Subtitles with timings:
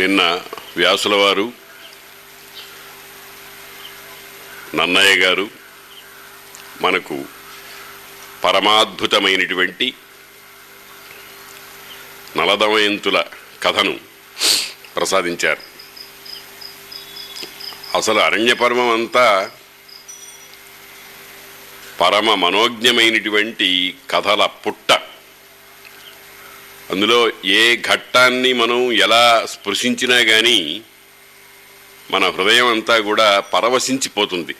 [0.00, 0.42] నిన్న
[0.76, 1.52] వ్యాసుల వారు
[4.74, 5.50] నన్నయ్య గారు
[6.80, 7.24] మనకు
[8.44, 9.94] పరమాద్భుతమైనటువంటి
[12.36, 13.24] నలదమయంతుల
[13.62, 13.98] కథను
[14.96, 15.62] ప్రసాదించారు.
[17.96, 19.50] అసలు అరణ్యపర్వం అంతా
[22.00, 25.09] పరమ మనోజ్ఞమైనటువంటి కథల పుట్ట.
[26.92, 30.82] అందులో ఏ ఘట్టాన్ని మనం ఎలా స్పృశించినా కానీ
[32.10, 34.54] మన హృదయం అంతా కూడా పరవశించిపోతుంది.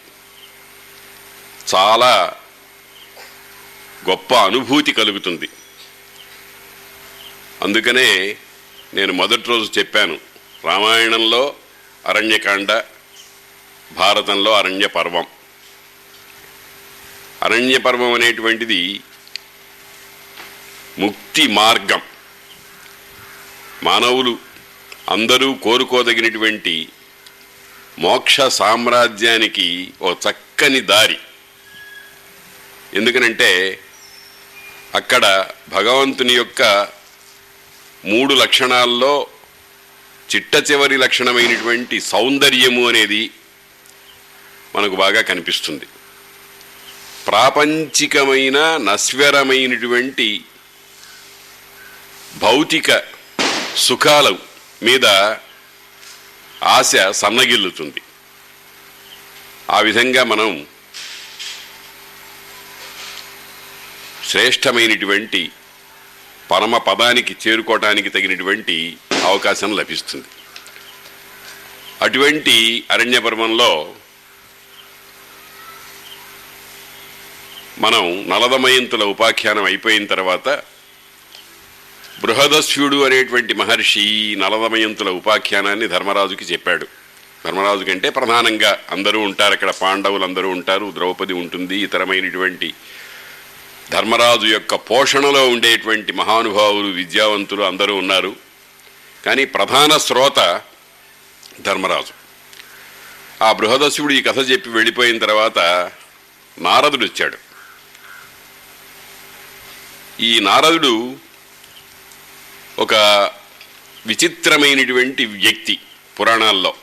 [1.74, 2.12] చాలా
[4.09, 5.48] గొప్ప అనుభూతి కలుగుతుంది.
[7.62, 8.37] అందుకనే
[8.95, 10.19] నేను మొదటి రోజు చెప్పాను
[10.65, 11.55] రామాయణంలో
[12.07, 12.85] అరణ్యకాండ
[13.91, 15.27] భారతంలో అరణ్య పర్వం
[17.43, 19.01] అరణ్య పర్వం అనేటువంటిది
[20.99, 22.02] ముక్తి మార్గం.
[23.83, 24.39] మానవులు
[25.09, 26.88] అందరూ కోరుకోదగినటువంటి
[27.99, 31.18] మోక్ష సామ్రాజ్యానికి ఓ చక్కని దారి.
[32.95, 33.80] ఎందుకనంటే
[34.95, 36.88] అక్కడ భగవంతుని యొక్క
[38.05, 39.27] మూడు లక్షణాల్లో
[40.35, 43.30] చిట్ట చివరి లక్షణమైనటువంటి సౌందర్యము అనేది
[44.77, 45.87] మనకు బాగా కనిపిస్తుంది.
[47.27, 50.29] ప్రాపంచికమైన నశ్వరమైనటువంటి
[52.37, 53.20] భౌతిక
[53.76, 54.37] సుఖాల
[54.82, 55.07] మీద
[56.63, 58.01] ఆశ సన్నగిల్లుతుంది.
[59.71, 60.66] ఆ విధంగా మనం
[64.28, 65.50] శ్రేష్టమైనటువంటి
[66.50, 70.25] పరమ పదానికి చేరుకోవటానికి తగినటువంటి అవకాశం లభిస్తుంది.
[72.03, 73.94] అటువంటి అరణ్యపర్వంలో
[77.78, 80.62] మనం నలదమయంతుల ఉపాఖ్యానం అయిపోయిన తర్వాత
[82.22, 86.87] బృహదస్యుడు అనేటువంటి మహర్షి నలదమయంతుల ఉపాఖ్యానాన్ని ధర్మరాజుకి చెప్పాడు.
[87.44, 92.75] ధర్మరాజు కంటే ప్రధానంగా అందరూ ఉంటారు అక్కడ పాండవులు అందరూ ఉంటారు ద్రౌపది ఉంటుంది ఇతరమైనటువంటి
[93.91, 98.37] ధర్మరాజు యొక్క పోషణలో ఉండేటువంటి మహానుభావులు విద్యావంతులు అందరూ ఉన్నారు.
[99.27, 100.61] కానీ ప్రధాన శ్రోత
[101.61, 102.15] ధర్మరాజు.
[103.45, 105.59] ఆ బృహదస్యుడు ఈ కథ చెప్పి వెళ్ళిపోయిన తర్వాత
[106.59, 107.39] నారదుడు వచ్చాడు
[110.22, 111.16] ఈ నారదుడు
[112.81, 112.95] ఒక
[114.07, 115.81] విచిత్రమైనటువంటి వ్యక్తి
[116.21, 116.75] పురాణాల్లో.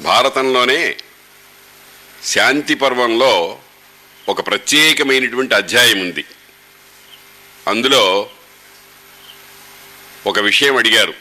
[0.00, 0.96] భారతంలోనే
[2.24, 3.58] శాంతి పర్వంలో
[4.28, 6.24] ఒక ప్రత్యేకమైనటువంటి అధ్యాయం ఉంది.
[7.68, 8.30] అందులో
[10.26, 11.14] ఒక విషయం అడిగారు.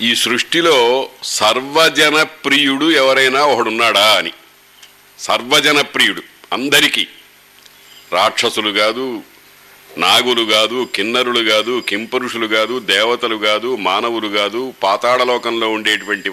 [0.00, 4.32] ఈ సృష్టిలో సర్వజన ప్రియుడు ఎవరైనా ఒకడున్నాడా అని.
[5.18, 6.22] సర్వజన ప్రియుడు
[6.52, 7.06] అందరికీ.
[8.12, 9.22] రాక్షసులు కాదు
[9.98, 16.30] నాగులు కాదు కిన్నరులు కాదు కింపురుషులు కాదు దేవతలు కాదు మానవులు కాదు పాతాళలోకంలో ఉండేటువంటి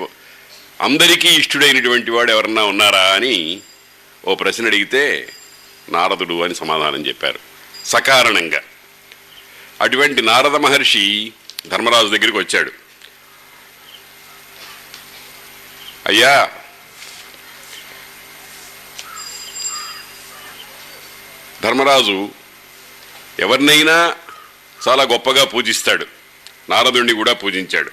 [0.81, 3.61] అందరికీ ఇష్టుడైనటువంటి వాడు ఎవరన్నా ఉన్నారా అని
[4.25, 5.33] ఓ ప్రశ్న అడిగితే
[5.89, 7.39] నారదుడు అని సమాధానం చెప్పారు.
[7.85, 8.61] సకారణంగా.
[9.81, 11.33] అటువంటి నారద మహర్షి
[11.67, 12.71] ధర్మరాజు దగ్గరికి వచ్చాడు.
[16.05, 16.49] అయ్యా
[21.63, 22.29] ధర్మరాజు
[23.39, 24.15] ఎవరినైనా
[24.87, 26.05] చాలా గొప్పగా పూజిస్తాడు.
[26.69, 27.91] నారదుణ్ణి కూడా పూజించాడు.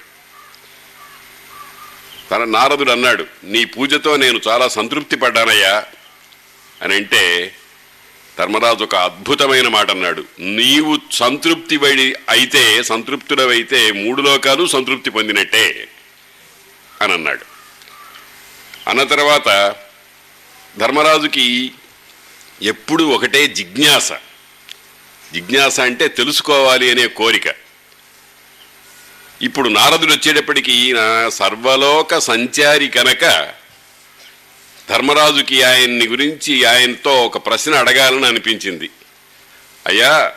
[2.31, 5.85] తన నారదుడు అన్నాడు నీ పూజతో నేను చాలా సంతృప్తి పడ్డానయ్యా
[6.81, 7.55] అని అంటే
[8.39, 10.23] ధర్మరాజు ఒక అద్భుతమైన మాట అన్నాడు.
[10.39, 15.87] నీవు సంతృప్తి పడి అయితే సంతృప్తుడవైతే మూడు లోకాలు సంతృప్తి పొందినట్టే
[17.01, 17.45] అని అన్నాడు.
[18.89, 19.75] అన్న తర్వాత
[20.77, 21.71] ధర్మరాజుకి
[22.61, 24.11] ఎప్పుడు ఒకటే జిజ్ఞాస.
[25.33, 27.47] జిజ్ఞాస అంటే తెలుసుకోవాలి అనే కోరిక.
[29.41, 33.53] ఇప్పుడు నారదుడు వచ్చేటప్పటికి ఈయన సర్వలోక సంచారి కనుక
[34.89, 38.89] ధర్మరాజుకి ఆయన్ని గురించి ఆయనతో ఒక ప్రశ్న అడగాలని అనిపించింది.
[39.87, 40.33] అయ్యా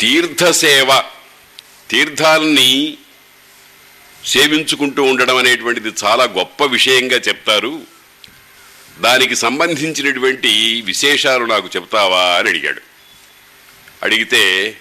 [0.00, 1.02] తీర్థసేవ
[1.90, 2.98] తీర్థాలని
[4.26, 7.99] సేవించుకుంటూ ఉండడం అనేటువంటిది చాలా గొప్ప విషయంగా చెప్తారు.
[9.00, 12.80] దానికి సంబంధించినటువంటి విశేషాలు నాకు చెప్తావా అని అడిగాడు.
[14.02, 14.76] అడిగితే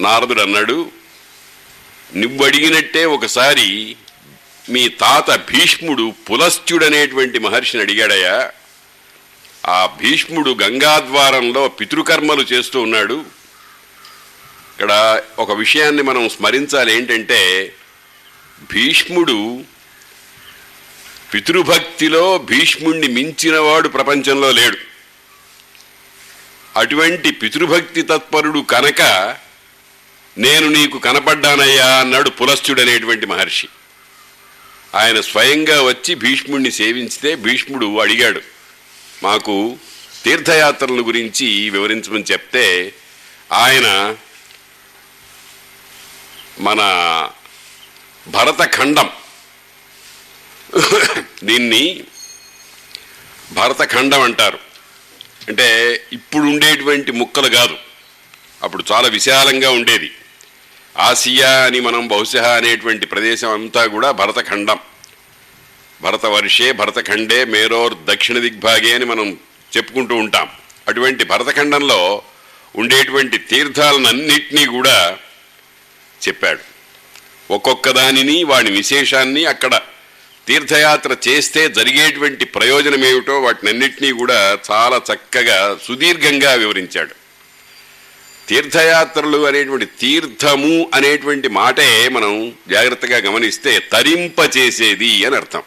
[0.00, 0.90] నారదుడు అన్నాడు
[2.14, 3.96] నువ్వు అడిగినట్టే ఒకసారి
[4.68, 8.50] మీ తాత భీష్ముడు పులస్త్యుడనేటువంటి మహర్షిని అడిగాడయ్యా.
[9.66, 13.24] ఆ భీష్ముడు గంగాద్వారంలో పితృకర్మలు చేస్తూ ఉన్నాడు.
[14.72, 17.72] ఇక్కడ ఒక విషయాన్ని మనం స్మరించాలి ఏంటంటే
[18.72, 19.64] భీష్ముడు
[21.36, 24.76] పితృభక్తిలో భీష్ముణ్ణి మించినవాడు ప్రపంచంలో లేడు.
[26.76, 29.02] అటువంటి పితృభక్తి తత్పరుడు కనుక
[30.38, 33.68] నేను నీకు కనపడ్డానయ్యా అన్నాడు పులస్త్యుడు అనేటువంటి మహర్షి.
[34.94, 38.40] ఆయన స్వయంగా వచ్చి భీష్ముడిని సేవించితే భీష్ముడు అడిగాడు
[39.22, 39.78] మాకు
[40.24, 42.92] తీర్థయాత్రల గురించి వివరించమని చెప్తే
[43.52, 44.16] ఆయన
[46.60, 46.80] మన
[48.28, 49.10] భరతఖండం
[51.44, 52.04] దీన్ని
[53.52, 54.58] భరతఖండం అంటారు.
[55.48, 57.76] అంటే ఇప్పుడు ఉండేటువంటి ముక్కలు కాదు.
[58.62, 60.10] అప్పుడు చాలా విశాలంగా ఉండేది.
[60.98, 64.78] ఆసియా అని మనం బహుశా అనేటువంటి ప్రదేశం అంతా కూడా భరతఖండం.
[66.02, 69.38] భరతవర్షే భరతఖండే మేరోర్ దక్షిణ దిగ్భాగే అని మనం
[69.76, 70.48] చెప్పుకుంటూ ఉంటాం.
[70.88, 72.22] అటువంటి భరతఖండంలో
[72.76, 75.18] ఉండేటువంటి తీర్థాలన్నింటినీ కూడా
[76.28, 76.60] చెప్పాడు.
[77.52, 79.80] ఒక్కొక్క దానిని వాడి విశేషాన్ని అక్కడ
[80.48, 87.14] తీర్థయాత్ర చేస్తే జరిగేటువంటి ప్రయోజనం ఏమిటో వాటినన్నింటినీ కూడా చాలా చక్కగా సుదీర్ఘంగా వివరించాడు.
[88.48, 95.62] తీర్థయాత్రలు అనేటువంటి తీర్థము అనేటువంటి మాటే మనం జాగ్రత్తగా గమనిస్తే తరింపచేసేది అని అర్థం.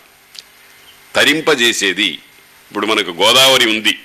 [1.16, 2.08] తరింపజేసేది
[2.72, 4.00] ఇప్పుడు మనకు గోదావరి ఉంది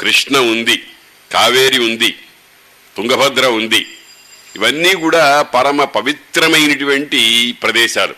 [0.00, 0.82] కృష్ణ ఉంది
[1.32, 2.18] కావేరి ఉంది
[2.96, 3.86] తుంగభద్ర ఉంది.
[4.56, 8.14] ఇవన్నీ కూడా పరమ పవిత్రమైనటువంటి ప్రదేశాలు.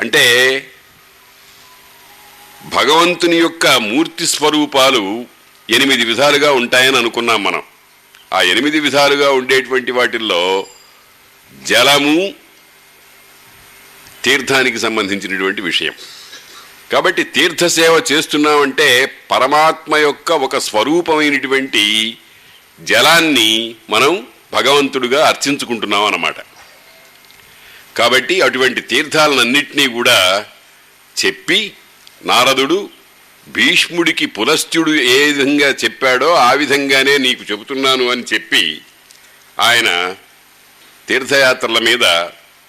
[0.00, 0.66] అంటే
[2.64, 5.24] భగవంతుని యొక్క మూర్తి స్వరూపాలు
[5.70, 7.62] ఎనిమిది విధాలుగా ఉంటాయని అనుకున్నాం మనం.
[8.32, 10.66] ఆ ఎనిమిది విధాలుగా ఉండేటువంటి వాటిల్లో
[11.62, 12.34] జలము
[14.24, 15.92] తీర్థానికి సంబంధించినటువంటి విషయం.
[16.92, 22.16] కాబట్టి తీర్థసేవ చేస్తున్నామంటే పరమాత్మ యొక్క ఒక స్వరూపమైనటువంటి
[22.80, 26.34] జలాన్ని మనం భగవంతుడిగా అర్చించుకుంటున్నాం అన్నమాట.
[27.96, 30.46] కాబట్టి అటువంటి తీర్థాలన్నింటినీ కూడా
[31.24, 31.72] చెప్పి
[32.24, 32.90] నారదుడు
[33.48, 38.82] భీష్ముడికి పులస్త్యుడు ఏ విధంగా చెప్పాడో ఆ విధంగానే నీకు చెబుతున్నాను అని చెప్పి
[39.60, 40.14] ఆయన
[41.08, 42.04] తీర్థయాత్రల మీద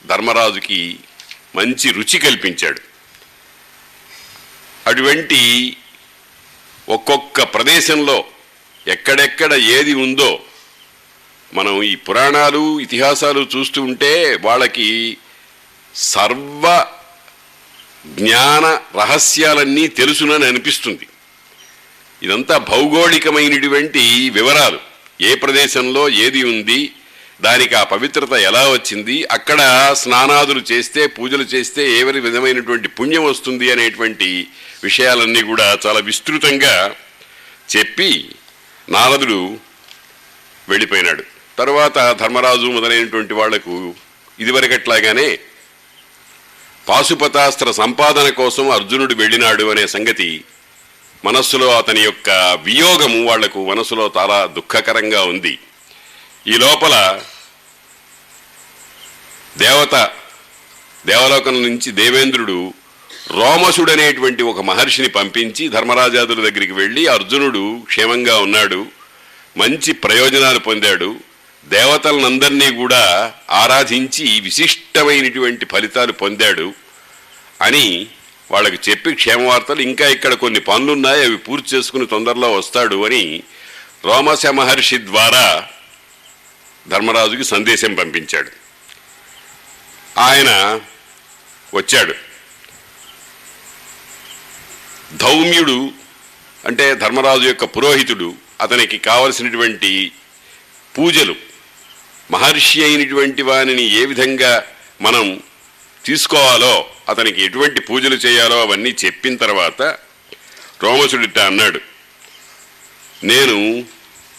[0.05, 0.99] ధర్మరాజుకి
[1.55, 2.81] మంచి రుచి కల్పించాడు.
[4.87, 5.41] అటువంటి
[6.89, 8.25] ఒక్కొక్క ప్రదేశంలో
[8.87, 10.39] ఎక్కడెక్కడ ఏది ఉందో
[11.53, 15.17] మనం ఈ పురాణాలు ఇతిహాసాలు చూస్తూ ఉంటే వాళ్ళకి
[15.95, 16.85] సర్వ
[18.07, 21.07] జ్ఞాన రహస్యాలన్నీ తెలుసునని అనిపిస్తుంది.
[22.23, 24.79] ఇదంతా భౌగోళికమైనటువంటి వివరాలు.
[25.21, 26.91] ఏ ప్రదేశంలో ఏది ఉంది
[27.41, 34.47] దానికి ఆ పవిత్రత ఎలా వచ్చింది అక్కడ స్నానాదులు చేస్తే పూజలు చేస్తే ఎవరి విధమైనటువంటి పుణ్యం వస్తుంది అనేటువంటి
[34.83, 36.95] విషయాలన్నీ కూడా చాలా విస్తృతంగా
[37.77, 38.29] చెప్పి
[38.89, 39.57] నారదుడు
[40.69, 41.23] వెళ్ళిపోయినాడు.
[41.57, 43.95] తర్వాత ధర్మరాజు మొదలైనటువంటి వాళ్ళకు
[44.39, 45.39] ఇదివరకట్లాగానే
[46.87, 50.43] పాశుపతాస్త్ర సంపాదన కోసం అర్జునుడు వెళ్ళినాడు అనే సంగతి
[51.25, 52.29] మనస్సులో అతని యొక్క
[52.63, 55.59] వియోగము వాళ్ళకు మనసులో చాలా దుఃఖకరంగా ఉంది.
[56.47, 57.21] ఈ లోపల
[59.57, 59.95] దేవత
[61.07, 62.73] దేవలోకం నుంచి దేవేంద్రుడు
[63.31, 68.85] రోమసుడు అనేటువంటి ఒక మహర్షిని పంపించి ధర్మరాజాదుల దగ్గరికి వెళ్ళి అర్జునుడు క్షేమంగా ఉన్నాడు
[69.57, 71.19] మంచి ప్రయోజనాలు పొందాడు.
[71.65, 76.73] దేవతలనందరినీ కూడా ఆరాధించి విశిష్టమైనటువంటి ఫలితాలు పొందాడు
[77.61, 78.07] అని
[78.51, 79.81] వాళ్ళకి చెప్పి క్షేమవార్తలు.
[79.81, 83.43] ఇంకా ఇక్కడ కొన్ని పనులున్నాయి అవి పూర్తి చేసుకుని తొందరలో వస్తాడు అని
[84.05, 85.67] రోమశ మహర్షి ద్వారా
[86.87, 88.51] ధర్మరాజుకి సందేశం పంపించాడు.
[90.19, 90.79] ఆయన
[91.73, 92.13] వచ్చాడు.
[95.17, 95.91] ధౌమ్యుడు
[96.65, 100.11] అంటే ధర్మరాజు యొక్క పురోహితుడు అతనికి కావలసినటువంటి
[100.97, 101.35] పూజలు
[102.31, 104.63] మహర్షి అయినటువంటి వానిని ఏ విధంగా
[105.01, 105.39] మనం
[106.05, 109.81] తీసుకోవాలో అతనికి ఎటువంటి పూజలు చేయాలో అవన్నీ చెప్పిన తర్వాత
[110.83, 111.79] రోమసుడిట అన్నాడు
[113.23, 113.85] నేను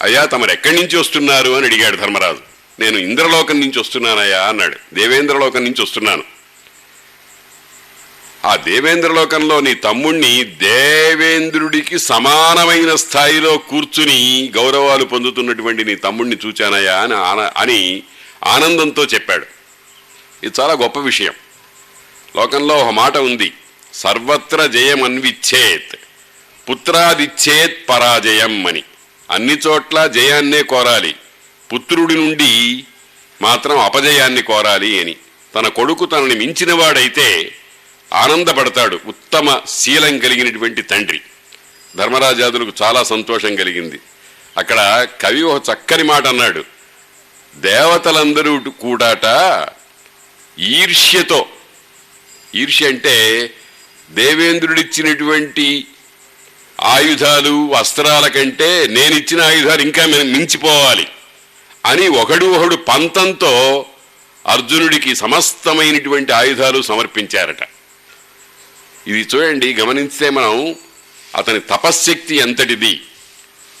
[0.01, 1.51] అయ్యా తమరు ఎక్కడి నుంచి వస్తున్నారు?
[1.51, 2.37] అని అడిగాడు ధర్మరాజు.
[2.79, 4.95] నేను ఇంద్రలోకం నుంచి వస్తున్నానయ్యా అన్నాడు.
[4.95, 6.23] దేవేంద్రలోకం నుంచి వస్తున్నాను.
[8.45, 17.13] ఆ దేవేంద్రలోకంలో నీ తమ్ముణ్ణి దేవేంద్రుడికి సమానమైన స్థాయిలో కూర్చుని గౌరవాలు పొందుతున్నటువంటి నీ తమ్ముణ్ణి చూచానయ్యా అని
[17.59, 18.03] అని
[18.43, 19.45] ఆనందంతో చెప్పాడు.
[20.43, 21.33] ఇది చాలా గొప్ప విషయం.
[22.35, 23.53] లోకంలో ఒక మాట ఉంది.
[23.93, 25.95] సర్వత్ర జయం అన్విచ్చేత్
[26.69, 28.83] పుత్రాదిచ్చేత్ పరాజయం అని.
[29.31, 31.15] అన్ని చోట్ల జయాన్నే కోరాలి.
[31.73, 32.83] పుత్రుడి నుండి
[33.41, 35.15] మాత్రం అపజయాన్ని కోరాలి అని.
[35.55, 37.51] తన కొడుకు తనని మించినవాడైతే
[38.13, 38.99] ఆనందపడతాడు.
[39.05, 41.21] ఉత్తమ శీలం కలిగినటువంటి తండ్రి.
[41.95, 43.99] ధర్మరాజాదులకు చాలా సంతోషం కలిగింది.
[44.57, 46.63] అక్కడ కవి ఒక చక్కని మాట అన్నాడు.
[47.55, 49.25] దేవతలందరూ కూడాట
[50.59, 51.45] ఈర్ష్యతో
[52.55, 53.51] ఈర్ష్య అంటే
[54.11, 55.87] దేవేంద్రుడిచ్చినటువంటి
[56.81, 61.07] ఆయుధాలు వస్త్రాల కంటే నేనిచ్చిన ఆయుధాలు ఇంకా మించిపోవాలి
[61.85, 63.85] అని ఒకడు ఒకడు పంతంతో
[64.47, 67.63] అర్జునుడికి సమస్తమైనటువంటి ఆయుధాలు సమర్పించారట.
[69.07, 70.75] ఇది చూడండి గమనిస్తే మనం
[71.35, 73.01] అతని తపశ్శక్తి ఎంతటిది?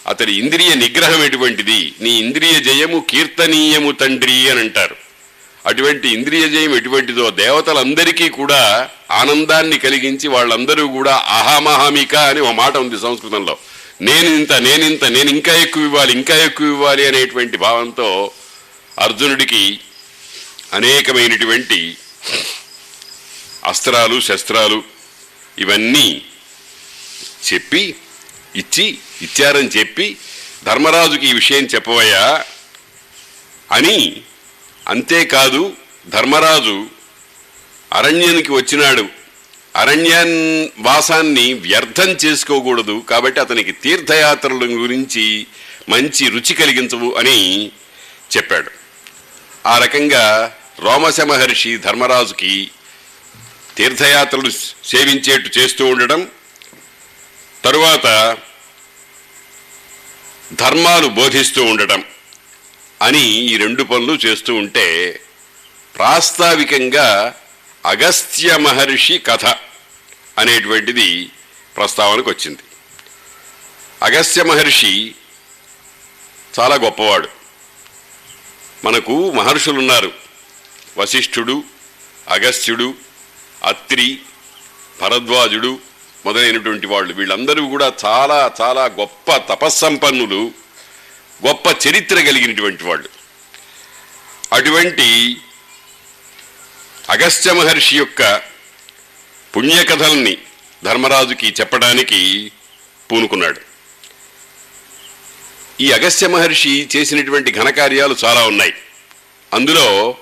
[0.07, 1.93] అతని ఇంద్రియ నిగ్రహం ఎటువంటిది?
[2.01, 4.97] నీ ఇంద్రియ జయము కీర్తనీయము తండ్రి అని అంటారు.
[5.67, 12.97] అటువంటి ఇంద్రియ జయం ఎటువంటిదో దేవతలందరికీ కూడా ఆనందాన్ని కలిగించి వాళ్ళందరూ కూడా అహామహామిక అని ఒక మాట ఉంది
[12.99, 13.55] సంస్కృతంలో.
[14.01, 18.31] నేను ఇంత నేనింత నేను ఇంకా ఎక్కువ ఇవ్వాలి ఇంకా ఎక్కువ ఇవ్వాలి అనేటువంటి భావంతో
[19.05, 19.79] అర్జునుడికి
[20.73, 21.79] అనేకమైనటువంటి
[23.71, 24.83] అస్త్రాలు శస్త్రాలు
[25.59, 26.21] ఇవన్నీ
[27.53, 27.95] చెప్పి
[28.55, 30.17] ఇచ్చి ఇచ్చారని చెప్పి
[30.65, 32.43] ధర్మరాజుకి ఈ విషయం చెప్పవయ్యా
[33.71, 34.21] అని
[34.87, 35.73] అంతేకాదు
[36.09, 36.87] ధర్మరాజు
[37.93, 39.05] అరణ్యానికి వచ్చినాడు.
[39.75, 45.47] అరణ్యాన్ వాసాన్ని వ్యర్థం చేసుకోకూడదు కాబట్టి అతనికి తీర్థయాత్రల గురించి
[45.89, 47.71] మంచి రుచి కలిగించవు అని
[48.37, 48.71] చెప్పాడు.
[49.67, 52.71] ఆ రకంగా రోమశ మహర్షి ధర్మరాజుకి
[53.77, 54.51] తీర్థయాత్రలు
[54.85, 56.31] సేవించేట్టు చేస్తూ ఉండడం
[57.63, 58.37] తరువాత
[60.53, 62.03] ధర్మాలు బోధిస్తూ ఉండటం
[63.01, 65.19] అని ఈ రెండు పనులు చేస్తూ ఉంటే
[65.95, 67.35] ప్రాస్తావికంగా
[67.85, 69.45] అగస్త్య మహర్షి కథ
[70.37, 71.29] అనేటువంటిది
[71.75, 72.63] ప్రస్తావనకు వచ్చింది
[74.03, 75.15] అగస్త్య మహర్షి
[76.59, 77.27] చాలా గొప్పవాడు.
[78.85, 80.13] మనకు మహర్షులు ఉన్నారు
[80.97, 81.63] వశిష్ఠుడు
[82.27, 82.95] అగస్త్యుడు
[83.65, 84.19] అత్రి
[85.01, 85.79] భరద్వాజుడు
[86.25, 87.13] మొదలైనటువంటి వాళ్ళు.
[87.13, 90.51] వీళ్ళందరూ కూడా చాలా చాలా గొప్ప తపస్సంపన్నులు
[91.47, 93.09] గొప్ప చరిత్ర కలిగినటువంటి వాళ్ళు.
[94.53, 95.37] అటువంటి
[97.09, 98.41] అగస్త్య మహర్షి యొక్క
[99.55, 100.37] పుణ్యకథల్ని
[100.83, 102.51] ధర్మరాజుకి చెప్పడానికి
[103.11, 103.61] పూనుకున్నాడు.
[105.81, 108.73] ఈ అగస్త్య మహర్షి చేసినటువంటి ఘనకార్యాలు చాలా ఉన్నాయి.
[109.53, 110.17] అందులో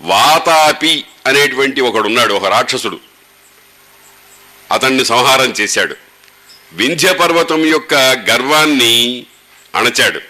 [0.00, 3.00] వాతాపి అనేటువంటి ఒకడున్నాడు ఒక రాక్షసుడు.
[4.72, 5.96] అతన్ని సంహారం చేశాడు.
[6.72, 7.94] వింధ్య పర్వతం యొక్క
[8.30, 9.26] గర్వాన్ని
[9.74, 10.20] అణచాడు.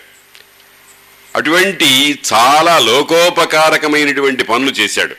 [1.37, 5.17] అటువంటి చాలా లోకోపకారకమైనటువంటి పనులు చేశాడు.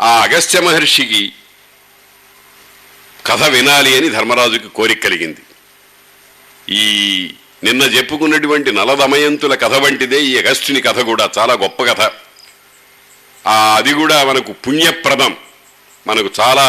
[0.00, 1.32] ఆ అగస్త్య మహర్షికి
[3.26, 5.40] కథ వినాలి అని ధర్మరాజుకి కోరిక కలిగింది.
[6.68, 7.30] ఈ
[7.64, 12.12] నిన్న చెప్పుకున్నటువంటి నలదమయంతుల కథ వంటిదే ఈ అగస్టుని కథ కూడా చాలా గొప్ప కథ.
[13.48, 15.36] అది కూడా మనకు పుణ్యప్రదం.
[16.06, 16.64] మనకు చాలా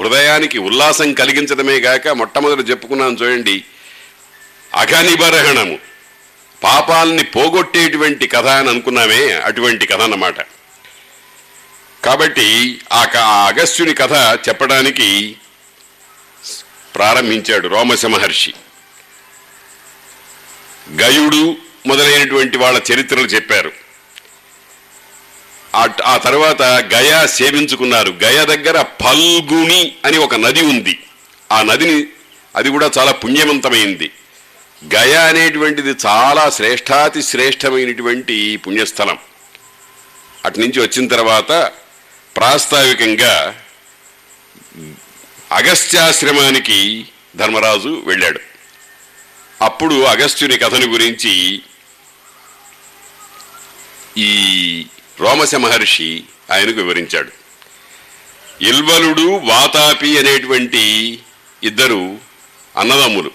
[0.00, 3.64] హృదయానికి ఉల్లాసం కలిగించడమే గాక మొట్టమొదటి చెప్పుకున్నాను చూడండి
[4.74, 5.78] అఘనిబరహణము.
[6.64, 10.40] పాపాలని పోగొట్టేటువంటి కథ అని అనుకున్నామే అటువంటి కథ అన్నమాట.
[12.04, 13.06] కాబట్టి ఆ
[13.46, 15.36] అగస్త్యుని కథ చెప్పడానికి
[16.94, 18.54] ప్రారంభించాడు రోమశ మహర్షి.
[21.02, 21.56] గయుడు
[21.86, 23.87] మొదలైనటువంటి వాళ్ళ చరిత్రలు చెప్పారు.
[25.78, 28.10] ఆ- ఆ తర్వాత గయా సేవించుకున్నారు.
[28.24, 30.98] గయా దగ్గర పల్గుని అని ఒక నది ఉంది.
[31.52, 32.06] ఆ నదిని
[32.56, 34.10] అది కూడా చాలా పుణ్యవంతమైంది.
[34.94, 39.18] గయా అనేటువంటిది చాలా శ్రేష్టాతి శ్రేష్టమైనటువంటి పుణ్యస్థలం.
[40.44, 41.72] అటు నుంచి వచ్చిన తర్వాత
[42.36, 43.60] ప్రాస్తావికంగా
[45.52, 48.40] అగస్త్యాశ్రమానికి ధర్మరాజు వెళ్ళాడు.
[49.62, 51.62] అప్పుడు అగస్త్యుని కథను గురించి
[54.18, 54.86] ఈ
[55.20, 57.32] రోమశ మహర్షి ఆయనకు వివరించాడు.
[58.60, 61.18] ఇల్వలుడు వాతాపి అనేటువంటి
[61.62, 62.18] ఇద్దరు
[62.76, 63.30] అన్నదమ్ములు.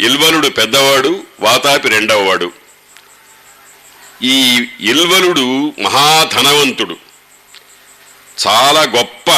[0.00, 2.52] ఇల్వలుడు పెద్దవాడు వాతాపి రెండవవాడు.
[4.22, 6.96] ఈ ఇల్వలుడు మహాధనవంతుడు.
[8.46, 9.30] చాలా గొప్ప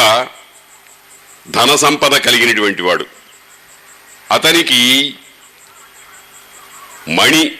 [1.50, 3.06] ధన సంపద కలిగినటువంటి వాడు.
[4.30, 5.14] అతనికి
[7.08, 7.50] మణి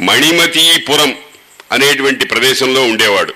[0.00, 1.25] మణిమతీపురం
[1.72, 3.34] అనేటువంటి ప్రదేశంలో ఉండేవాడు.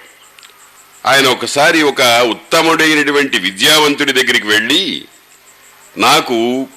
[1.06, 5.04] ఆయన ఒకసారి ఒక ఉత్తముడైనటువంటి విద్యావంతుడి దగ్గరికి వెళ్ళి
[5.96, 6.68] నాకు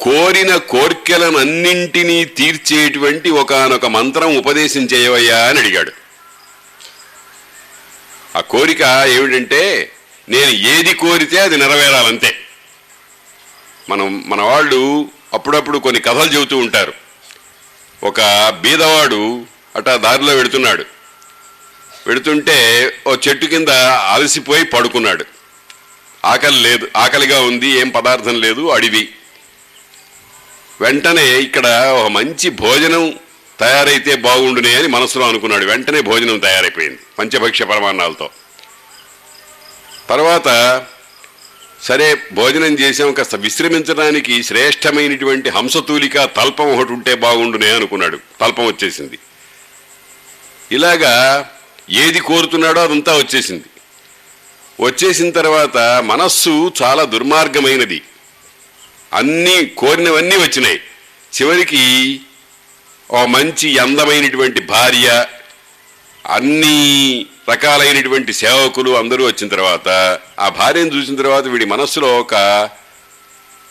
[0.00, 5.92] కోరిన కోర్కెలనన్నింటినీ తీర్చేటువంటి ఒకానొక మంత్రం ఉపదేశం చేయవయ్యా అని అడిగాడు.
[8.36, 9.92] ఆ కోరిక ఏమిటంటే
[10.28, 12.36] నేను ఏది కోరితే అది నెరవేరాలంతే.
[13.88, 16.92] మనం మన వాళ్ళు అప్పుడప్పుడు కొన్ని కథలు చెబుతూ ఉంటారు.
[18.02, 18.20] ఒక
[18.60, 20.84] బీదవాడు అట్టా దారిలో వెడుతున్నాడు.
[22.06, 22.56] వెడుతుంటే
[23.06, 23.68] ఓ చెట్టు కింద
[24.14, 25.24] అలసిపోయి పడుకున్నాడు.
[26.24, 29.08] ఆకలి లేదు ఆకలిగా ఉంది ఏం పదార్థం లేదు అడివి.
[30.80, 33.18] వెంటనే ఇక్కడ ఒక మంచి భోజనం
[33.60, 35.64] తయారైతే బాగుండునే అని మనసులో అనుకున్నాడు.
[35.64, 38.30] వెంటనే భోజనం తయారైపోయింది పంచభక్ష పరమాన్నాలతో.
[40.08, 40.48] తర్వాత
[41.82, 48.18] సరే భోజనం చేసాం కాస్త విశ్రమించడానికి శ్రేష్టమైనటువంటి హంసతూలిక తల్పం ఒకటి ఉంటే బాగుండునే అనుకున్నాడు.
[48.40, 49.18] తల్పం వచ్చేసింది.
[50.72, 51.50] ఇలాగా
[51.90, 53.64] ఏది కోరుతున్నాడో అదంతా వచ్చేసింది.
[54.80, 58.02] వచ్చేసిన తర్వాత మనస్సు చాలా దుర్మార్గమైనది.
[59.12, 60.80] అన్నీ కోరినవన్నీ వచ్చినాయి.
[61.34, 62.20] చివరికి
[63.10, 65.26] ఓ మంచి అందమైనటువంటి భార్య
[66.26, 72.34] అన్ని రకాలైనటువంటి సేవకులు అందరూ వచ్చిన తర్వాత ఆ భార్యను చూసిన తర్వాత వీడి మనస్సులో ఒక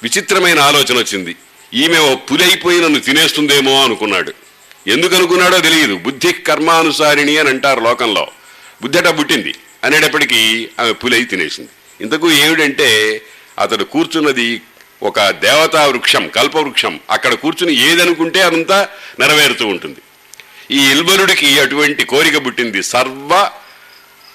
[0.04, 1.36] విచిత్రమైన ఆలోచన వచ్చింది.
[1.74, 4.43] ఈమె ఓ అయిపోయి నన్ను తినేస్తుందేమో అనుకున్నాడు.
[4.88, 5.96] ఎందుకు అనుకున్నాడో తెలియదు.
[5.96, 8.28] బుద్ధి కర్మానుసారిణి అని అంటారు లోకంలో.
[8.82, 9.56] బుద్ధట పుట్టింది.
[9.84, 11.70] అనేటప్పటికీ ఆమె పులై తినేసింది.
[12.02, 13.22] ఇంతకు ఏమిటంటే
[13.60, 14.62] అతడు కూర్చున్నది
[15.04, 18.88] ఒక దేవతా వృక్షం కల్పవృక్షం అక్కడ కూర్చుని ఏదనుకుంటే అదంతా
[19.20, 19.98] నెరవేరుతూ ఉంటుంది.
[20.72, 22.84] ఈ ఇల్బలుడికి అటువంటి కోరిక పుట్టింది.
[22.84, 23.50] సర్వ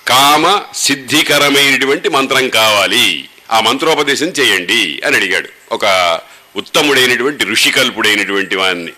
[0.09, 3.29] కామ సిద్ధికరమైనటువంటి మంత్రం కావాలి.
[3.51, 5.49] ఆ మంత్రోపదేశం చేయండి అని అడిగాడు.
[5.73, 6.21] ఒక
[6.57, 8.93] ఉత్తముడైనటువంటి ఋషికల్పుడైనటువంటి వాన్ని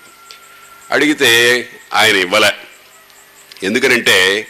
[0.91, 2.53] అడిగితే ఆయన ఇవ్వలే.
[3.63, 4.47] ఎందుకనంటే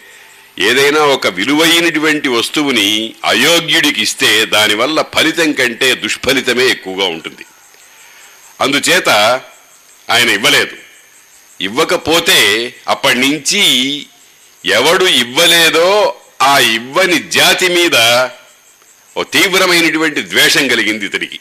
[0.58, 7.46] ఏదైనా ఒక విలువైనటువంటి వస్తువుని అయోగ్యుడికి ఇస్తే దానివల్ల ఫలితం కంటే దుష్ఫలితమే ఎక్కువగా ఉంటుంది.
[8.60, 9.08] అందుచేత
[10.10, 10.76] ఆయన ఇవ్వలేదు.
[11.60, 13.62] ఇవ్వకపోతే అప్పటి నుంచి
[14.64, 18.28] ఎవడు ఇవ్వలేదో ఆ ఇవ్వని జాతి మీద
[19.16, 21.40] ఓ తీవ్రమైనటువంటి ద్వేషం కలిగింది ఇతడికి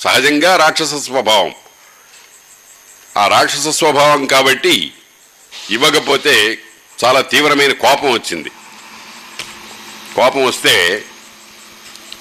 [0.00, 1.54] సహజంగా రాక్షస స్వభావం.
[3.16, 4.92] ఆ రాక్షస స్వభావం కాబట్టి
[5.70, 6.58] ఇవ్వకపోతే
[7.04, 8.48] చాలా తీవ్రమైన కోపం వచ్చింది.
[10.16, 11.04] కోపం వస్తే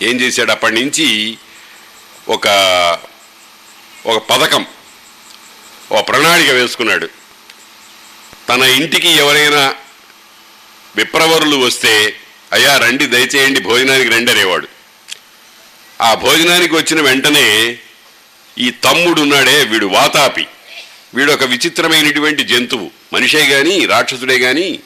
[0.01, 0.51] ఏం చేశాడు?
[0.51, 1.37] అప్పటి నుంచి
[2.29, 2.47] ఒక
[4.05, 4.65] ఒక పథకం
[5.91, 7.09] ఓ ప్రణాళిక వేసుకున్నాడు.
[8.49, 9.75] తన ఇంటికి ఎవరైనా
[10.95, 12.15] విప్రవరులు వస్తే
[12.53, 14.67] అయ్యా రండి దయచేయండి భోజనానికి రండి అనేవాడు.
[16.01, 17.77] ఆ భోజనానికి వచ్చిన వెంటనే
[18.57, 20.47] ఈ తమ్ముడు ఉన్నాడే వీడు వాతాపి.
[21.15, 22.91] వీడొక విచిత్రమైనటువంటి జంతువు.
[23.13, 24.79] మనిషే కానీ రాక్షసుడే కానీ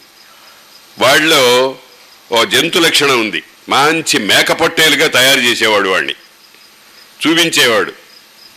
[0.99, 1.75] వాళ్ళలో
[2.31, 3.43] ఓ జంతు లక్షణం ఉంది.
[3.69, 6.15] మంచి మేకపొట్టేలుగా తయారు చేసేవాడు వాడిని
[7.27, 7.93] చూపించేవాడు.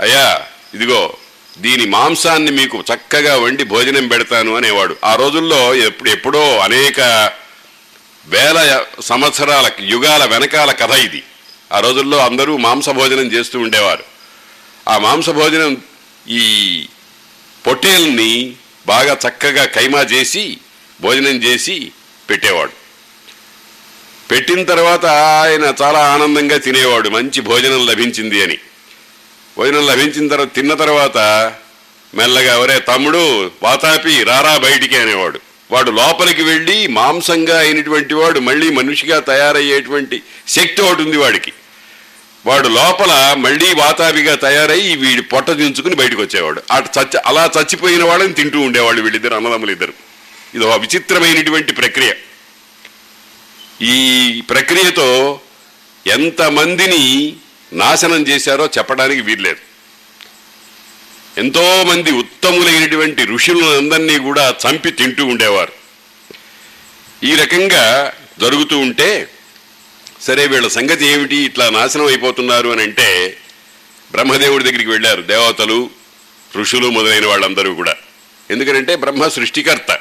[0.01, 1.17] అయ్యా ఇదిగో
[1.59, 4.97] దీని మాంసాన్ని మీకు చక్కగా వండి భోజనం పెడతాను అనేవాడు.
[5.05, 7.01] ఆ రోజుల్లో ఎప్పుడు ఎప్పుడో అనేక
[8.27, 11.23] వేల సంవత్సరాల యుగాల వెనకాల కథ ఇది.
[11.73, 14.05] ఆ రోజుల్లో అందరూ మాంస భోజనం చేస్తూ ఉండేవారు.
[14.89, 15.77] ఆ మాంస భోజనం
[16.29, 16.45] ఈ
[17.67, 18.53] పొట్టేల్ని
[18.87, 20.59] బాగా చక్కగా కైమా చేసి
[21.01, 21.93] భోజనం చేసి
[22.31, 22.71] పెట్టేవాడు.
[24.31, 27.09] పెట్టిన తర్వాత ఆయన చాలా ఆనందంగా తినేవాడు.
[27.09, 28.59] మంచి భోజనం లభించింది అని.
[29.59, 31.19] భోజనం లభించిన తర్వాత తిన్న తర్వాత
[32.15, 35.41] మెల్లగా ఎవరే తమ్ముడు వాతాపి రారా బయటికి అనేవాడు.
[35.71, 41.53] వాడు లోపలికి వెళ్ళి మాంసంగా అయినటువంటి వాడు మళ్ళీ మనిషిగా తయారయ్యేటువంటి శక్తి ఒకటి ఉంది వాడికి.
[42.47, 46.63] వాడు లోపల మళ్ళీ వాతావిగా తయారై వీడి పొట్ట దించుకుని బయటకు వచ్చేవాడు.
[46.71, 49.93] అటు చచ్చి అలా చచ్చిపోయిన వాళ్ళని తింటూ ఉండేవాళ్ళు వీళ్ళిద్దరు అన్నదమ్ములు ఇద్దరు.
[50.55, 52.13] ఇది ఒక విచిత్రమైనటువంటి ప్రక్రియ.
[53.83, 55.41] ఈ ప్రక్రియతో
[56.07, 57.37] ఎంతమందిని
[57.73, 59.59] నాశనం చేశారో చెప్పడానికి వీల్లేదు.
[61.39, 65.73] ఎంతోమంది ఉత్తములైనటువంటి ఋషులందరినీ కూడా చంపి తింటూ ఉండేవారు.
[67.25, 69.29] ఈ రకంగా జరుగుతూ ఉంటే
[70.23, 71.37] సరే వీళ్ళ సంగతి ఏమిటి?
[71.37, 73.37] ఇట్లా నాశనం అయిపోతున్నారు అని అంటే
[74.13, 75.91] బ్రహ్మదేవుడి దగ్గరికి వెళ్ళారు దేవతలు
[76.57, 77.95] ఋషులు మొదలైన వాళ్ళందరూ కూడా.
[78.51, 79.99] ఎందుకంటే బ్రహ్మ సృష్టికర్త.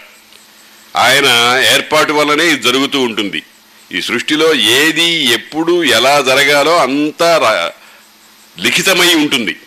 [0.95, 1.25] ఆయన
[1.73, 3.43] ఏర్పాటు వల్లనే ఇది జరుగుతూ ఉంటుంది.
[3.91, 7.71] ఈ సృష్టిలో ఏది ఎప్పుడు ఎలా జరగాలో అంతా రా-
[8.63, 9.59] లిఖితమై ఉంటుంది.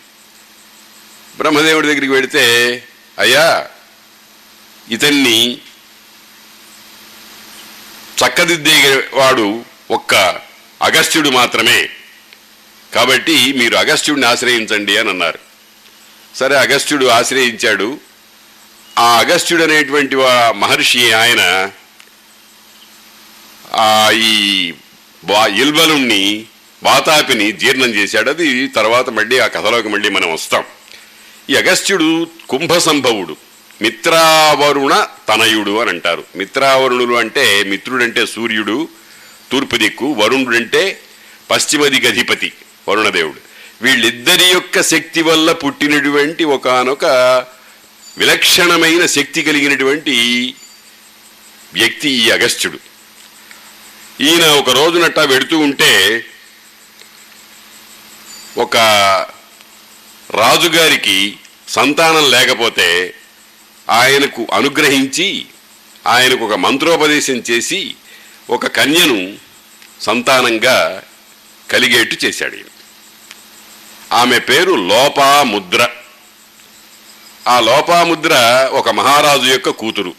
[1.36, 2.84] బ్రహ్మదేవుడి దగ్గరికి వెడితే
[3.18, 3.66] అయ్యా
[4.90, 5.58] ఇతన్ని
[8.24, 10.14] చక్కదిద్దే వాడు ఒక్క
[10.82, 11.88] అగస్త్యుడు మాత్రమే.
[12.94, 15.38] కాబట్టి మీరు అగస్త్యుడిని ఆశ్రయించండి అని అన్నారు.
[16.36, 17.98] సరే అగస్త్యుడు ఆశ్రయించాడు.
[18.98, 21.70] ఆ అగస్త్యుడు అనేటువంటి వా- మహర్షి ఆయన
[23.74, 24.72] ఆ ఈ
[25.24, 26.44] బా ఇల్బలుణ్ణి
[26.82, 28.30] వాతాపిని జీర్ణం చేశాడు.
[28.30, 30.64] అది తర్వాత మళ్ళీ ఆ కథలోకి మళ్ళీ మనం వస్తాం.
[31.50, 33.36] ఈ అగస్త్యుడు కుంభ సంభవుడు
[33.82, 36.24] మిత్రావరుణ తనయుడు అని అంటారు.
[36.36, 38.88] మిత్రావరుణులు అంటే మిత్రుడంటే సూర్యుడు.
[39.50, 41.00] తూర్పు దిక్కు వరుణుడంటే
[41.50, 42.52] పశ్చిమ దిక్కు అధిపతి
[42.88, 43.40] వరుణదేవుడు.
[43.82, 47.04] వీళ్ళిద్దరి యొక్క శక్తి వల్ల పుట్టినటువంటి ఒకానొక
[48.18, 50.14] విలక్షణమైన శక్తి కలిగినటువంటి
[51.74, 52.78] వ్యక్తి ఈ అగస్త్యుడు.
[54.20, 56.24] ఈయన ఒక రోజునట్టా వెడుతూ ఉంటే
[58.58, 58.76] ఒక
[60.34, 61.36] రాజుగారికి
[61.68, 63.14] సంతానం లేకపోతే
[63.90, 65.46] ఆయనకు అనుగ్రహించి
[66.06, 67.94] ఆయనకు ఒక మంత్రోపదేశం చేసి
[68.50, 69.36] ఒక కన్యను
[70.00, 71.02] సంతానంగా
[71.70, 72.64] కలిగేట్టు చేశాడు ఈయన.
[74.12, 75.88] ఆమె పేరు లోపాముద్ర.
[77.48, 78.34] ఆ లోపాముద్ర
[78.72, 80.14] ఒక మహారాజు యొక్క కూతురు.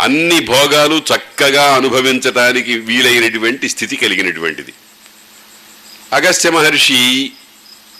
[0.00, 4.72] అన్ని భోగాలు చక్కగా అనుభవించటానికి వీలైనటువంటి స్థితి కలిగినటువంటిది.
[6.12, 7.32] అగస్త్య మహర్షి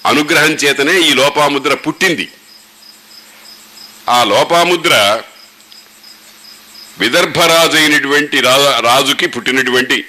[0.07, 2.29] అనుగ్రహం చేతనే ఈ లోపాముద్ర పుట్టింది.
[4.09, 5.23] ఆ లోపాముద్ర
[6.99, 10.05] విదర్భరాజు అయినటువంటి రా- రాజుకి పుట్టినటువంటి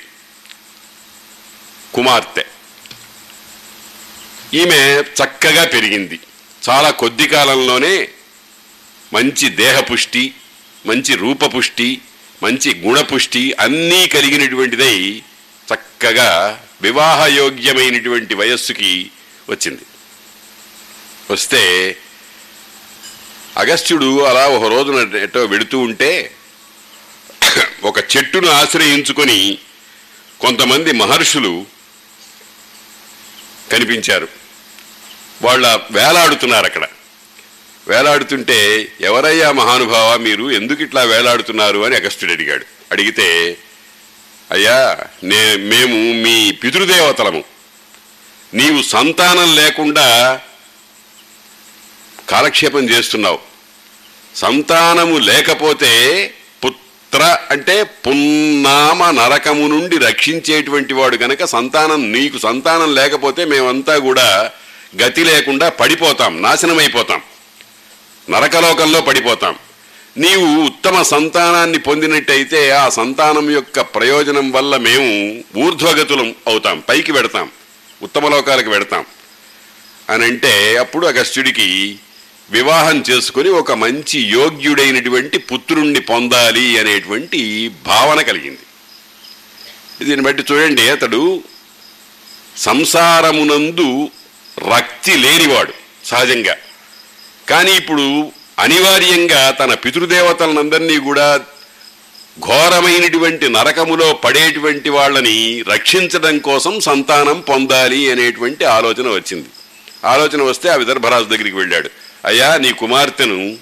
[1.94, 2.46] కుమార్తె.
[4.54, 6.20] ఈమె చక్కగా పెరిగింది.
[6.70, 8.08] చాలా కొద్ది కాలంలోనే
[9.14, 10.34] మంచి దేహపుష్టి
[10.86, 12.02] మంచి రూపపుష్టి
[12.44, 15.22] మంచి గుణపుష్టి అన్నీ కలిగినటువంటిదై
[15.74, 19.12] చక్కగా వివాహయోగ్యమైనటువంటి వయస్సుకి
[19.50, 19.82] వచ్చింది.
[21.32, 21.96] వస్తే
[23.58, 26.36] అగస్త్యుడు అలా ఒక రోజున ఎటో వెడుతూ ఉంటే
[27.84, 29.58] ఒక చెట్టును ఆశ్రయించుకొని
[30.42, 31.66] కొంతమంది మహర్షులు
[33.72, 34.28] కనిపించారు.
[35.42, 36.88] వాళ్ళ వేలాడుతున్నారు అక్కడ.
[37.88, 40.52] వేలాడుతుంటే ఎవరయ్యా మహానుభావ మీరు?
[40.52, 41.80] ఎందుకు ఇట్లా వేలాడుతున్నారు?
[41.80, 42.66] అని అగస్టుడు అడిగాడు.
[42.92, 43.58] అడిగితే
[44.52, 47.44] అయ్యా నే మేము మీ పితృదేవతలము.
[48.54, 50.42] నీవు సంతానం లేకుండా
[52.30, 53.40] కాలక్షేపం చేస్తున్నావు.
[54.36, 56.34] సంతానము లేకపోతే
[57.16, 64.52] పుత్ర అంటే పున్నామ నరకము నుండి రక్షించేటువంటి వాడు కనుక సంతానం నీకు సంతానం లేకపోతే మేమంతా కూడా
[65.04, 67.22] గతి లేకుండా పడిపోతాం నాశనమైపోతాం.
[68.30, 69.56] నరకలోకంలో పడిపోతాం.
[70.18, 75.10] నీవు ఉత్తమ సంతానాన్ని పొందినట్టయితే ఆ సంతానం యొక్క ప్రయోజనం వల్ల మేము
[75.66, 77.52] ఊర్ధ్వగతులం అవుతాం పైకి పెడతాం
[78.02, 79.06] ఉత్తమ లోకాలకు పెడతాం
[80.10, 82.00] అని అంటే అప్పుడు అగస్త్యుడికి
[82.52, 88.60] వివాహం చేసుకుని ఒక మంచి యోగ్యుడైనటువంటి పుత్రుణ్ణి పొందాలి అనేటువంటి భావన కలిగింది.
[90.06, 91.44] దీన్ని బట్టి చూడండి అతడు
[92.58, 94.10] సంసారమునందు
[94.76, 95.74] రక్తి లేనివాడు
[96.06, 96.56] సహజంగా.
[97.50, 101.40] కానీ ఇప్పుడు అనివార్యంగా తన పితృదేవతలనందరినీ కూడా
[102.40, 109.50] ఘోరమైనటువంటి నరకములో పడేటువంటి వాళ్ళని రక్షించడం కోసం సంతానం పొందాలి అనేటువంటి ఆలోచన వచ్చింది.
[110.06, 112.05] ఆలోచన వస్తే ఆ విదర్భరాజు దగ్గరికి వెళ్ళాడు.
[112.26, 113.58] అయ్యా నీ కుమార్తెను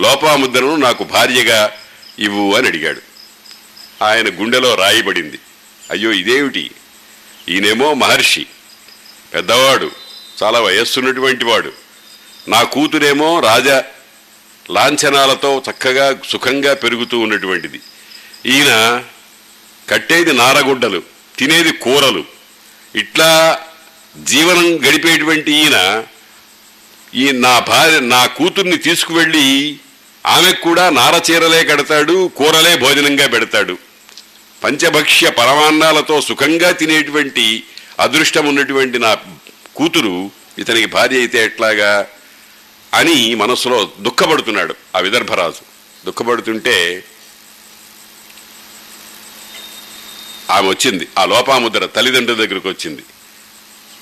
[0.00, 1.72] లోపాముద్రను నాకు భార్యగా
[2.18, 3.02] ఇవ్వు అని అడిగాడు.
[4.04, 5.38] ఆయన గుండెలో రాయబడింది.
[5.90, 6.70] అయ్యో ఇదేమిటి?
[7.48, 8.46] ఈయనేమో మహర్షి.
[9.34, 9.90] పెద్దవాడు
[10.42, 11.72] చాలా వయస్సున్నటువంటి వాడు.
[12.48, 13.84] నా కూతురేమో రాజా.
[14.70, 17.80] లాంఛనాలతో చక్కగా సుఖంగా పెరుగుతూ ఉన్నటువంటిది.
[18.46, 19.04] ఈయన
[19.88, 21.02] కట్టేది నారగుడ్డలు
[21.38, 22.24] తినేది కూరలు.
[22.94, 23.60] ఇట్లా
[24.22, 26.04] జీవనం గడిపేటువంటి ఈయన
[27.14, 29.78] ఈ నా భార్య నా కూతుర్ని తీసుకువెళ్ళి
[30.26, 33.78] ఆమెకు కూడా నారచీరలే కడతాడు కూరలే భోజనంగా పెడతాడు.
[34.64, 37.62] పంచభక్ష్య పరమాన్నాలతో సుఖంగా తినేటువంటి
[38.00, 39.16] అదృష్టం ఉన్నటువంటి నా
[39.76, 42.06] కూతురు ఇతనికి భార్య అయితే ఎట్లాగా
[42.94, 45.62] అని మనసులో దుఃఖపడుతున్నాడు ఆ విదర్భరాజు.
[46.06, 47.04] దుఃఖపడుతుంటే
[50.50, 51.08] ఆమె వచ్చింది.
[51.18, 53.02] ఆ లోపాముద్ర తల్లిదండ్రుల దగ్గరకు వచ్చింది.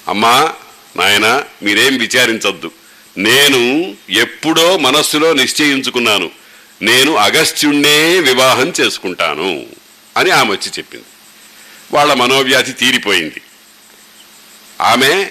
[0.09, 0.53] అమ్మా
[0.97, 2.80] నాయన మీరేం విచారించొద్దు.
[3.19, 6.31] నేను ఎప్పుడో మనస్సులో నిశ్చయించుకున్నాను.
[6.83, 9.67] నేను అగస్త్యుణ్ణే వివాహం చేసుకుంటాను
[10.17, 11.05] అని ఆమె వచ్చి చెప్పింది.
[11.93, 13.41] వాళ్ళ మనోవ్యాధి తీరిపోయింది.
[14.81, 15.31] ఆమె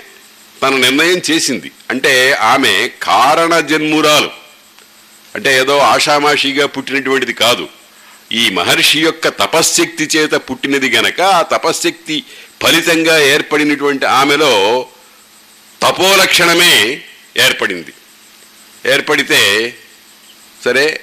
[0.61, 1.71] తన నిర్ణయం చేసింది.
[1.89, 4.29] అంటే ఆమె కారణ జన్మురాలు.
[5.35, 7.69] అంటే ఏదో ఆషామాషిగా పుట్టినటువంటిది కాదు.
[8.31, 12.23] ఈ మహర్షి యొక్క తపశ్శక్తి చేత పుట్టినది గనక ఆ తపశ్శక్తి
[12.63, 14.85] ఫలితంగా ఏర్పడినటువంటి ఆమెలో
[15.81, 17.01] తపోలక్షణమే
[17.39, 17.93] ఏర్పడింది.
[18.93, 19.73] ఏర్పడితే
[20.65, 21.01] సరే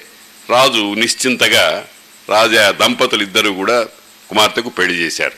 [0.50, 1.88] రాజు నిశ్చింతగా
[2.28, 3.84] రాజా దంపతులు ఇద్దరు కూడా
[4.28, 5.32] కుమార్తెకు పెళ్ళి చేశారు.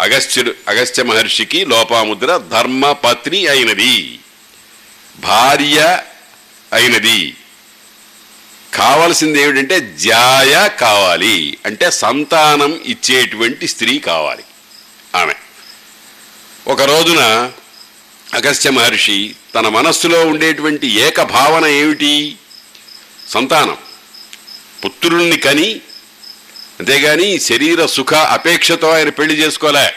[0.00, 4.18] అగస్త్యుడు అగస్త్య మహర్షికి లోపాముద్ర ధర్మపత్ని అయినది.
[5.18, 6.02] భార్య
[6.72, 7.36] అయినది.
[8.74, 11.58] కావలసింది ఏమిటంటే జాయ కావాలి.
[11.66, 14.42] అంటే సంతానం ఇచ్చేటువంటి స్త్రీ కావాలి.
[15.14, 15.34] ఆమె.
[16.66, 17.52] ఒక రోజున
[18.34, 22.36] అగస్త్య మహర్షి తన మనస్సులో ఉండేటువంటి ఏక భావన ఏమిటి?
[23.28, 23.76] సంతానం.
[24.84, 25.80] పుత్రుణ్ణి కని
[26.80, 29.92] అంతేగాని శరీర సుఖ అపేక్షతో ఆయన పెళ్ళి చేసుకోలే.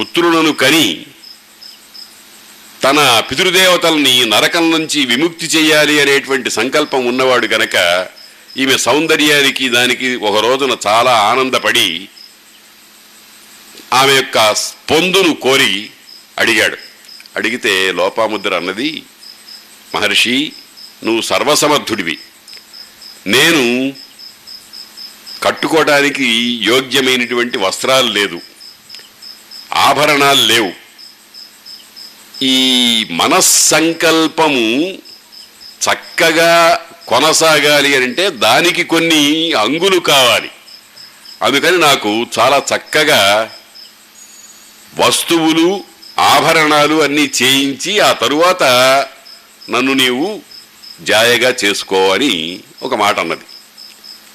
[0.00, 1.06] పుత్రులను కని
[2.84, 8.06] తన పితృదేవతల్ని నరకం నుంచి విముక్తి చేయాలి అనేటువంటి సంకల్పం ఉన్నవాడు గనక
[8.56, 12.08] ఈమె సౌందర్యానికి దానికి ఒక రోజున చాలా ఆనందపడి
[13.94, 14.52] ఆమె యొక్క
[14.90, 15.90] పొందును కోరి
[16.38, 16.89] అడిగాడు.
[17.36, 19.02] అడిగితే లోపాముద్ర అన్నది
[19.94, 20.52] మహర్షి
[21.04, 22.18] నువ్వు సర్వసమర్థుడివి.
[23.26, 23.92] నేను
[25.42, 26.28] కట్టుకోవటానికి
[26.62, 28.40] యోగ్యమైనటువంటి వస్త్రాలు లేదు
[29.72, 30.72] ఆభరణాలు లేవు.
[32.42, 34.92] ఈ మనస్సంకల్పము
[35.86, 40.50] చక్కగా కొనసాగాలి అని అంటే దానికి కొన్ని అంగులు కావాలి.
[41.42, 43.50] అందుకని నాకు చాలా చక్కగా
[44.98, 45.84] వస్తువులు
[46.20, 48.62] ఆభరణాలు అన్నీ చేయించి ఆ తరువాత
[49.70, 50.40] నన్ను నీవు
[51.00, 53.40] జాయగా చేసుకో అని ఒక మాట అన్నది.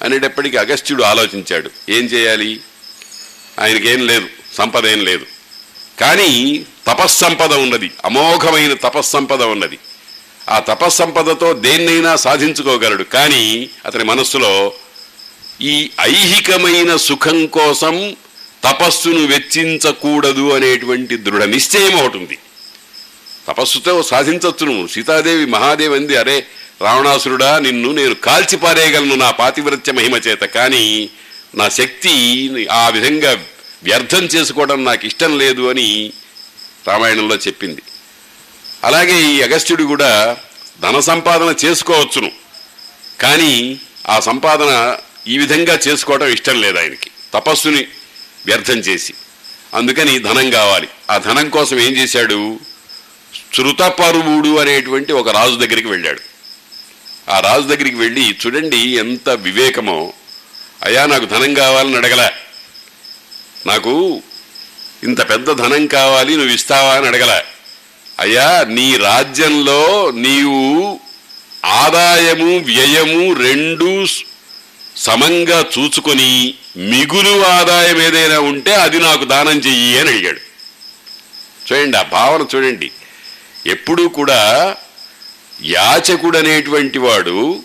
[0.02, 1.70] అనేటప్పటికీ అగస్త్యుడు ఆలోచించాడు.
[1.88, 2.60] ఏం చేయాలి?
[3.60, 5.26] ఆయనకేం లేదు సంపద ఏం లేదు.
[6.00, 9.78] కానీ తపస్సంపద ఉన్నది అమోఘమైన తపస్సంపద ఉన్నది.
[10.48, 13.02] ఆ తపస్సంపదతో దేన్నైనా సాధించుకోగలడు.
[13.02, 14.72] కానీ అతని మనస్సులో
[15.60, 18.16] ఈ ఐహికమైన సుఖం కోసం
[18.66, 22.38] తపస్సును వెచ్చించకూడదు అనేటువంటి దృఢ నిశ్చయం ఒకటి ఉంది.
[23.48, 26.46] తపస్సుతో సాధించవచ్చు నువ్వు సీతాదేవి మహాదేవి అంది అరే
[26.80, 30.40] రావణాసురుడా నిన్ను నేను కాల్చి పారేయగలను నా పాతివ్రత్య మహిమ చేత.
[30.40, 31.10] కానీ
[31.54, 32.14] నా శక్తి
[32.70, 33.44] ఆ విధంగా
[33.82, 36.12] వ్యర్థం చేసుకోవడం నాకు ఇష్టం లేదు అని
[36.86, 37.82] రామాయణంలో చెప్పింది.
[38.84, 40.36] అలాగే ఈ అగస్త్యుడు కూడా
[40.80, 42.30] ధన సంపాదన చేసుకోవచ్చును.
[43.20, 44.96] కానీ ఆ సంపాదన
[45.28, 47.10] ఈ విధంగా చేసుకోవడం ఇష్టం లేదు ఆయనకి.
[47.34, 47.86] తపస్సుని
[48.46, 49.14] వ్యర్థం చేసి.
[49.74, 50.88] అందుకని ధనం కావాలి.
[51.10, 52.58] ఆ ధనం కోసం ఏం చేశాడు?
[53.54, 56.20] శృతపరువుడు అనేటువంటి ఒక రాజు దగ్గరికి వెళ్ళాడు.
[57.30, 60.12] ఆ రాజు దగ్గరికి వెళ్ళి చూడండి ఎంత వివేకమో.
[60.82, 62.30] అయ్యా నాకు ధనం కావాలని అడగలే.
[63.66, 64.22] నాకు
[65.02, 67.44] ఇంత పెద్ద ధనం కావాలి నువ్వు ఇస్తావా అని అడగలే.
[68.18, 71.00] అయ్యా నీ రాజ్యంలో నీవు
[71.64, 74.06] ఆదాయము వ్యయము రెండు
[74.96, 80.40] సమంగా చూచుకొని మిగులు ఆదాయం ఏదైనా ఉంటే అది నాకు దానం చెయ్యి అని అడిగాడు.
[81.72, 82.90] చూడండి ఆ భావన చూడండి.
[83.66, 84.76] ఎప్పుడూ కూడా
[85.62, 87.62] యాచకుడు అనేటువంటి వాడు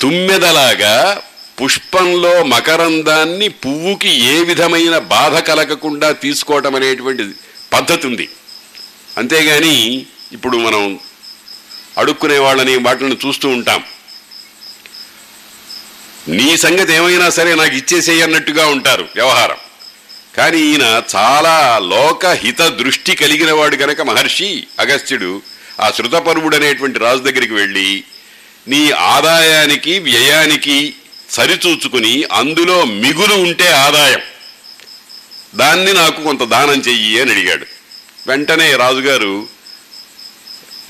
[0.00, 1.22] తుమ్మెదలాగా
[1.62, 7.24] పుష్పంలో మకరందాన్ని పువ్వుకి ఏ విధమైన బాధ కలగకుండా తీసుకోవటం అనేటువంటి
[7.72, 8.28] పద్ధతి ఉంది.
[9.18, 11.00] అంతేగాని ఇప్పుడు మనం
[11.98, 13.84] అడుక్కునే వాళ్ళని వాటిని చూస్తూ ఉంటాం.
[16.28, 19.56] నీ సంగతి ఏమైనా సరే నాకు ఇచ్చేసేయన్నట్టుగా ఉంటారు వ్యవహారం.
[20.36, 25.42] కానీ ఈయన చాలా లోకహిత దృష్టి కలిగిన వాడు గనక మహర్షి అగస్త్యుడు
[25.80, 28.04] ఆ శృతపరువుడు అనేటువంటి రాజు దగ్గరికి వెళ్ళి
[28.68, 30.94] నీ ఆదాయానికి వ్యయానికి
[31.30, 34.20] సరిచూచుకుని అందులో మిగులు ఉంటే ఆదాయం.
[35.54, 37.66] దాన్ని నాకు కొంత దానం చెయ్యి అని అడిగాడు.
[38.26, 39.48] వెంటనే రాజుగారు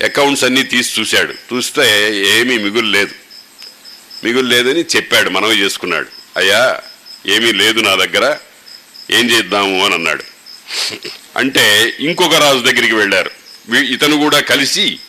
[0.03, 1.33] అకౌంట్స్ అన్నీ తీసి చూశాడు.
[1.33, 3.28] చూస్తే ఏమీ మిగులు లేదు.
[4.23, 6.07] మిగులు లేదని చెప్పాడు మనవి చేసుకున్నాడు.
[6.37, 6.79] అయ్యా
[7.25, 8.37] ఏమీ లేదు నా దగ్గర
[9.11, 10.23] ఏం చేద్దాము అని అన్నాడు.
[11.37, 13.31] అంటే ఇంకొక రాజు దగ్గరికి వెళ్ళారు.
[13.75, 14.99] ఇతను కూడా కలిసి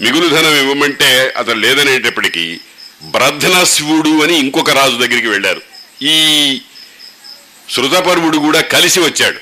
[0.00, 2.60] మిగులు ధనం ఇవ్వమంటే అతను లేదనేటప్పటికీ
[3.02, 5.62] బ్రధ్నశివుడు అని ఇంకొక రాజు దగ్గరికి వెళ్ళారు.
[6.02, 6.60] ఈ
[7.70, 9.40] శృతపరువుడు కూడా కలిసి వచ్చాడు.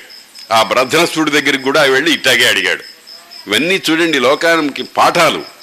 [0.53, 2.83] ఆ బ్రధ్నశివుడి దగ్గరికి కూడా వెళ్ళి ఇట్టాగే అడిగాడు.
[3.47, 5.58] ఇవన్నీ చూడండి లోకానికి పాఠాలు.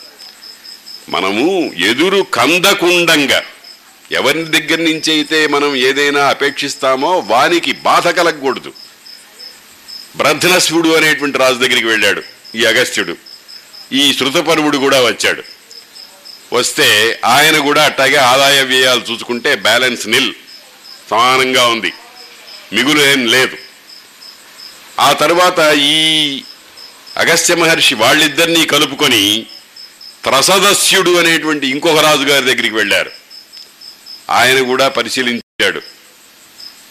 [1.08, 3.42] మనము ఎదురు కందకుండంగా
[4.12, 8.72] ఎవరి దగ్గర నుంచి అయితే మనం ఏదైనా అపేక్షిస్తామో వానికి బాధ కలగకూడదు.
[10.16, 12.22] బ్రధ్నశివుడు అనేటువంటి రాజు దగ్గరికి వెళ్ళాడు
[12.54, 13.16] ఈ అగస్త్యుడు.
[13.92, 15.42] ఈ శృతపరువుడు కూడా వచ్చాడు.
[16.52, 20.34] వస్తే ఆయన కూడా అట్టాగే ఆదాయ వ్యయాలు చూసుకుంటే బ్యాలెన్స్ నిల్
[21.10, 21.92] సమానంగా ఉంది.
[22.72, 23.56] మిగులు ఏం లేదు.
[25.00, 26.42] ఆ తర్వాత ఈ
[27.16, 29.46] అగస్త్య మహర్షి వాళ్ళిద్దరినీ కలుపుకొని
[30.26, 33.10] త్రసదస్యుడు అనేటువంటి ఇంకొక రాజుగారి దగ్గరికి వెళ్ళారు.
[34.30, 35.80] ఆయన కూడా పరిశీలించాడు.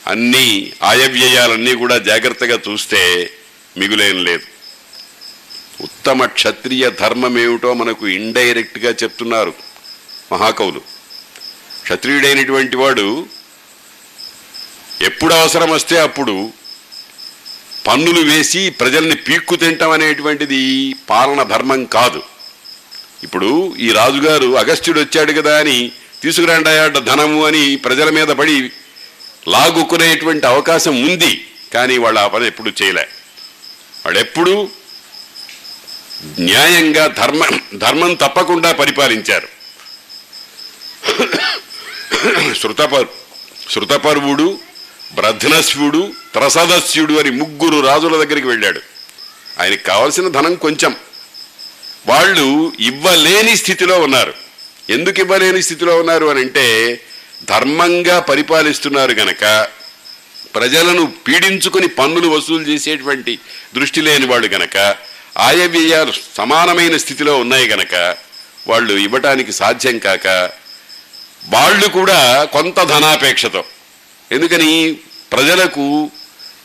[0.08, 3.32] అన్నీ ఆయవ్యయాలన్నీ కూడా జాగ్రత్తగా చూస్తే
[3.78, 4.44] మిగులేం లేదు.
[5.82, 9.54] ఉత్తమ క్షత్రియ ధర్మం ఏమిటో మనకు ఇండైరెక్ట్గా చెప్తున్నారు
[10.32, 10.80] మహాకవులు.
[11.84, 13.28] క్షత్రియుడైనటువంటి వాడు
[15.02, 16.54] ఎప్పుడు అవసరం వస్తే అప్పుడు
[17.88, 22.35] పన్నులు వేసి ప్రజల్ని పీక్కు తింటాం అనేటువంటిది పాలన ధర్మం కాదు.
[23.24, 28.72] ఇప్పుడు ఈ రాజుగారు అగస్త్యుడు వచ్చాడు కదా అని తీసుకురండాయాడ ధనము అని ప్రజల మీద పడి
[29.48, 33.08] లాగుకునేటువంటి అవకాశం ఉంది కానీ వాళ్ళు ఆ పని ఎప్పుడు చేయలే.
[34.06, 34.70] వాళ్ళు ఎప్పుడు
[36.40, 39.48] న్యాయంగా ధర్మం ధర్మం తప్పకుండా పరిపాలించారు.
[42.54, 43.08] శృతపరు
[43.70, 44.60] శృతపర్వుడు
[45.14, 48.82] బ్రధ్నస్యుడు త్రసదస్యుడు అని ముగ్గురు రాజుల దగ్గరికి వెళ్ళాడు.
[49.60, 50.96] ఆయనకి కావలసిన ధనం కొంచెం.
[52.08, 54.34] వాళ్ళు ఇవ్వలేని స్థితిలో ఉన్నారు.
[54.90, 57.00] ఎందుకు ఇవ్వలేని స్థితిలో ఉన్నారు అని అంటే
[57.44, 59.68] ధర్మంగా పరిపాలిస్తున్నారు గనక
[60.56, 63.40] ప్రజలను పీడించుకుని పన్నులు వసూలు చేసేటువంటి
[63.76, 64.96] దృష్టి లేని వాళ్ళు గనక
[65.38, 68.16] ఆయవ్యయాలు సమానమైన స్థితిలో ఉన్నాయి గనక
[68.68, 70.28] వాళ్ళు ఇవ్వటానికి సాధ్యం కాక
[71.50, 73.64] వాళ్ళు కూడా కొంత ధనాపేక్షతో.
[74.32, 74.98] ఎందుకని?
[75.32, 76.12] ప్రజలకు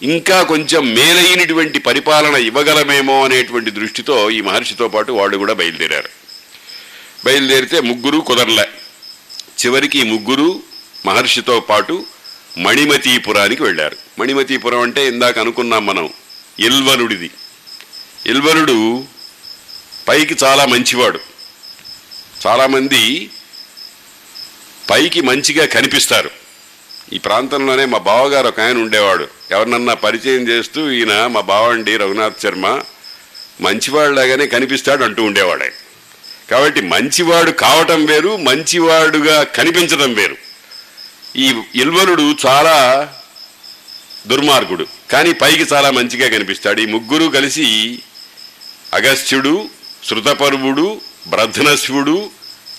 [0.02, 6.08] ఇంకా కొంచెం మేలైనటువంటి పరిపాలన ఇవ్వగలమేమో అనేటువంటి దృష్టితో ఈ మహర్షితో పాటు వాళ్ళు కూడా బయలుదేరారు.
[7.24, 8.68] బయలుదేరితే ముగ్గురు కుదరలే.
[9.64, 10.62] చివరికి ముగ్గురు
[11.06, 12.06] మహర్షితో పాటు
[12.58, 13.96] మణిమతీపురానికి వెళ్ళారు.
[14.18, 16.10] మణిమతీపురం అంటే ఇందాక అనుకున్నాం మనం
[16.58, 17.30] ఇల్వలుడిది
[18.26, 19.04] ఇల్వలుడు
[20.08, 21.20] పైకి చాలా మంచివాడు.
[22.46, 23.30] చాలామంది
[24.90, 26.39] పైకి మంచిగా కనిపిస్తారు.
[27.12, 29.28] ఈ ప్రాంతంలోనే మా బావగారు ఒక ఆయన ఉండేవాడు.
[29.50, 32.80] ఎవరినన్నా పరిచయం చేస్తూ ఈయన మా బావండి రఘునాథ్ శర్మ
[33.60, 35.72] మంచివాడులాగానే కనిపిస్తాడు అంటూ ఉండేవాడు ఆయన.
[36.50, 40.36] కాబట్టి మంచివాడు కావటం వేరు మంచివాడుగా కనిపించడం వేరు.
[41.36, 43.08] ఈ ఇల్వలుడు చాలా
[44.26, 46.80] దుర్మార్గుడు కానీ పైకి చాలా మంచిగా కనిపిస్తాడు.
[46.80, 47.98] ఈ ముగ్గురు కలిసి
[48.94, 49.68] అగస్త్యుడు
[50.08, 52.30] శృతపరువుడు బ్రధ్నశ్వుడు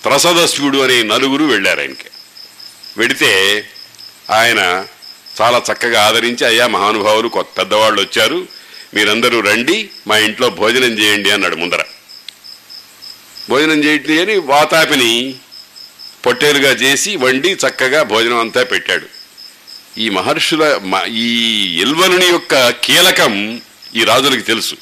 [0.02, 2.08] త్రసదస్వుడు అనే నలుగురు వెళ్ళారు ఆయనకి.
[2.96, 3.64] వెడితే
[4.30, 4.86] ఆయన
[5.40, 8.48] చాలా చక్కగా ఆదరించి అయ్యా మహానుభావులు కొత్త పెద్దవాళ్ళు వచ్చారు.
[8.94, 11.82] మీరందరూ రండి మా ఇంట్లో భోజనం చేయండి అన్నాడు ముందర.
[13.50, 15.34] భోజనం చేయండి అని వాతాపిని
[16.26, 19.06] పొట్టేలుగా చేసి వండి చక్కగా భోజనం అంతా పెట్టాడు.
[19.98, 23.60] ఈ మహర్షుల మ- ఈ ఇల్వనుని యొక్క కీలకం
[23.94, 24.74] ఈ రాజులకు తెలుసు.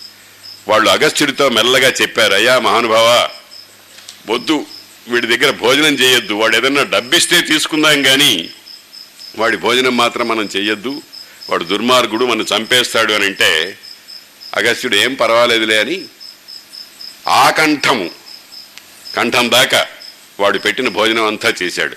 [0.68, 3.28] వాళ్ళు అగస్త్యుడితో మెల్లగా చెప్పారు అయ్యా మహానుభావ
[4.32, 4.66] వద్దు
[5.08, 6.32] వీడి దగ్గర భోజనం చేయొద్దు.
[6.32, 8.50] వాడు ఏదన్నా డబ్బిస్తే తీసుకుందాం కానీ
[9.38, 11.02] వాడి భోజనం మాత్రం మనం చెయ్యొద్దు.
[11.50, 13.78] వాడు దుర్మార్గుడు మనం చంపేస్తాడు అని అంటే
[14.54, 16.04] అగస్త్యుడు ఏం పర్వాలేదులే అని
[17.28, 18.10] ఆ కంఠము
[19.16, 19.86] కంఠం దాకా
[20.40, 21.96] వాడు పెట్టిన భోజనం అంతా చేశాడు.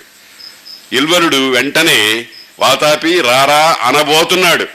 [0.92, 2.26] ఇల్వరుడు వెంటనే
[2.58, 4.66] వాతాపి రారా అనబోతున్నాడు.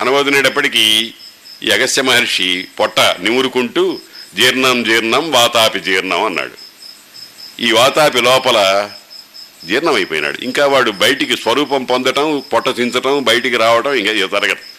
[0.00, 1.14] అనబోతున్నప్పటికీ
[1.62, 4.00] ఈ అగస్య మహర్షి పొట్ట నిమురుకుంటూ
[4.36, 6.52] జీర్ణం జీర్ణం వాతాపి జీర్ణం అన్నాడు.
[7.60, 8.90] ఈ వాతాపి లోపల
[9.64, 10.38] జీర్ణమైపోయినాడు.
[10.42, 14.76] ఇంకా వాడు బయటికి స్వరూపం పొందటం పొట్ట చించటం బయటికి రావటం ఇంకా జరగదు.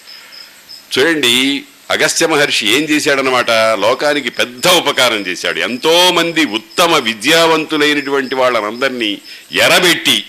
[0.99, 5.59] చూడండి అగస్త్య మహర్షి ఏం చేశాడనమాట లోకానికి పెద్ద ఉపకారం చేశాడు.
[5.59, 9.17] ఎంతో మంది ఉత్తమ విద్యావంతులైనటువంటి వాళ్ళనందరినీ
[9.51, 10.25] ఎరబెట్టి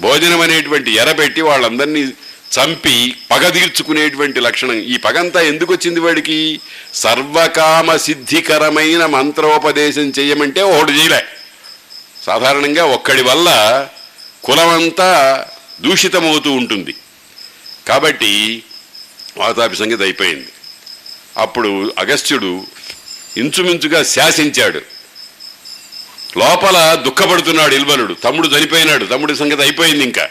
[0.00, 2.00] భోజనం అనేటువంటి ఎరబెట్టి వాళ్ళందరినీ
[2.60, 4.74] చంపి పగ తీర్చుకునేటువంటి లక్షణం.
[4.74, 6.60] ఈ పగంతా ఎందుకు వచ్చింది వాడికి?
[6.94, 11.22] సర్వకామ సిద్ధికరమైన మంత్రోపదేశం చేయమంటే ఒకటి చేయలే.
[12.30, 13.88] సాధారణంగా ఒక్కడి వల్ల
[14.44, 15.44] కులమంతా
[15.80, 16.94] దూషితమవుతూ ఉంటుంది.
[17.88, 18.62] కాబట్టి
[19.36, 20.48] వాతాపి సంగతి అయిపోయింది.
[21.36, 22.66] అప్పుడు అగస్త్యుడు
[23.36, 24.82] ఇంచుమించుగా శాసించాడు.
[26.38, 28.14] లోపల దుఃఖపడుతున్నాడు ఇల్వలుడు.
[28.14, 29.04] తమ్ముడు చనిపోయినాడు.
[29.04, 30.28] తమ్ముడి సంగతి అయిపోయింది ఇంకా.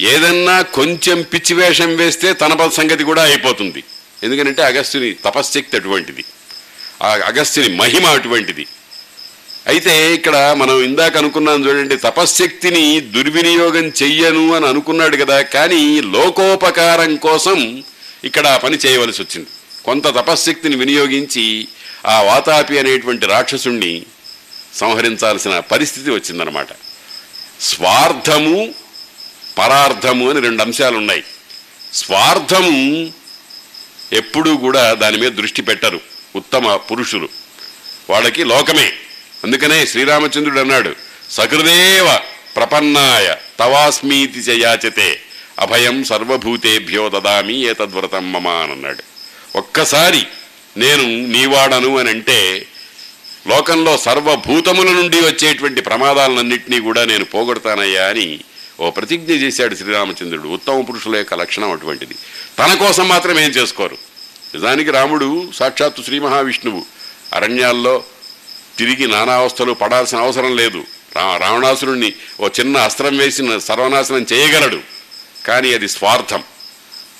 [0.00, 3.84] ఏదన్నా కొంచెం పిచ్చి వేషం వేస్తే తన సంగతి కూడా అయిపోతుంది.
[4.22, 6.24] ఎందుకంటే అగస్త్యుని తపశ్శక్తి అటువంటిది.
[7.02, 8.66] ఆ అగస్త్యుని మహిమ అటువంటిది.
[9.66, 17.82] అయితే ఇక్కడ మనం ఇందాక అనుకున్నాం చూడండి తపశ్శక్తిని దుర్వినియోగం చెయ్యను అని అనుకున్నాడు కదా కానీ లోకోపకారం కోసం
[18.24, 19.48] ఇక్కడ ఆ పని చేయవలసి వచ్చింది.
[19.84, 21.68] కొంత తపశ్శక్తిని వినియోగించి
[22.06, 24.02] ఆ వాతాపి అనేటువంటి రాక్షసుణ్ణి
[24.74, 26.68] సంహరించాల్సిన పరిస్థితి వచ్చిందనమాట
[27.60, 28.74] స్వార్థము
[29.58, 31.24] పరార్థము అని రెండు అంశాలు ఉన్నాయి
[31.94, 33.10] స్వార్థము
[34.12, 36.00] ఎప్పుడూ కూడా దాని మీద దృష్టి పెట్టరు.
[36.36, 37.28] ఉత్తమ పురుషులు.
[38.10, 38.92] వాళ్ళకి లోకమే.
[39.44, 40.92] అందుకనే శ్రీరామచంద్రుడు అన్నాడు
[41.30, 42.18] సకృదేవ
[42.56, 45.20] ప్రపన్నాయ తవాస్మీతి చయాచతే
[45.60, 49.02] అభయం సర్వభూతేభ్యో దదామి ఏతద్వ్రతం మమ అని అన్నాడు
[49.56, 50.22] ఒక్కసారి
[50.76, 52.66] నేను నీవాడను అని అంటే
[53.46, 58.40] లోకంలో సర్వభూతముల నుండి వచ్చేటువంటి ప్రమాదాలన్నింటినీ కూడా నేను పోగొడతానయ్యా అని
[58.80, 60.48] ఓ ప్రతిజ్ఞ చేశాడు శ్రీరామచంద్రుడు.
[60.48, 62.14] ఉత్తమ పురుషుల యొక్క లక్షణం అటువంటిది.
[62.58, 63.98] తన కోసం మాత్రం ఏం చేసుకోరు?
[64.54, 66.86] నిజానికి రాముడు సాక్షాత్తు శ్రీ మహావిష్ణువు.
[67.32, 68.04] అరణ్యాల్లో
[68.78, 70.84] తిరిగి నానావస్థలు పడాల్సిన అవసరం లేదు.
[71.16, 74.80] రా రావణాసురుణ్ణి ఓ చిన్న అస్త్రం వేసిన సర్వనాశనం చేయగలడు.
[75.46, 76.42] కానీ అది స్వార్థం.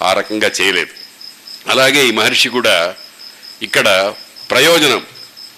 [0.03, 0.91] ఆ రకంగా చేయలేదు.
[1.69, 2.95] అలాగే ఈ మహర్షి కూడా
[3.63, 4.15] ఇక్కడ
[4.51, 5.07] ప్రయోజనం.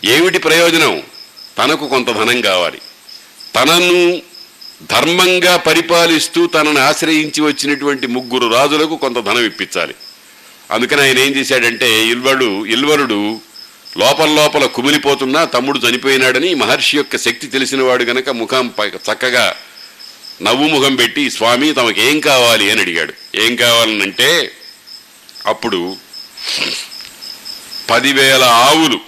[0.04, 1.02] ఏమిటి ప్రయోజనం?
[1.58, 2.78] తనకు కొంత ధనం కావాలి.
[3.54, 4.22] తనను
[4.90, 9.94] ధర్మంగా పరిపాలిస్తూ తనను ఆశ్రయించి వచ్చినటువంటి ముగ్గురు రాజులకు కొంత ధనం ఇప్పించాలి.
[10.70, 13.40] అందుకని ఆయన ఏం చేశాడంటే ఇల్వడు ఇల్వరుడు
[13.98, 19.56] లోపల లోపల కుమిలిపోతున్నా తమ్ముడు చనిపోయినాడని మహర్షి యొక్క శక్తి తెలిసినవాడు గనక ముఖం పై- చక్కగా
[20.42, 22.70] నవ్వు ముఖం పెట్టి స్వామి తమకు ఏం కావాలి?
[22.70, 23.14] అని అడిగాడు.
[23.36, 24.50] ఏం కావాలనంటే
[25.46, 25.96] అప్పుడు
[27.90, 29.00] పదివేల ఆవులు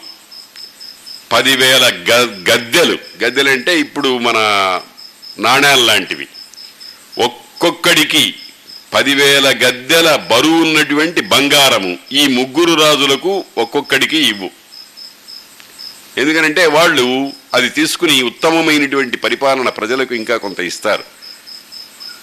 [1.33, 2.13] పదివేల గ
[2.51, 2.99] గద్దెలు.
[3.25, 4.37] గద్దెలంటే ఇప్పుడు మన
[5.39, 6.27] నాణ్యాలు లాంటివి.
[7.19, 8.35] ఒక్కొక్కడికి
[8.95, 11.99] పదివేల గద్దెల బరువు ఉన్నటువంటి బంగారము.
[12.13, 14.60] ఈ ముగ్గురు రాజులకు ఒక్కొక్కడికి ఇవ్వు.
[16.19, 21.05] ఎందుకనంటే వాళ్ళు అది తీసుకుని ఉత్తమమైనటువంటి పరిపాలన ప్రజలకు ఇంకా కొంత ఇస్తారు.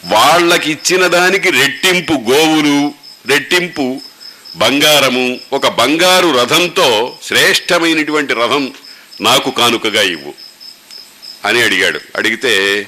[0.05, 2.93] వాళ్ళకి ఇచ్చిన దానికి రెట్టింపు గోవులు
[3.27, 4.01] రెట్టింపు
[4.57, 8.73] బంగారము ఒక బంగారు రథంతో శ్రేష్టమైనటువంటి రథం
[9.21, 10.33] నాకు కానుకగా ఇవ్వు
[11.45, 11.99] అని అడిగాడు.
[12.15, 12.87] అడిగితే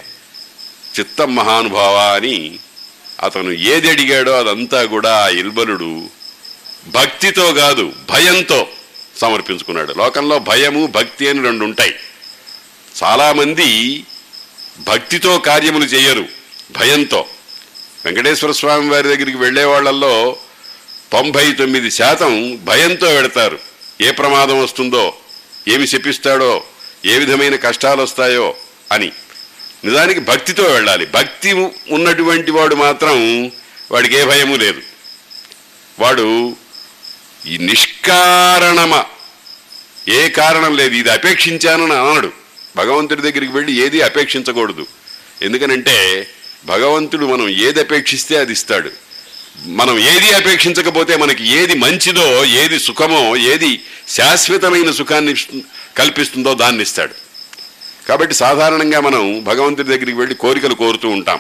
[1.00, 2.60] చిత్తం మహానుభావ అని
[3.24, 6.10] అతను ఏది అడిగాడో అదంతా కూడా ఆ ఇల్బలుడు
[6.88, 8.68] భక్తితో కాదు భయంతో
[9.22, 9.94] సమర్పించుకున్నాడు.
[9.98, 11.96] లోకంలో భయము భక్తి అని రెండు ఉంటాయి.
[13.04, 14.04] చాలామంది
[14.80, 16.26] భక్తితో కార్యములు చేయరు
[16.72, 17.26] భయంతో.
[18.06, 20.38] వెంకటేశ్వర స్వామి వారి దగ్గరికి వెళ్ళే వాళ్ళల్లో
[21.12, 23.60] తొంభై తొమ్మిది శాతం భయంతో వెడతారు.
[24.02, 25.14] ఏ ప్రమాదం వస్తుందో
[25.68, 26.64] ఏమి శపిస్తాడో
[27.06, 28.56] ఏ విధమైన కష్టాలు వస్తాయో
[28.92, 29.12] అని.
[29.86, 31.06] నిజానికి భక్తితో వెళ్ళాలి.
[31.06, 31.54] భక్తి
[31.90, 33.46] ఉన్నటువంటి వాడు మాత్రం
[33.92, 34.82] వాడికి ఏ భయము లేదు.
[36.00, 36.56] వాడు
[37.46, 39.04] ఈ నిష్కారణమ.
[40.08, 40.96] ఏ కారణం లేదు.
[40.96, 42.32] ఇది అపేక్షించానని అనడు.
[42.76, 44.88] భగవంతుడి దగ్గరికి వెళ్ళి ఏది అపేక్షించకూడదు.
[45.42, 46.28] ఎందుకనంటే
[46.66, 48.92] భగవంతుడు మనం ఏది అపేక్షిస్తే అది ఇస్తాడు.
[49.66, 55.62] మనం ఏది అపేక్షించకపోతే మనకి ఏది మంచిదో ఏది సుఖమో ఏది శాశ్వతమైన సుఖాన్ని
[55.98, 57.14] కల్పిస్తుందో దాన్ని ఇస్తాడు.
[58.08, 61.40] కాబట్టి సాధారణంగా మనం భగవంతుడి దగ్గరికి వెళ్ళి కోరికలు కోరుతూ ఉంటాం.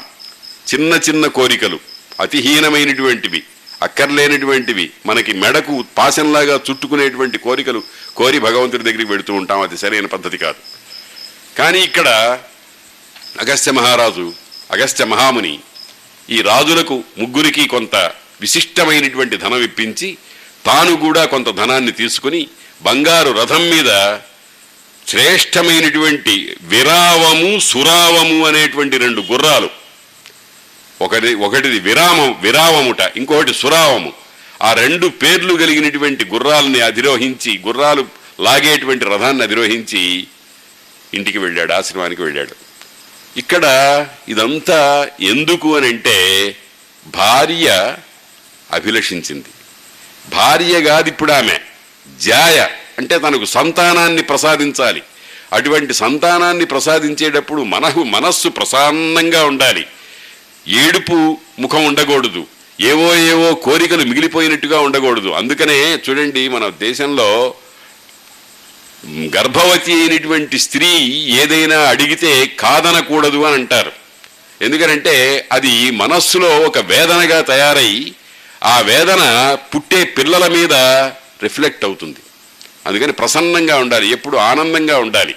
[0.74, 1.80] చిన్న చిన్న కోరికలు
[2.20, 3.43] అతిహీనమైనటువంటివి
[3.82, 4.91] అక్కర్లేనటువంటివి.
[5.05, 7.84] మనకి మెడకు పాశంలాగా చుట్టుకునేటువంటి కోరికలు
[8.15, 9.61] కోరి భగవంతుడి దగ్గరికి వెళుతూ ఉంటాం.
[9.61, 10.59] అది సరైన పద్ధతి కాదు.
[11.57, 12.09] కానీ ఇక్కడ
[13.39, 14.34] అగస్త్య మహారాజు
[14.71, 15.59] అగస్త్య మహాముని
[16.30, 17.95] ఈ రాజులకు ముగ్గురికి కొంత
[18.41, 20.17] విశిష్టమైనటువంటి ధనం ఇప్పించి
[20.65, 22.47] తాను కూడా కొంత ధనాన్ని తీసుకుని
[22.84, 23.91] బంగారు రథం మీద
[25.07, 29.69] శ్రేష్టమైనటువంటి విరావము సురావము అనేటువంటి రెండు గుర్రాలు
[31.02, 34.14] ఒకటి ఒకటిది విరామం విరామముట ఇంకొకటి సురావము.
[34.62, 38.06] ఆ రెండు పేర్లు కలిగినటువంటి గుర్రాలని అధిరోహించి గుర్రాలు
[38.39, 40.28] లాగేటువంటి రథాన్ని అధిరోహించి
[41.14, 42.56] ఇంటికి వెళ్ళాడు ఆశ్రమానికి వెళ్ళాడు.
[43.38, 43.66] ఇక్కడ
[44.28, 46.56] ఇదంతా ఎందుకు అని అంటే
[47.08, 47.95] భార్య
[48.72, 49.45] అభిలషించింది.
[50.36, 51.60] భార్య కాదు ఇప్పుడు ఆమె
[52.20, 55.02] జాయ అంటే తనకు సంతానాన్ని ప్రసాదించాలి.
[55.54, 59.86] అటువంటి సంతానాన్ని ప్రసాదించేటప్పుడు మనహు మనస్సు ప్రసన్నంగా ఉండాలి.
[60.68, 62.47] ఏడుపు ముఖం ఉండకూడదు.
[62.82, 65.30] ఏవో ఏవో కోరికలు మిగిలిపోయినట్టుగా ఉండకూడదు.
[65.30, 67.53] అందుకనే చూడండి మన దేశంలో
[69.07, 70.88] గర్భవతి అయినటువంటి స్త్రీ
[71.41, 73.91] ఏదైనా అడిగితే కాదనకూడదు అని అంటారు.
[74.62, 78.14] ఎందుకనంటే అది మనస్సులో ఒక వేదనగా తయారై
[78.64, 80.74] ఆ వేదన పుట్టే పిల్లల మీద
[81.43, 82.18] రిఫ్లెక్ట్ అవుతుంది.
[82.86, 85.36] అందుకని ప్రసన్నంగా ఉండాలి ఎప్పుడు ఆనందంగా ఉండాలి.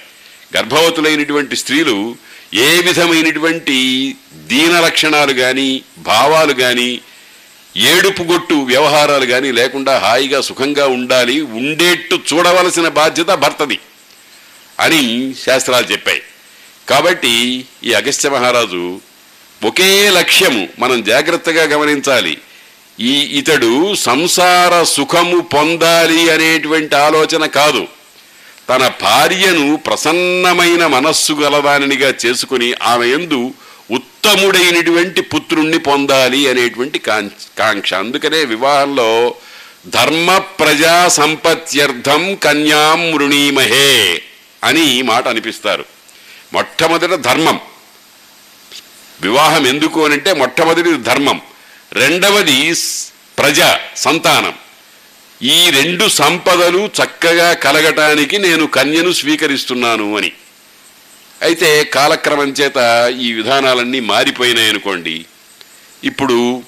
[0.56, 2.16] గర్భవతులైనటువంటి స్త్రీలు
[2.54, 7.00] ఏ విధమైనటువంటి దీన లక్షణాలు కానీ భావాలు కానీ
[7.76, 13.78] ఏడుపుగొట్టు వ్యవహారాలు కానీ లేకుండా హాయిగా సుఖంగా ఉండాలి ఉండేట్టు చూడవలసిన బాధ్యత భర్తది
[14.80, 16.22] అని శాస్త్రాలు చెప్పాయి.
[16.88, 19.00] కాబట్టి ఈ అగస్త్య మహారాజు
[19.64, 22.38] ఒకే లక్ష్యము మనం జాగ్రత్తగా గమనించాలి.
[23.00, 27.88] ఈ ఇతడు సంసార సుఖము పొందాలి అనేటువంటి ఆలోచన కాదు.
[28.68, 33.54] తన భార్యను ప్రసన్నమైన మనస్సు గలదానినిగా చేసుకుని ఆమె ఎందు
[33.90, 37.94] ఉత్తముడైనటువంటి పుత్రుణ్ణి పొందాలి అనేటువంటి కాం- కాంక్ష.
[37.94, 39.34] అందుకనే వివాహంలో
[39.86, 44.22] ధర్మ ప్రజా సంపత్యర్థం కన్యాం మృణీమహే
[44.64, 45.84] అని ఈ మాట అనిపిస్తారు.
[46.52, 47.60] మొట్టమొదట ధర్మం.
[49.22, 51.40] వివాహం ఎందుకు అని అంటే మొట్టమొదటిది ధర్మం.
[51.92, 52.74] రెండవది
[53.38, 53.60] ప్రజ
[53.96, 54.54] సంతానం.
[55.42, 60.32] ఈ రెండు సంపదలు చక్కగా కలగటానికి నేను కన్యను స్వీకరిస్తున్నాను అని.
[61.42, 62.76] అయితే కాలక్రమం చేత
[63.20, 65.24] ఈ విధానాలన్నీ మారిపోయినాయి అనుకోండి.
[66.04, 66.62] ఇప్పుడు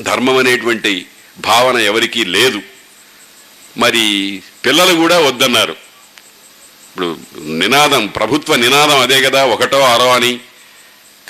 [0.00, 1.06] ధర్మం అనేటువంటి
[1.38, 2.62] భావన ఎవరికీ లేదు.
[3.76, 5.72] మరి పిల్లలు కూడా వద్దన్నారు.
[5.72, 10.40] ఇప్పుడు నినాదం ప్రభుత్వ నినాదం అదే కదా ఒకటో ఆరో అని.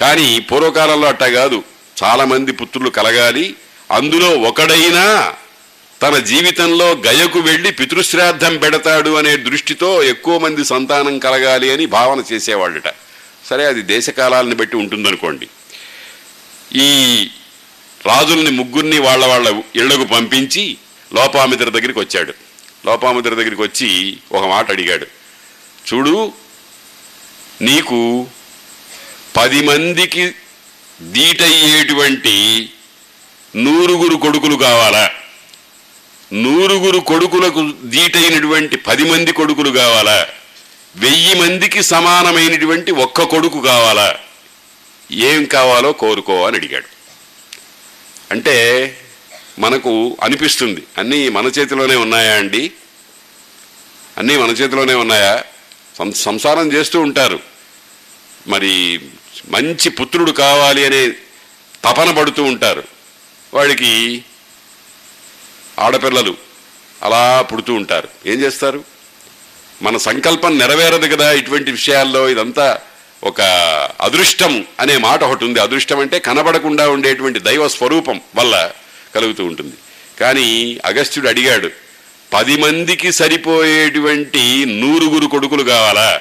[0.01, 1.63] కానీ పూర్వకాలంలో అట్టా కాదు.
[2.05, 3.55] చాలామంది పుత్రులు కలగాలి.
[3.91, 5.33] అందులో ఒకడైనా
[6.03, 12.95] తన జీవితంలో గయకు వెళ్ళి పితృశ్రాద్ధం పెడతాడు అనే దృష్టితో ఎక్కువ మంది సంతానం కలగాలి అని భావన చేసేవాళ్ళట.
[13.51, 15.49] సరే అది దేశకాలాలను బట్టి ఉంటుందనుకోండి.
[16.75, 16.91] ఈ
[18.07, 20.77] రాజుల్ని ముగ్గురిని వాళ్ళ వాళ్ళ ఇళ్ళకు పంపించి
[21.15, 22.35] లోపామిత్ర దగ్గరికి వచ్చాడు.
[22.87, 25.07] లోపామిత్ర దగ్గరికి వచ్చి ఒక మాట అడిగాడు.
[25.89, 26.33] చూడు
[27.63, 28.27] నీకు
[29.37, 30.33] పది మందికి
[31.03, 32.71] దీటయ్యేటువంటి
[33.57, 35.11] నూరుగురు కొడుకులు కావాలా?
[36.33, 40.27] నూరుగురు కొడుకులకు దీటైనటువంటి పది మంది కొడుకులు కావాలా?
[40.97, 44.17] వెయ్యి మందికి సమానమైనటువంటి ఒక్క కొడుకు కావాలా?
[45.13, 46.87] ఏం కావాలో కోరుకో అని అడిగాడు.
[48.31, 48.97] అంటే
[49.59, 52.73] మనకు అనిపిస్తుంది అన్నీ మన చేతిలోనే ఉన్నాయా అండి?
[54.19, 55.45] అన్నీ మన చేతిలోనే ఉన్నాయా?
[55.99, 57.41] సం- సంసారం చేస్తూ ఉంటారు.
[58.47, 59.01] మరి
[59.49, 61.09] మంచి పుత్రుడు కావాలి అనే
[61.85, 62.83] తపన పడుతూ ఉంటారు.
[63.55, 64.25] వాడికి
[65.79, 66.37] ఆడపిల్లలు
[67.03, 68.09] అలా పుడుతూ ఉంటారు.
[68.27, 68.85] ఏం చేస్తారు?
[69.83, 72.29] మన సంకల్పం నెరవేరదు కదా ఇటువంటి విషయాల్లో.
[72.29, 72.79] ఇదంతా
[73.25, 73.41] ఒక
[74.01, 75.61] అదృష్టం అనే మాట ఒకటి ఉంది.
[75.61, 78.71] అదృష్టం అంటే కనబడకుండా ఉండేటువంటి దైవ స్వరూపం వల్ల
[79.15, 79.73] కలుగుతూ ఉంటుంది.
[80.21, 81.71] కానీ అగస్త్యుడు అడిగాడు
[82.33, 86.21] పది మందికి సరిపోయేటువంటి నూరుగురు కొడుకులు కావాలా?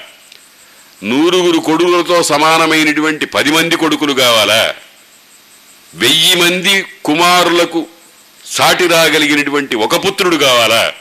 [1.03, 4.75] నూరుగురు కొడుకులతో సమానమైనటువంటి పది మంది కొడుకులు కావాలా?
[5.95, 7.87] వెయ్యి మంది కుమారులకు
[8.57, 10.93] సాటి రాగలిగినటువంటి ఒక పుత్రుడు కావాలా?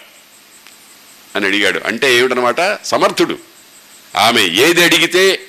[1.37, 1.81] అని అడిగాడు.
[1.87, 2.79] అంటే ఏమిటనమాట?
[2.85, 3.39] సమర్థుడు.
[4.17, 5.41] ఆమె ఏది అడిగితే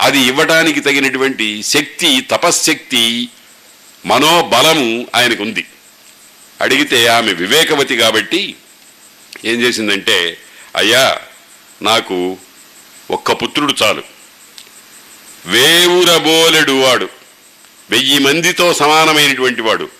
[0.00, 3.28] అది ఇవ్వడానికి తగినటువంటి శక్తి తపశ్శక్తి
[4.06, 5.66] మనోబలము ఆయనకు ఉంది
[6.60, 8.56] అడిగితే ఆమె వివేకవతి కాబట్టి
[9.44, 10.38] ఏం చేసిందంటే
[10.76, 11.18] అయ్యా
[11.82, 12.36] నాకు
[13.10, 14.02] ఒక్క పుత్రుడు చాలు.
[15.46, 17.08] వేవురబోలెడు వాడు.
[17.90, 19.99] వెయ్యి మందితో సమానమైనటువంటి వాడు.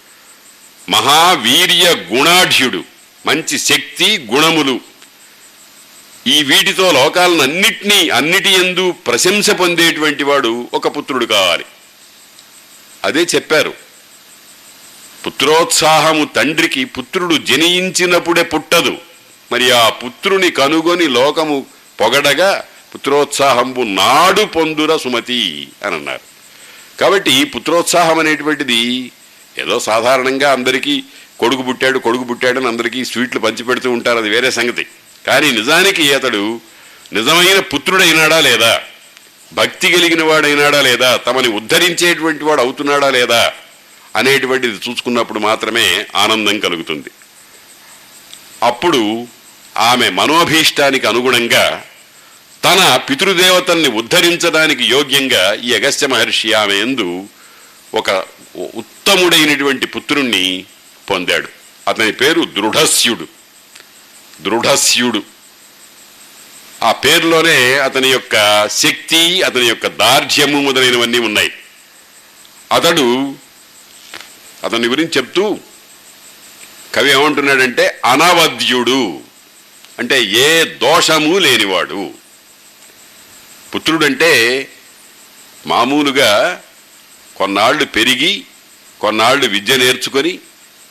[0.91, 2.84] మహావీర్య గుణాఢ్యుడు
[3.26, 4.80] మంచి శక్తి గుణములు.
[6.26, 11.64] ఈ వీటితో లోకాలను అన్నిటినీ అన్నిటి ఎందు ప్రశంస పొందేటువంటి వాడు ఒక పుత్రుడు కావాలి.
[13.05, 13.74] అదే చెప్పారు.
[15.26, 18.99] పుత్రోత్సాహము తండ్రికి పుత్రుడు జనించినప్పుడే పుట్టదు.
[19.53, 21.66] మరి ఆ పుత్రుని కనుగొని లోకము
[22.01, 22.64] పొగడగా
[22.95, 26.20] పుత్రోత్సాహంబు నాడు పొందుర సుమతి అని అన్నారు
[27.01, 29.11] కాబట్టి పుత్రోత్సాహం అనేటువంటిది
[29.59, 31.05] ఏదో సాధారణంగా అందరికీ
[31.38, 34.86] కొడుకు పుట్టాడు కొడుకు పుట్టాడని అందరికీ స్వీట్లు పంచిపెడుతూ ఉంటారు అది వేరే సంగతి.
[35.26, 36.61] కానీ నిజానికి అతడు
[37.12, 38.80] నిజమైన పుత్రుడైనాడా లేదా?
[39.55, 41.16] భక్తి కలిగిన వాడైనాడా లేదా?
[41.16, 43.53] తమని ఉద్ధరించేటువంటి వాడు అవుతున్నాడా లేదా?
[44.16, 47.11] అనేటువంటిది చూసుకున్నప్పుడు మాత్రమే ఆనందం కలుగుతుంది.
[48.62, 49.26] అప్పుడు
[49.78, 51.84] ఆమె మనోభీష్టానికి అనుగుణంగా
[52.64, 57.28] తన పితృదేవతల్ని ఉద్ధరించడానికి యోగ్యంగా ఈ అగస్త్య మహర్షి ఆమె ఎందు
[57.94, 58.11] ఒక
[58.74, 60.64] ఉత్తముడైనటువంటి పుత్రుణ్ణి
[61.11, 61.48] పొందాడు.
[61.88, 63.28] అతని పేరు దృఢస్యుడు.
[64.40, 65.22] దృఢస్యుడు.
[66.82, 71.52] ఆ పేరులోనే అతని యొక్క శక్తి అతని యొక్క దార్ఢ్యము మొదలైనవన్నీ ఉన్నాయి.
[72.72, 73.34] అతడు
[74.64, 75.58] అతని గురించి చెప్తూ
[76.94, 79.20] కవి ఏమంటున్నాడంటే అనవద్యుడు.
[79.98, 82.11] అంటే ఏ దోషము లేనివాడు.
[83.74, 84.68] పుత్రుడంటే
[85.66, 86.62] మామూలుగా
[87.36, 88.44] కొన్నాళ్ళు పెరిగి
[89.01, 90.38] కొన్నాళ్ళు విద్య నేర్చుకొని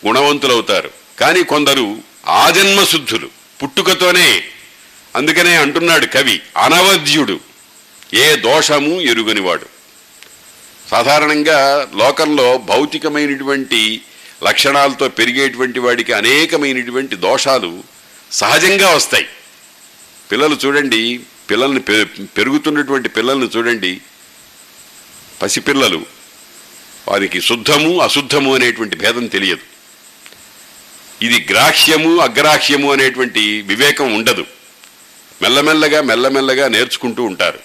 [0.07, 0.91] గుణవంతులవుతారు.
[1.20, 1.97] కానీ కొందరు
[2.28, 3.30] ఆజన్మ శుద్ధులు
[3.64, 4.43] పుట్టుకతోనే.
[5.16, 7.39] అందుకనే అంటున్నాడు కవి అనవద్యుడు
[8.14, 9.66] ఏ దోషము ఎరుగనివాడు.
[10.91, 14.01] సాధారణంగా లోకంలో భౌతికమైనటువంటి
[14.43, 17.84] లక్షణాలతో పెరిగేటువంటి వాడికి అనేకమైనటువంటి దోషాలు
[18.32, 19.28] సహజంగా వస్తాయి.
[20.32, 24.01] పిల్లలు చూడండి పిల్లల్ని పె- పెరుగుతున్నటువంటి పిల్లల్ని చూడండి.
[25.41, 26.18] పసిపిల్లలు
[27.10, 29.62] వారికి శుద్ధము అశుద్ధము అనేటువంటి భేదం తెలియదు.
[31.26, 34.45] ఇది గ్రాహ్యము అగ్రాహ్యము అనేటువంటి వివేకం ఉండదు.
[35.41, 37.60] మెల్లమెల్లగా మెల్లమెల్లగా నేర్చుకుంటూ ఉంటారు.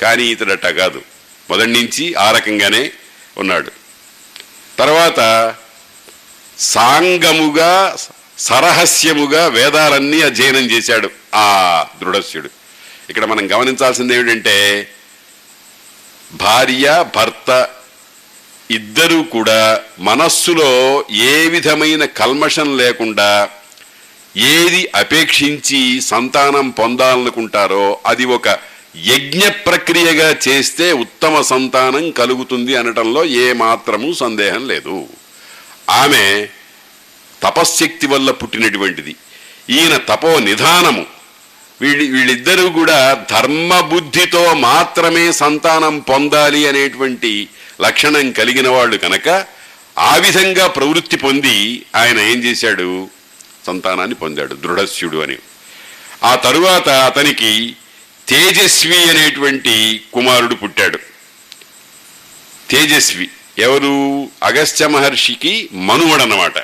[0.00, 1.02] కానీ ఇతడట కాదు.
[1.50, 2.92] మొదటి నుంచి ఆ రకంగానే
[3.38, 3.70] ఉన్నాడు.
[4.78, 5.54] తర్వాత
[6.58, 7.96] సాంగముగా
[8.38, 12.50] సరహస్యముగా వేదాలన్నీ అధ్యయనం చేశాడు ఆ దృఢస్యుడు
[13.08, 14.88] ఇక్కడ మనం గమనించాల్సింది ఏమిటంటే
[16.32, 17.68] భార్య భర్త
[18.70, 23.48] ఇద్దరూ కూడా మనస్సులో ఏ విధమైన కల్మషం లేకుండా
[24.36, 28.48] ఏది అపేక్షించి సంతానం పొందాలనుకుంటారో అది ఒక
[28.96, 35.08] యజ్ఞ ప్రక్రియగా చేస్తే ఉత్తమ సంతానం కలుగుతుంది అనటంలో ఏ మాత్రము సందేహం లేదు.
[35.90, 36.48] ఆమె
[37.42, 39.16] తపశ్శక్తి వల్ల పుట్టినటువంటిది.
[39.70, 41.06] ఈయన తపో నిధానము.
[41.80, 47.48] వీళ్ళి వీళ్ళిద్దరూ కూడా ధర్మబుద్ధితో మాత్రమే సంతానం పొందాలి అనేటువంటి
[47.80, 49.46] లక్షణం కలిగిన వాళ్ళు కనుక
[49.98, 53.08] ఆ విధంగా ప్రవృత్తి పొంది ఆయన ఏం చేశాడు?
[53.66, 54.54] సంతానాన్ని పొందాడు.
[54.54, 55.36] దృఢస్యుడు అని.
[56.24, 57.76] ఆ తరువాత అతనికి
[58.28, 60.98] తేజస్వి అనేటువంటి కుమారుడు పుట్టాడు.
[62.70, 64.28] తేజస్వి ఎవరు?
[64.42, 66.58] అగస్త్య మహర్షికి మనువడనమాట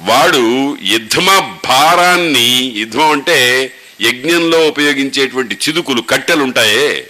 [0.00, 7.08] వాడు యుద్ధమ భారాన్ని యుద్ధం అంటే యజ్ఞంలో ఉపయోగించేటువంటి చిదుకులు కట్టెలుంటాయే.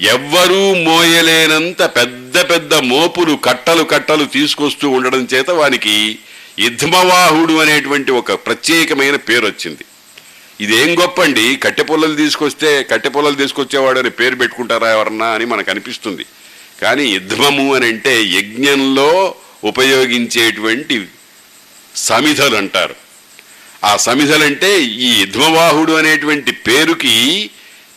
[0.00, 6.18] ఎవ్వరూ మోయలేనంత పెద్ద పెద్ద మోపులు కట్టలు కట్టలు తీసుకొస్తూ ఉండడం చేత వానికి
[6.58, 9.84] ఇద్మవాహుడు అనేటువంటి ఒక ప్రత్యేకమైన పేరు వచ్చింది.
[10.60, 15.70] ఇదేం గొప్ప అండి కట్టె పొల్లలు తీసుకొస్తే కట్టె పొల్లలు తీసుకొచ్చేవాడు అని పేరు పెట్టుకుంటారా ఎవరన్నా అని మనకు
[15.70, 16.26] అనిపిస్తుంది.
[16.82, 19.34] కానీ యుద్ధము అని అంటే యజ్ఞంలో
[19.64, 21.06] ఉపయోగించేటువంటి
[21.96, 22.94] సమిధలు అంటారు.
[23.84, 27.50] ఆ సమిధలంటే ఈ యుద్ధవాహుడు అనేటువంటి పేరుకి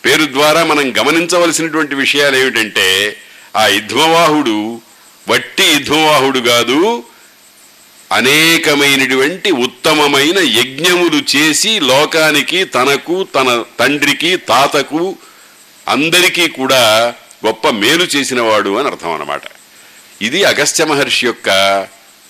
[0.05, 3.17] పేరు ద్వారా మనం గమనించవలసినటువంటి విషయాలు ఏమిటంటే
[3.55, 4.81] ఆ యుధ్మవాహుడు
[5.29, 7.03] వట్టి యుధ్మవాహుడు కాదు
[8.11, 15.15] అనేకమైనటువంటి ఉత్తమమైన యజ్ఞములు చేసి లోకానికి తనకు తన తండ్రికి తాతకు
[15.87, 16.81] అందరికీ కూడా
[17.45, 19.41] గొప్ప మేలు చేసినవాడు అని అర్థం అన్నమాట.
[20.21, 21.49] ఇది అగస్త్య మహర్షి యొక్క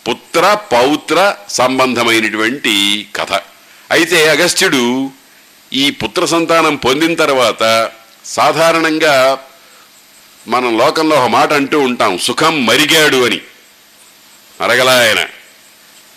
[0.06, 2.74] పుత్ర పౌత్ర సంబంధమైనటువంటి
[3.16, 3.34] కథ.
[3.92, 5.12] అయితే అగస్త్యుడు
[5.74, 7.90] ఈ పుత్ర సంతానం పొందిన తర్వాత
[8.26, 9.40] సాధారణంగా
[10.48, 13.42] మనం లోకంలో ఒక మాట అంటూ ఉంటాం సుఖం మరిగాడు అని.
[14.62, 15.26] అరగలా ఆయన.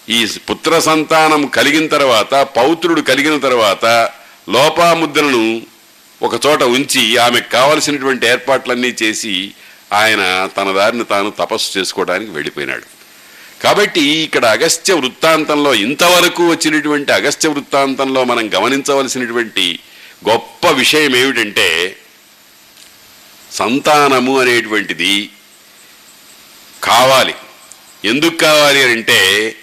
[0.08, 4.10] ఈ పుత్ర సంతానం కలిగిన తర్వాత పౌత్రుడు కలిగిన తర్వాత
[4.48, 5.62] లోపాముద్రను
[6.22, 9.54] ఒక చోట ఉంచి ఆమెకు కావలసినటువంటి ఏర్పాట్లన్నీ చేసి
[9.92, 12.93] ఆయన తన దారిని తాను తపస్సు చేసుకోవడానికి వెళ్ళిపోయినాడు.
[13.64, 19.78] కాబట్టి ఇక్కడ అగస్త్య వృత్తాంతంలో ఇంతవరకు వచ్చినటువంటి అగస్త్య వృత్తాంతంలో మనం గమనించవలసినటువంటి
[20.28, 21.96] గొప్ప విషయం ఏమిటంటే
[23.52, 25.30] సంతానము అనేటువంటిది
[26.84, 27.34] కావాలి.
[28.04, 29.56] ఎందుకు కావాలి అని అంటే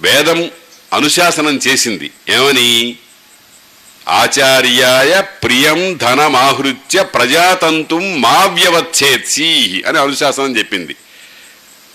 [0.00, 0.50] వేదం
[0.92, 2.10] అనుశాసనం చేసింది.
[2.28, 2.96] ఏమని?
[4.08, 10.96] ఆచార్యాయ ప్రియం ధనమాహృత్య ప్రజాతంతుం మా వ్యవచ్ఛేత్సి అని అనుశాసనం చెప్పింది.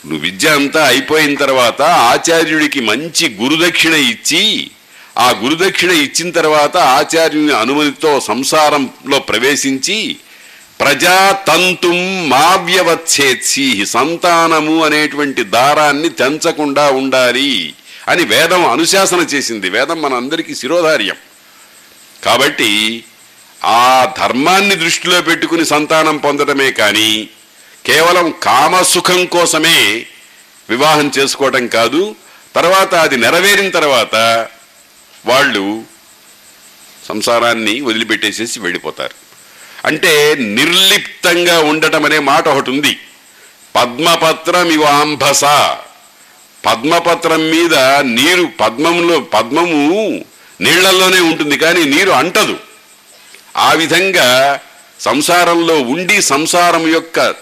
[0.05, 4.71] నువ్వు విద్య అంతా అయిపోయిన తర్వాత ఆచార్యుడికి మంచి గురుదక్షిణ ఇచ్చి
[5.17, 10.15] ఆ గురుదక్షిణ ఇచ్చిన తర్వాత ఆచార్యుని అనుమతితో సంసారంలో ప్రవేశించి
[10.79, 17.73] ప్రజాతంతుం మావ్యవచ్చేత్సి సంతానము అనేటువంటి దారాన్ని తెంచకుండా ఉండాలి
[18.07, 19.69] అని వేదం అనుశాసన చేసింది.
[19.69, 21.15] వేదం మన అందరికీ శిరోధార్యం.
[22.23, 23.03] కాబట్టి
[23.65, 27.29] ఆ ధర్మాన్ని దృష్టిలో పెట్టుకుని సంతానం పొందడమే కానీ
[27.85, 30.05] కేవలం కామసుఖం కోసమే
[30.69, 32.15] వివాహం చేసుకోవటం కాదు
[32.55, 34.15] తర్వాత అది నెరవేరిన తర్వాత
[35.25, 35.83] వాళ్ళు
[37.07, 39.15] సంసారాన్ని వదిలిపెట్టేసేసి వెళ్ళిపోతారు.
[39.85, 42.99] అంటే నిర్లిప్తంగా ఉండటం అనే మాట ఒకటి ఉంది.
[43.75, 45.45] పద్మపత్రం ఇవాంభస
[46.65, 50.23] పద్మపత్రం మీద నీరు పద్మంలో పద్మము
[50.61, 52.59] నీళ్ళలోనే ఉంటుంది కానీ నీరు అంటదు.
[53.57, 54.59] ఆ విధంగా
[54.99, 57.35] సంసారంలో ఉండి సంసారం యొక్క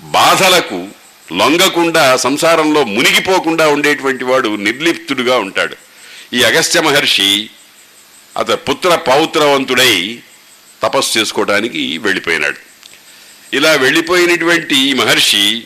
[0.00, 0.88] బాధలకు
[1.32, 5.76] లొంగకుండా సంసారంలో మునిగిపోకుండా ఉండేటువంటి వాడు నిర్లిప్తుడుగా ఉంటాడు.
[6.32, 7.50] ఈ అగస్త్య మహర్షి
[8.36, 10.18] అతను పుత్ర పౌత్రవంతుడై
[10.82, 12.56] తపస్సు చేసుకోవడానికి వెళ్ళిపోయినాడు.
[13.56, 15.64] ఇలా వెళ్ళిపోయినటువంటి ఈ మహర్షి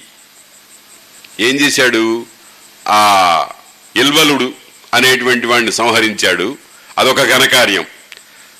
[1.41, 2.26] ఏం చేశాడు?
[2.89, 3.49] ఆ
[3.97, 4.53] ఇల్వలుడు
[4.95, 6.59] అనేటువంటి వాడిని సంహరించాడు.
[6.99, 7.87] అదొక ఘనకార్యం.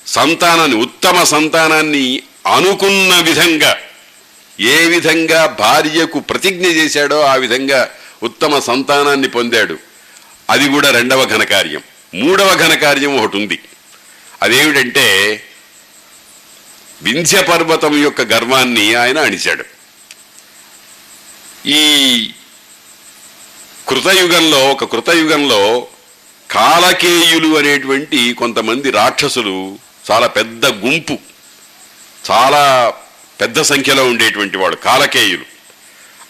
[0.07, 2.21] సంతానాన్ని ఉత్తమ సంతానాన్ని
[2.55, 3.77] అనుకున్న విధంగా
[4.59, 7.89] ఏ విధంగా భార్యకు ప్రతిజ్ఞ చేశాడో ఆ విధంగా
[8.23, 9.77] ఉత్తమ సంతానాన్ని పొందాడు.
[10.49, 11.81] అది కూడా రెండవ ఘనకార్యం.
[12.15, 13.59] మూడవ ఘనకార్యం ఒకటి ఉంది.
[14.41, 15.43] అదేమిటంటే
[17.01, 19.63] వింధ్య పర్వతం యొక్క గర్వాన్ని ఆయన అణిచాడు.
[21.65, 22.31] ఈ
[23.87, 25.87] కృతయుగంలో ఒక కృతయుగంలో
[26.51, 29.79] కాలకేయులు అనేటువంటి కొంతమంది రాక్షసులు
[30.11, 31.17] చాలా పెద్ద గుంపు
[32.31, 32.93] చాలా
[33.39, 35.45] పెద్ద సంఖ్యలో ఉండేటువంటి వాళ్ళు కాలకేయులు.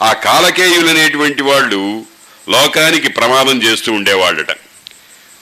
[0.02, 2.04] ఆ కాలకేయులు అనేటువంటి వాళ్ళు
[2.48, 4.50] లోకానికి ప్రమాదం చేస్తూ ఉండేవాళ్ళట.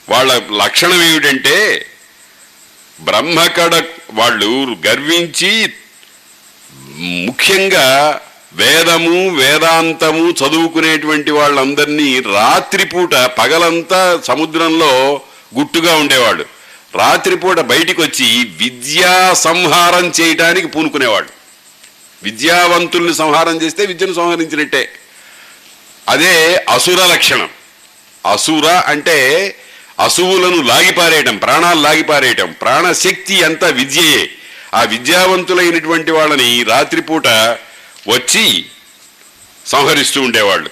[0.09, 1.57] వాళ్ళ లక్షణం ఏమిటంటే
[2.99, 3.75] బ్రహ్మకడ
[4.11, 5.53] వాళ్ళు గర్వించి
[7.27, 7.87] ముఖ్యంగా
[8.55, 14.93] వేదము వేదాంతము చదువుకునేటువంటి వాళ్ళందరినీ రాత్రిపూట పగలంతా సముద్రంలో
[15.59, 16.45] గుట్టుగా ఉండేవాడు
[16.97, 21.38] రాత్రిపూట బయటికి వచ్చి విద్యా సంహారం చేయటానికి పూనుకునేవాడు
[22.23, 24.93] విద్యావంతుల్ని సంహారం చేస్తే విద్యను సంహరించినట్టే.
[26.09, 27.49] అదే అసుర లక్షణం.
[28.33, 29.57] అసుర అంటే
[30.01, 34.31] అసువులను లాగిపారేయటం ప్రాణాలు లాగిపారేయటం ప్రాణశక్తి అంతా విద్యయే.
[34.75, 37.27] ఆ విద్యావంతులైనటువంటి వాళ్ళని రాత్రిపూట
[38.09, 38.66] వచ్చి
[39.66, 40.71] సంహరిస్తూ ఉండేవాళ్ళు.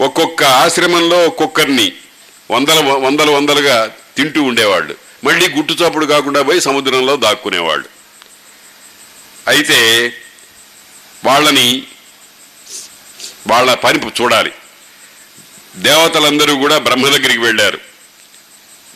[0.00, 1.92] ఒక్కొక్క ఆశ్రమంలో ఒక్కొక్కరిని
[2.50, 4.94] వందల వందలు వందలుగా తింటూ ఉండేవాళ్ళు.
[5.24, 7.84] మళ్ళీ గుట్టుచప్పుడు కాకుండా పోయి సముద్రంలో దాక్కునేవాళ్ళు.
[9.48, 10.12] అయితే
[11.24, 11.82] వాళ్ళని
[13.46, 14.52] వాళ్ళ పని చూడాలి.
[15.76, 17.78] దేవతలందరూ కూడా బ్రహ్మ దగ్గరికి వెళ్ళారు.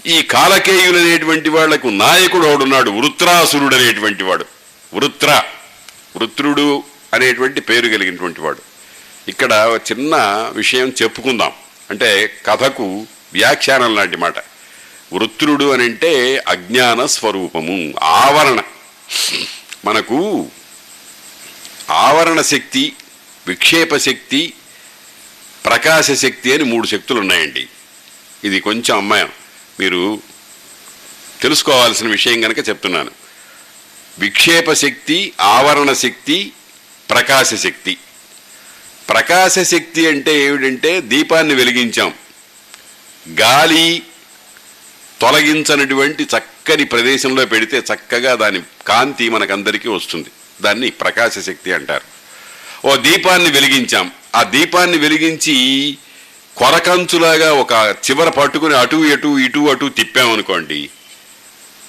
[0.06, 4.44] ఈ కాలకేయులు అనేటువంటి వాళ్ళకు నాయకుడు ఒకడున్నాడు వృత్రాసురుడు అనేటువంటి వాడు.
[4.94, 5.42] వృత్ర
[6.16, 8.58] వృత్రుడు అనేటువంటి పేరు కలిగినటువంటి వాడు.
[9.28, 10.16] ఇక్కడ చిన్న
[10.52, 11.52] విషయం చెప్పుకుందాం.
[11.90, 14.38] అంటే కథకు వ్యాఖ్యానం లాంటి మాట.
[15.12, 18.62] వృత్రుడు అని అంటే అజ్ఞాన స్వరూపము ఆవరణ.
[19.84, 20.48] మనకు
[21.90, 22.92] ఆవరణ శక్తి
[23.46, 24.52] విక్షేప శక్తి
[25.66, 27.68] ప్రకాశ శక్తి అని మూడు శక్తులు ఉన్నాయండి
[28.44, 29.28] ఇది కొంచెం అమ్మాయం.
[29.80, 30.22] మీరు
[31.42, 33.10] తెలుసుకోవాల్సిన విషయం కనుక చెప్తున్నాను.
[34.18, 36.52] విక్షేప శక్తి ఆవరణ శక్తి
[37.10, 37.96] ప్రకాశ శక్తి.
[39.08, 42.14] ప్రకాశ శక్తి అంటే ఏమిటంటే దీపాన్ని వెలిగించాం.
[43.40, 44.02] గాలి
[45.20, 50.28] తొలగించనటువంటి చక్కని ప్రదేశంలో పెడితే చక్కగా దాని కాంతి మనకందరికీ వస్తుంది.
[50.62, 52.06] దాన్ని ప్రకాశ శక్తి అంటారు.
[52.86, 54.10] ఓ దీపాన్ని వెలిగించాం.
[54.34, 55.56] ఆ దీపాన్ని వెలిగించి
[56.56, 57.72] కొరకంచులాగా ఒక
[58.10, 60.90] చివర పట్టుకుని అటు ఇటు ఇటు అటు తిప్పామనుకోండి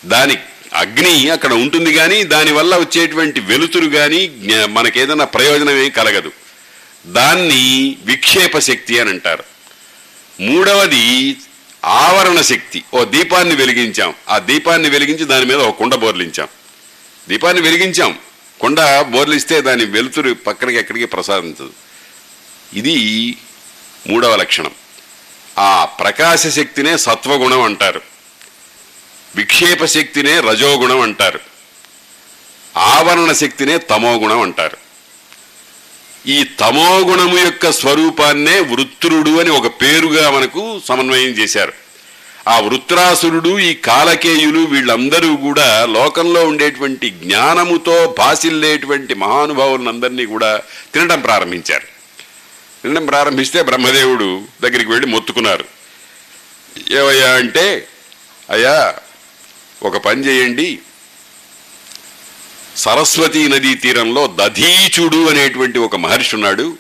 [0.05, 0.38] దాని
[0.74, 4.32] అగ్ని అక్కడ ఉంటుంది కానీ దానివల్ల వచ్చేటువంటి వెలుతురు కానీ
[4.70, 6.32] మనకేదైనా ప్రయోజనం ఏం కలగదు.
[7.05, 9.43] దాన్ని విక్షేప శక్తి అని అంటారు.
[10.39, 11.36] మూడవది
[11.86, 12.84] ఆవరణ శక్తి.
[12.93, 14.13] ఓ దీపాన్ని వెలిగించాం.
[14.30, 16.47] ఆ దీపాన్ని వెలిగించి దాని మీద ఒక కుండ బోర్లించాం.
[17.30, 18.20] దీపాన్ని వెలిగించాం.
[18.60, 21.74] కొండ బోర్లిస్తే దాని వెలుతురు పక్కనకి ఎక్కడికి ప్రసాదించదు.
[22.74, 23.38] ఇది
[24.07, 24.72] మూడవ లక్షణం.
[25.57, 28.01] ఆ ప్రకాశ శక్తినే సత్వగుణం అంటారు.
[29.36, 31.39] విక్షేప శక్తినే రజోగుణం అంటారు.
[32.78, 34.78] ఆవరణ శక్తినే తమోగుణం అంటారు.
[36.28, 41.89] ఈ తమోగుణము యొక్క స్వరూపాన్నే వృత్తురుడు అని ఒక పేరుగా మనకు సమన్వయం చేశారు.
[42.50, 50.62] ఆ వృత్రాసురుడు ఈ కాలకేయులు వీళ్ళందరూ కూడా లోకంలో ఉండేటువంటి జ్ఞానముతో భాసిల్లేటువంటి మహానుభావులందరినీ కూడా
[50.93, 51.86] తినడం ప్రారంభించారు.
[52.84, 55.66] తినడం ప్రారంభిస్తే బ్రహ్మదేవుడు దగ్గరికి వెళ్ళి మొత్తుకున్నారు.
[56.91, 57.88] ఏవయ్యా అంటే
[58.50, 58.95] అయ్యా
[59.84, 60.80] ఒక పని చేయండి.
[62.76, 66.78] సరస్వతీ నదీ తీరంలో దధీచుడు అనేటువంటి ఒక మహర్షి ఉన్నాడు.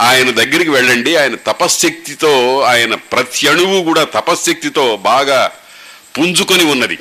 [0.00, 1.16] ఆయన దగ్గరికి వెళ్ళండి.
[1.16, 5.52] ఆయన తపశ్శక్తితో ఆయన ప్రతి అణువు కూడా తపశ్శక్తితో బాగా
[6.18, 6.98] పుంజుకొని ఉన్నది.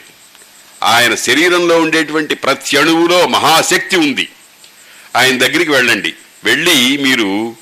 [0.83, 4.29] ఆయన శరీరంలో ఉండేటువంటి ప్రతి అణువులో మహాశక్తి ఉంది.
[5.15, 6.13] ఆయన దగ్గరికి వెళ్ళండి.
[6.43, 7.55] వెళ్ళి మీరు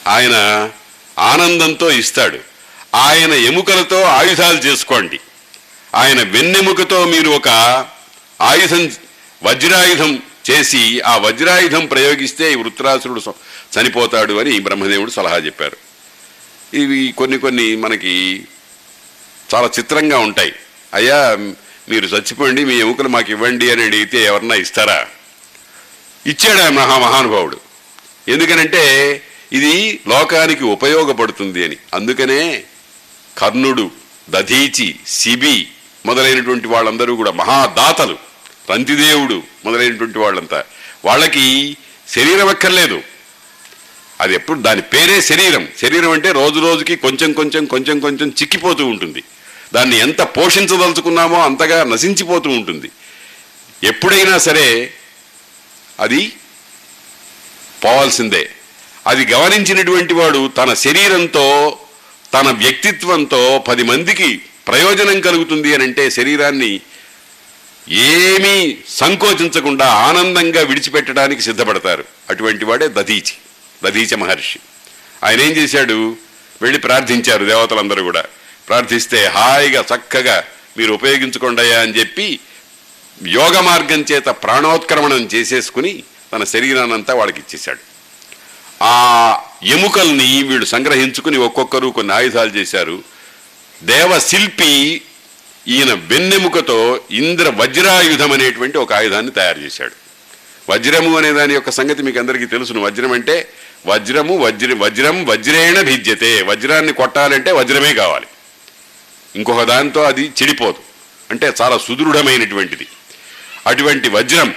[0.08, 0.70] ఆయన
[1.18, 2.38] ఆనందంతో ఇస్తాడు.
[2.94, 5.20] ఆయన ఎముకలతో ఆయుధాలు చేసుకోండి.
[5.94, 7.48] ఆయన వెన్నెముకతో మీరు ఒక
[8.44, 8.90] ఆయుధం
[9.42, 13.34] వజ్రాయుధం చేసి ఆ వజ్రాయుధం ప్రయోగిస్తే ఈ వృత్రాసురుడు
[13.78, 15.76] చనిపోతాడు అని బ్రహ్మదేవుడు సలహా చెప్పారు.
[16.76, 18.44] ఇవి కొన్ని కొన్ని మనకి
[19.54, 20.52] చాలా చిత్రంగా ఉంటాయి.
[20.94, 21.36] అయ్యా
[21.88, 25.06] మీరు చచ్చిపోండి మీ ఎముకలు మాకు ఇవ్వండి అని అడిగితే ఎవరన్నా ఇస్తారా?
[26.26, 27.60] ఇచ్చాడు ఆ మహా మహానుభావుడు.
[28.28, 29.22] ఎందుకనంటే
[29.52, 31.76] ఇది లోకానికి ఉపయోగపడుతుంది అని.
[31.94, 32.64] అందుకనే
[33.38, 33.90] కర్ణుడు
[34.30, 35.68] దధీచి శిబి
[36.06, 38.33] మొదలైనటువంటి వాళ్ళందరూ కూడా మహాదాతలు.
[38.68, 40.64] తంతిదేవుడు మొదలైనటువంటి వాళ్ళంతా.
[41.04, 41.76] వాళ్ళకి
[42.08, 43.02] శరీరం ఎక్కర్లేదు
[44.20, 45.68] అది ఎప్పుడు దాని పేరే శరీరం.
[45.80, 49.22] శరీరం అంటే రోజు రోజుకి కొంచెం కొంచెం కొంచెం కొంచెం చిక్కిపోతూ ఉంటుంది.
[49.74, 52.90] దాన్ని ఎంత పోషించదలుచుకున్నామో అంతగా నశించిపోతూ ఉంటుంది.
[53.84, 54.92] ఎప్పుడైనా సరే
[56.00, 56.32] అది
[57.84, 58.50] పోవాల్సిందే.
[59.06, 61.78] అది గమనించినటువంటి వాడు తన శరీరంతో
[62.34, 66.80] తన వ్యక్తిత్వంతో పది మందికి ప్రయోజనం కలుగుతుంది అని అంటే శరీరాన్ని
[67.88, 72.04] ఏమీ సంకోచించకుండా ఆనందంగా విడిచిపెట్టడానికి సిద్ధపడతారు.
[72.30, 73.34] అటువంటి వాడే దధీచి
[73.84, 74.58] దధీచ మహర్షి.
[75.24, 76.16] ఆయన ఏం చేశాడు?
[76.62, 78.24] వెళ్ళి ప్రార్థించారు దేవతలందరూ కూడా.
[78.68, 80.44] ప్రార్థిస్తే హాయిగా చక్కగా
[80.76, 82.40] మీరు ఉపయోగించుకోండియా అని చెప్పి
[83.26, 87.78] యోగ మార్గం చేత ప్రాణోత్క్రమణం చేసేసుకుని తన శరీరానంతా వాళ్ళకి ఇచ్చేశాడు.
[88.82, 93.02] ఆ ఎముకల్ని వీళ్ళు సంగ్రహించుకుని ఒక్కొక్కరు కొన్ని ఆయుధాలు చేశారు.
[93.82, 95.02] దేవశిల్పి
[95.68, 99.92] ఈయన వెన్నెముకతో ఇంద్ర వజ్రాయుధం అనేటువంటి ఒక ఆయుధాన్ని తయారు చేశాడు.
[100.70, 102.82] వజ్రము అనే దాని యొక్క సంగతి మీకు అందరికీ తెలుసును.
[102.82, 103.48] వజ్రం అంటే
[103.86, 106.42] వజ్రము వజ్ర వజ్రం వజ్రేణ భిద్యతే.
[106.42, 108.26] వజ్రాన్ని కొట్టాలంటే వజ్రమే కావాలి.
[109.36, 110.78] ఇంకొక దాంతో అది చెడిపోదు.
[111.30, 112.86] అంటే చాలా సుదృఢమైనటువంటిది.
[113.66, 114.54] అటువంటి వజ్రం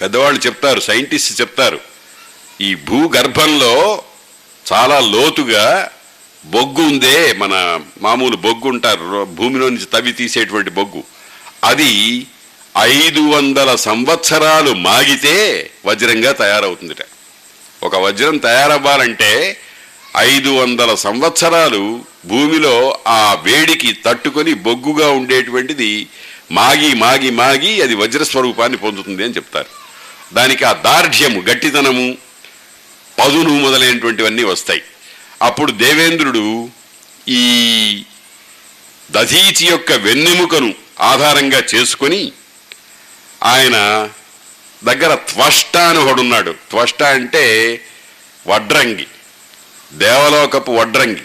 [0.00, 1.80] పెద్దవాళ్ళు చెప్తారు సైంటిస్ట్ చెప్తారు
[2.60, 4.02] ఈ భూగర్భంలో
[4.72, 5.90] చాలా లోతుగా
[6.46, 11.04] బొగ్గు ఉందే మన మామూలు బొగ్గు ఉంటారు రో- భూమిలో నుంచి తవ్వి తీసేటువంటి బొగ్గు.
[11.64, 12.26] అది
[12.78, 16.96] ఐదు వందల సంవత్సరాలు మాగితే వజ్రంగా తయారవుతుందిట.
[17.82, 19.56] ఒక వజ్రం తయారవ్వాలంటే
[20.16, 26.06] ఐదు వందల సంవత్సరాలు భూమిలో ఆ వేడికి తట్టుకొని బొగ్గుగా ఉండేటువంటిది
[26.52, 29.66] మాగి మాగి మాగి అది వజ్ర స్వరూపాన్ని పొందుతుంది అని చెప్తారు.
[30.34, 32.16] దానికి ఆ దార్ఢ్యము గట్టితనము
[33.18, 34.82] పదును మొదలైనటువంటివన్నీ వస్తాయి.
[35.42, 36.70] అప్పుడు దేవేంద్రుడు
[37.28, 37.42] ఈ
[39.10, 42.32] దధీచి యొక్క వెన్నెముకను ఆధారంగా చేసుకొని
[43.42, 44.08] ఆయన
[44.84, 47.44] దగ్గర త్వష్ట అని ఒకడున్నాడు త్వష్ట అంటే
[48.48, 49.06] వడ్రంగి
[49.92, 51.22] దేవలోకపు వడ్రంగి.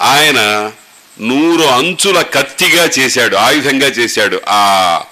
[0.00, 0.72] ఆయన
[1.20, 4.62] నూరు అంచుల కత్తిగా చేశాడు ఆయుధంగా చేశాడు ఆ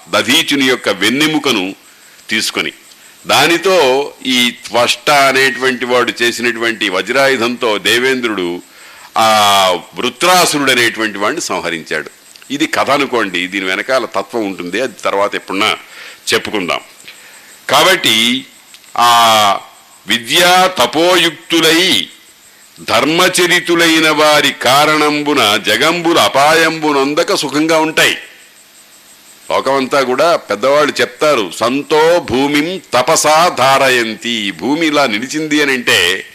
[0.09, 1.75] దధీచుని యొక్క వెన్నెముకను
[2.29, 2.73] తీసుకొని.
[3.27, 3.77] దానితో
[4.25, 8.61] ఈ త్వష్ట అనేటువంటి వాడు చేసినటువంటి వజ్రాయుధంతో దేవేంద్రుడు
[9.17, 9.29] ఆ
[9.95, 12.09] వృత్రాసురుడు అనేటువంటి వాడిని సంహరించాడు.
[12.51, 15.77] ఇది కథ అనుకోండి దీని వెనకాల తత్వం ఉంటుంది అది తర్వాత ఎప్పుడున్నా
[16.33, 16.79] చెప్పుకుందాం.
[17.69, 18.45] కాబట్టి
[18.97, 19.11] ఆ
[20.07, 22.07] విద్యా తపోయుక్తులై
[22.83, 28.17] ధర్మచరితులైన వారి కారణంబున జగంబుల అపాయంబునందక సుఖంగా ఉంటాయి.
[29.51, 34.29] లోకమంతా కూడా పెద్దవాళ్ళు చెప్తారు సంతో భూమిం తపసా ధారయంతి.
[34.29, 36.25] ఈ భూమి ఇలా నిలిచింది అని అంటే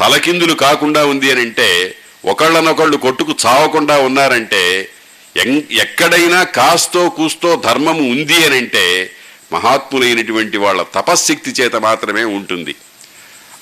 [0.00, 4.88] తలకిందులు కాకుండా ఉంది అని అంటే ఒకళ్ళనొకళ్ళు కొట్టుకు చావకుండా ఉన్నారంటే
[5.36, 9.10] ఎం- ఎక్కడైనా కాస్తో కూస్తో ధర్మము ఉంది అని అంటే
[9.52, 12.74] మహాత్ములైనటువంటి వాళ్ళ తపశ్శక్తి చేత మాత్రమే ఉంటుంది.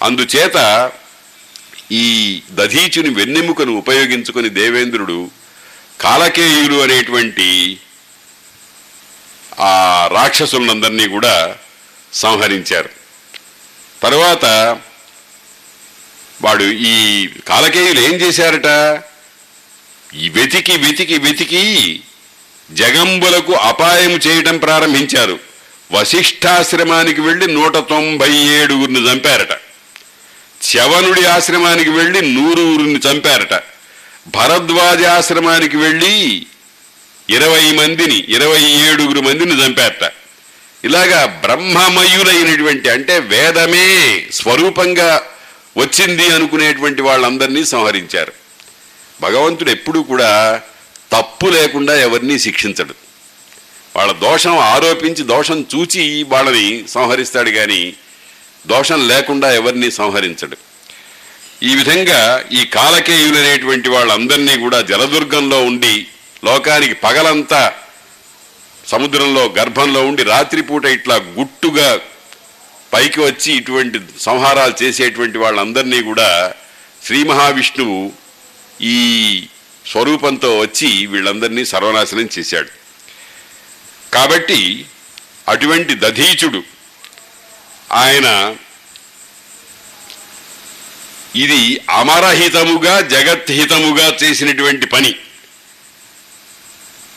[0.02, 0.90] అందుచేత
[1.92, 5.30] ఈ దధీచుని వెన్నెముకను ఉపయోగించుకొని దేవేంద్రుడు
[6.00, 7.78] కాలకేయులు అనేటువంటి
[9.60, 11.56] ఆ రాక్షసులందరినీ కూడా
[12.12, 12.88] సంహరించారు.
[14.02, 14.44] తర్వాత
[16.42, 19.02] వాడు ఈ కాలకేయులు ఏం చేశారట?
[20.14, 22.00] ఈ వెతికి వెతికి వెతికి
[22.70, 25.40] జగంబులకు అపాయం చేయటం ప్రారంభించారు.
[25.92, 29.58] వశిష్ఠాశ్రమానికి వెళ్ళి నూట తొంభై ఏడుగురిని చంపారట.
[30.62, 33.62] శవనుడి ఆశ్రమానికి వెళ్ళి నూరుగురిని చంపారట.
[34.36, 36.46] భరద్వాజ ఆశ్రమానికి వెళ్ళి
[37.30, 40.12] ఇరవై మందిని ఇరవై ఏడుగురు మందిని చంపారట
[40.84, 43.88] ఇలాగా బ్రహ్మమయులైనటువంటి అంటే వేదమే
[44.32, 45.22] స్వరూపంగా
[45.76, 48.32] వచ్చింది అనుకునేటువంటి వాళ్ళందరినీ సంహరించారు.
[49.20, 50.60] భగవంతుడు ఎప్పుడూ కూడా
[51.12, 52.94] తప్పు లేకుండా ఎవరిని శిక్షించడు.
[53.96, 57.94] వాళ్ళ దోషం ఆరోపించి దోషం చూచి వాళ్ళని సంహరిస్తాడు కానీ
[58.66, 60.56] దోషం లేకుండా ఎవరిని సంహరించడు.
[61.62, 66.06] ఈ విధంగా ఈ కాలకేయులు అనేటువంటి వాళ్ళందరినీ కూడా జలదుర్గంలో ఉండి
[66.42, 67.62] లోకానికి పగలంతా
[68.88, 71.88] సముద్రంలో గర్భంలో ఉండి రాత్రిపూట ఇట్లా గుట్టుగా
[72.92, 76.28] పైకి వచ్చి ఇటువంటి సంహారాలు చేసేటువంటి వాళ్ళందరినీ కూడా
[77.04, 77.98] శ్రీ మహావిష్ణువు
[78.80, 78.96] ఈ
[79.84, 82.70] స్వరూపంతో వచ్చి వీళ్ళందరినీ సర్వనాశనం చేశాడు.
[84.14, 84.60] కాబట్టి
[85.48, 86.62] అటువంటి దధీచుడు
[87.92, 88.56] ఆయన
[91.36, 95.12] ఇది అమరహితముగా జగత్హితముగా చేసినటువంటి పని.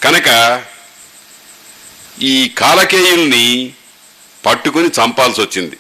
[0.04, 0.62] కనుక
[2.22, 3.74] ఈ కాలకేయుల్ని
[4.46, 5.78] పట్టుకొని చంపాల్సి వచ్చింది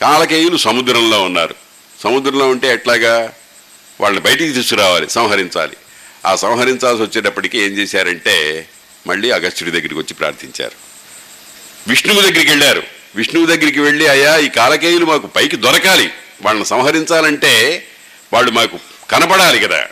[0.00, 1.54] కాలకేయులు సముద్రంలో ఉన్నారు.
[2.04, 3.32] సముద్రంలో ఉంటే ఎట్లాగా?
[4.00, 5.76] వాళ్ళని బయటికి తీసుకురావాలి సంహరించాలి.
[6.26, 8.68] ఆ సంహరించాల్సి వచ్చేటప్పటికి ఏం చేశారంటే
[9.06, 10.72] మళ్ళీ అగస్త్యుడి దగ్గరికి వచ్చి ప్రార్థించారు.
[11.88, 12.82] విష్ణువు దగ్గరికి వెళ్ళారు
[13.16, 16.10] విష్ణువు దగ్గరికి వెళ్ళి అయ్యా ఈ కాలకేయులు మాకు పైకి దొరకాలి.
[16.42, 17.86] వాళ్ళని సంహరించాలంటే
[18.32, 18.78] వాళ్ళు మాకు
[19.10, 19.84] కనపడాలి కదా.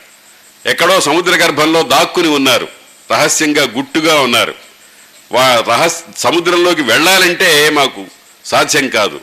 [0.66, 2.77] ఎక్కడో సముద్ర గర్భంలో దాక్కుని ఉన్నారు.
[3.10, 4.54] రహస్యంగా గుట్టుగా ఉన్నారు.
[5.32, 8.06] వా రహస్ సముద్రంలోకి వెళ్ళాలంటే మాకు
[8.44, 9.20] సాధ్యం కాదు.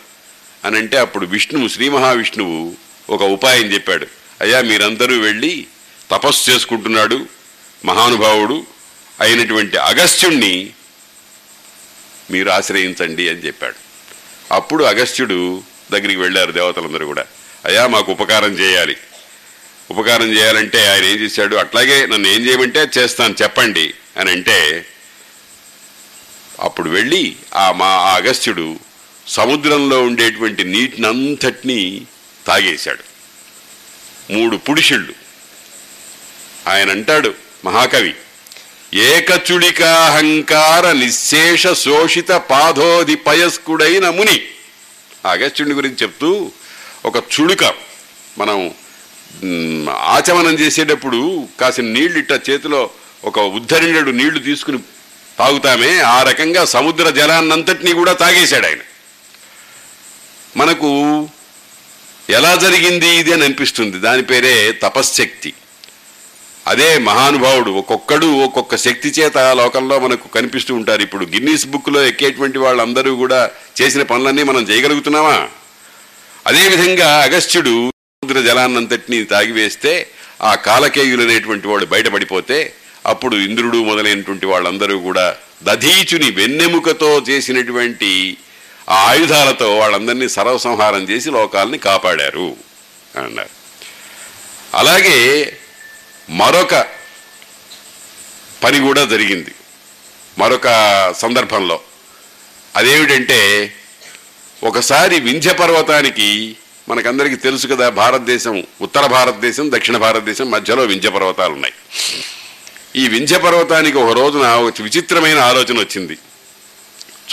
[0.65, 2.75] అని అంటే అప్పుడు విష్ణువు శ్రీ మహావిష్ణువు
[3.09, 4.07] ఒక ఉపాయం చెప్పాడు.
[4.41, 5.67] అయ్యా మీరందరూ వెళ్ళి
[6.11, 7.25] తపస్సు చేసుకుంటున్నాడు
[7.85, 8.67] మహానుభావుడు
[9.21, 10.69] అయినటువంటి అగస్త్యుణ్ణి
[12.31, 13.75] మీరు ఆశ్రయించండి అని చెప్పాడు.
[14.53, 17.25] అప్పుడు అగస్త్యుడు దగ్గరికి వెళ్ళారు దేవతలందరూ కూడా.
[17.65, 18.97] అయ్యా మాకు ఉపకారం చేయాలి.
[19.91, 21.55] ఉపకారం చేయాలంటే ఆయన ఏం చేశాడు?
[21.55, 24.85] అట్లాగే నన్ను ఏం చేయమంటే చేస్తాను చెప్పండి అని అంటే
[26.59, 28.79] అప్పుడు వెళ్ళి ఆ మా అగస్త్యుడు
[29.27, 32.07] సముద్రంలో ఉండేటువంటి నీటినంతటినీ
[32.47, 33.03] తాగేశాడు.
[34.33, 35.13] మూడు పుడిషిళ్ళు.
[36.67, 37.33] ఆయన అంటాడు
[37.65, 38.15] మహాకవి
[38.93, 44.41] ఏకచుడికాహంకార నిశేష శోషిత పాధోధి పయస్కుడైన ముని.
[45.25, 46.51] ఆ అగస్త్యుడి గురించి చెప్తూ
[47.05, 47.73] ఒక చుడుక
[48.37, 48.73] మనం
[49.89, 52.89] ఆచమనం చేసేటప్పుడు కాసిన నీళ్ళు ఇట్ట చేతిలో
[53.23, 54.79] ఒక ఉద్ధరిణుడు నీళ్ళు తీసుకుని
[55.39, 58.77] తాగుతామే ఆ రకంగా సముద్ర జలాన్నంతటినీ కూడా తాగేశాడు ఆయన.
[60.57, 61.29] మనకు
[62.29, 63.99] ఎలా జరిగింది ఇది అని అనిపిస్తుంది.
[63.99, 65.53] దాని పేరే తపశ్శక్తి.
[66.67, 71.01] అదే మహానుభావుడు ఒక్కొక్కడు ఒక్కొక్క శక్తి చేత లోకంలో మనకు కనిపిస్తూ ఉంటారు.
[71.01, 75.47] ఇప్పుడు గిన్నీస్ బుక్లో ఎక్కేటువంటి వాళ్ళందరూ కూడా చేసిన పనులన్నీ మనం చేయగలుగుతున్నామా?
[76.47, 77.91] అదేవిధంగా అగస్త్యుడు
[78.25, 80.09] సముద్ర జలాన్నంతటినీ తాగివేస్తే
[80.41, 82.73] ఆ కాలకేయులు అనేటువంటి వాడు బయటపడిపోతే
[83.05, 88.37] అప్పుడు ఇంద్రుడు మొదలైనటువంటి వాళ్ళందరూ కూడా దధీచుని వెన్నెముకతో చేసినటువంటి
[88.89, 92.57] ఆ ఆయుధాలతో వాళ్ళందరినీ సర్వసంహారం చేసి లోకాల్ని కాపాడారు
[93.23, 93.49] అన్నారు.
[94.73, 95.57] అలాగే
[96.29, 96.85] మరొక
[98.63, 99.51] పని కూడా జరిగింది.
[100.37, 100.67] మరొక
[101.17, 101.79] సందర్భంలో.
[102.75, 103.73] అదేమిటంటే
[104.63, 106.55] ఒకసారి వింధ్య పర్వతానికి
[106.89, 111.73] మనకందరికీ తెలుసు కదా భారతదేశం ఉత్తర భారతదేశం దక్షిణ భారతదేశం మధ్యలో వింధ్య పర్వతాలు ఉన్నాయి
[112.95, 116.17] ఈ వింధ్య పర్వతానికి ఒక రోజున ఒక విచిత్రమైన ఆలోచన వచ్చింది.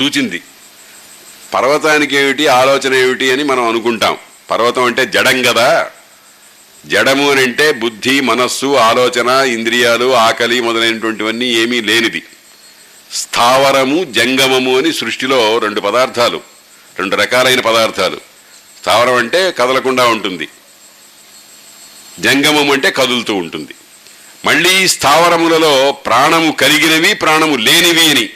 [0.02, 0.42] చూచింది.
[1.54, 4.16] పర్వతానికి ఏమిటి ఆలోచన ఏమిటి అని మనం అనుకుంటాం.
[4.50, 5.90] పర్వతం అంటే జడం కదా.
[6.86, 12.22] జడము అని అంటే బుద్ధి మనస్సు ఆలోచన ఇంద్రియాలు ఆకలి మొదలైనటువంటివన్నీ ఏమీ లేనిది.
[13.12, 16.40] స్థావరము జంగమము అని సృష్టిలో రెండు పదార్థాలు
[16.98, 18.31] రెండు రకాలైన పదార్థాలు.
[18.82, 20.48] స్థావరం అంటే కదలకుండా ఉంటుంది.
[22.20, 23.74] జంగమం అంటే కదులుతూ ఉంటుంది.
[24.44, 28.28] మళ్ళీ స్థావరములలో ప్రాణము కలిగినవి ప్రాణము లేనివి అని.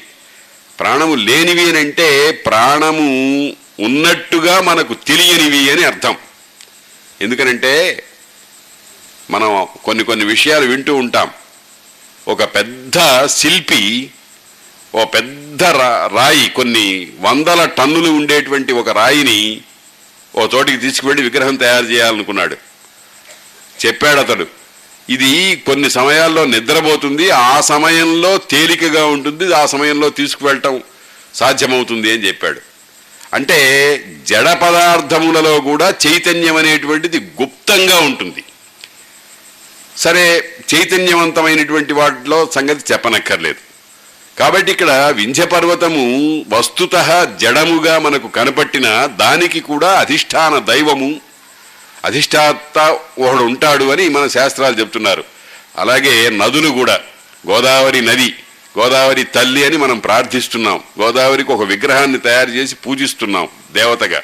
[0.80, 6.16] ప్రాణము లేనివి అని అంటే ప్రాణము ఉన్నట్టుగా మనకు తెలియనివి అని అర్థం.
[7.20, 8.04] ఎందుకనంటే
[9.30, 11.30] మనం కొన్ని కొన్ని విషయాలు వింటూ ఉంటాం.
[12.28, 14.10] ఒక పెద్ద శిల్పి
[14.94, 19.60] ఓ పెద్ద రా- రాయి కొన్ని వందల టన్నులు ఉండేటువంటి ఒక రాయిని
[20.38, 22.56] ఓ చోటికి తీసుకువెళ్ళి విగ్రహం తయారు చేయాలనుకున్నాడు.
[23.84, 24.46] చెప్పాడు అతడు
[25.14, 25.30] ఇది
[25.66, 30.76] కొన్ని సమయాల్లో నిద్రపోతుంది ఆ సమయంలో తేలికగా ఉంటుంది ఆ సమయంలో తీసుకువెళ్ళటం
[31.40, 32.60] సాధ్యమవుతుంది అని చెప్పాడు.
[33.36, 33.58] అంటే
[34.30, 38.42] జడ పదార్థములలో కూడా చైతన్యం అనేటువంటిది గుప్తంగా ఉంటుంది.
[40.04, 40.24] సరే
[40.74, 43.60] చైతన్యవంతమైనటువంటి వాటిలో సంగతి చెప్పనక్కర్లేదు.
[44.38, 46.02] కాబట్టి ఇక్కడ వింధ్య పర్వతము
[46.48, 46.94] వస్తుత
[47.40, 51.20] జడముగా మనకు కనపట్టిన దానికి కూడా అధిష్టాన దైవము
[52.04, 52.78] అధిష్టాత
[53.18, 55.24] ఒకడు ఉంటాడు అని మన శాస్త్రాలు చెప్తున్నారు.
[55.76, 57.00] అలాగే నదులు కూడా
[57.48, 58.34] గోదావరి నది
[58.78, 60.80] గోదావరి తల్లి అని మనం ప్రార్థిస్తున్నాం.
[61.00, 64.20] గోదావరికి ఒక విగ్రహాన్ని తయారు చేసి పూజిస్తున్నాం దేవతగా.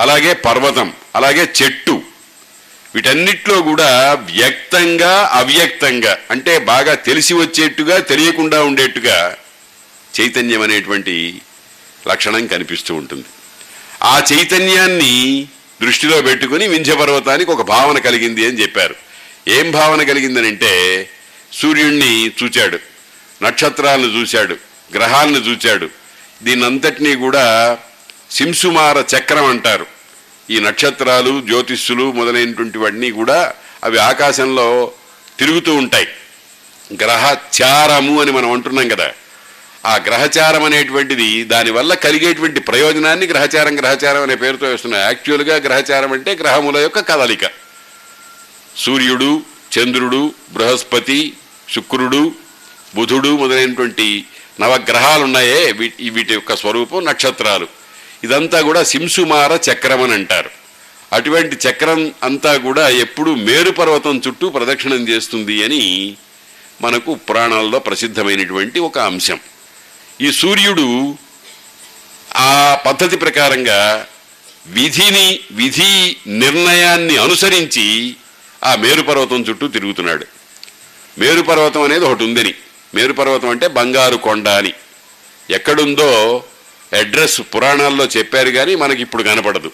[0.00, 2.02] అలాగే పర్వతం అలాగే చెట్టు
[2.94, 9.36] వీటన్నిట్లో కూడా వ్యక్తంగా అవ్యక్తంగా అంటే బాగా తెలిసి వచ్చేట్టుగా తెలియకుండా ఉండేట్టుగా
[10.20, 11.40] చైతన్యం అనేటువంటి
[12.08, 13.24] లక్షణం కనిపిస్తూ ఉంటుంది.
[14.02, 15.46] ఆ చైతన్యాన్ని
[15.82, 18.94] దృష్టిలో పెట్టుకుని వింధ్యపర్వతానికి ఒక భావన కలిగింది అని చెప్పారు.
[19.48, 21.08] ఏం భావన కలిగిందనంటే
[21.52, 22.78] సూర్యుణ్ణి చూచాడు
[23.42, 24.56] నక్షత్రాలను చూశాడు
[24.94, 25.88] గ్రహాలను చూచాడు.
[26.42, 27.78] దీనంతటినీ కూడా
[28.30, 29.91] సింసుమార చక్రం అంటారు.
[30.52, 33.38] ఈ నక్షత్రాలు జ్యోతిష్యులు మొదలైనటువంటివన్నీ కూడా
[33.84, 34.68] అవి ఆకాశంలో
[35.38, 36.08] తిరుగుతూ ఉంటాయి.
[37.02, 39.08] గ్రహచారము అని మనం అంటున్నాం కదా.
[39.86, 45.04] ఆ గ్రహచారం అనేటువంటిది దానివల్ల కలిగేటువంటి ప్రయోజనాన్ని గ్రహచారం గ్రహచారం అనే పేరుతో వేస్తున్నాయి.
[45.04, 47.44] యాక్చువల్గా గ్రహచారం అంటే గ్రహముల యొక్క కదలిక.
[48.76, 49.30] సూర్యుడు
[49.74, 50.22] చంద్రుడు
[50.52, 51.20] బృహస్పతి
[51.74, 52.22] శుక్రుడు
[52.96, 54.24] బుధుడు మొదలైనటువంటి
[54.60, 57.81] నవగ్రహాలు ఉన్నాయే వీటి వీటి యొక్క స్వరూపం నక్షత్రాలు.
[58.24, 60.50] ఇదంతా కూడా సింసుమార చక్రం అని అంటారు.
[61.12, 66.16] అటువంటి చక్రం అంతా కూడా ఎప్పుడు మేరు పర్వతం చుట్టూ ప్రదక్షిణం చేస్తుంది అని
[66.82, 69.40] మనకు పురాణాల్లో ప్రసిద్ధమైనటువంటి ఒక అంశం.
[70.20, 71.18] ఈ సూర్యుడు
[72.36, 74.06] ఆ పద్ధతి ప్రకారంగా
[74.66, 78.16] విధిని విధి నిర్ణయాన్ని అనుసరించి
[78.64, 80.26] ఆ మేరుపర్వతం చుట్టూ తిరుగుతున్నాడు.
[81.18, 82.54] మేరుపర్వతం అనేది ఒకటి ఉందని.
[82.94, 84.72] మేరుపర్వతం అంటే బంగారు కొండ అని.
[85.50, 86.44] ఎక్కడుందో
[86.94, 89.72] అడ్రస్ పురాణాల్లో చెప్పారు కానీ మనకి ఇప్పుడు కనపడదు.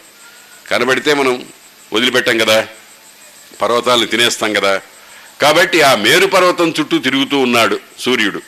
[0.70, 1.46] కనబడితే మనం
[1.92, 2.66] వదిలిపెట్టాం కదా?
[3.62, 4.80] పర్వతాలను తినేస్తాం కదా?
[5.42, 8.42] కాబట్టి ఆ మేరు పర్వతం చుట్టూ తిరుగుతూ ఉన్నాడు సూర్యుడు.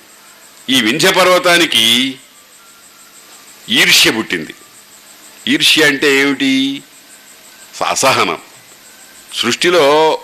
[0.70, 2.14] ఈ వింధ్య పర్వతానికి
[3.68, 4.54] ఈర్ష్య పుట్టింది.
[5.48, 6.82] ఈర్ష్య అంటే ఏమిటి?
[7.88, 8.38] అసహనం
[9.34, 10.18] సృష్టిలో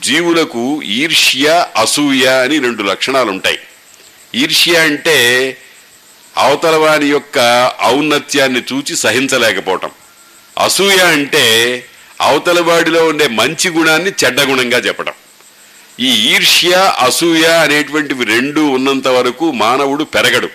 [0.00, 3.58] జీవులకు ఈర్ష్య అసూయ అని రెండు లక్షణాలు ఉంటాయి
[4.34, 5.16] ఈర్ష్య అంటే
[6.38, 7.38] అవతల వారి యొక్క
[7.84, 9.90] ఔన్నత్యాన్ని చూచి సహించలేకపోవటం.
[10.58, 11.84] అసూయ అంటే
[12.20, 15.12] అవతల వాడిలో ఉండే మంచి గుణాన్ని చెడ్డ గుణంగా చెప్పటం.
[16.00, 20.48] ఈ ఈర్ష్య అసూయ అనేటువంటివి రెండు ఉన్నంత వరకు మానవుడు పెరగడు.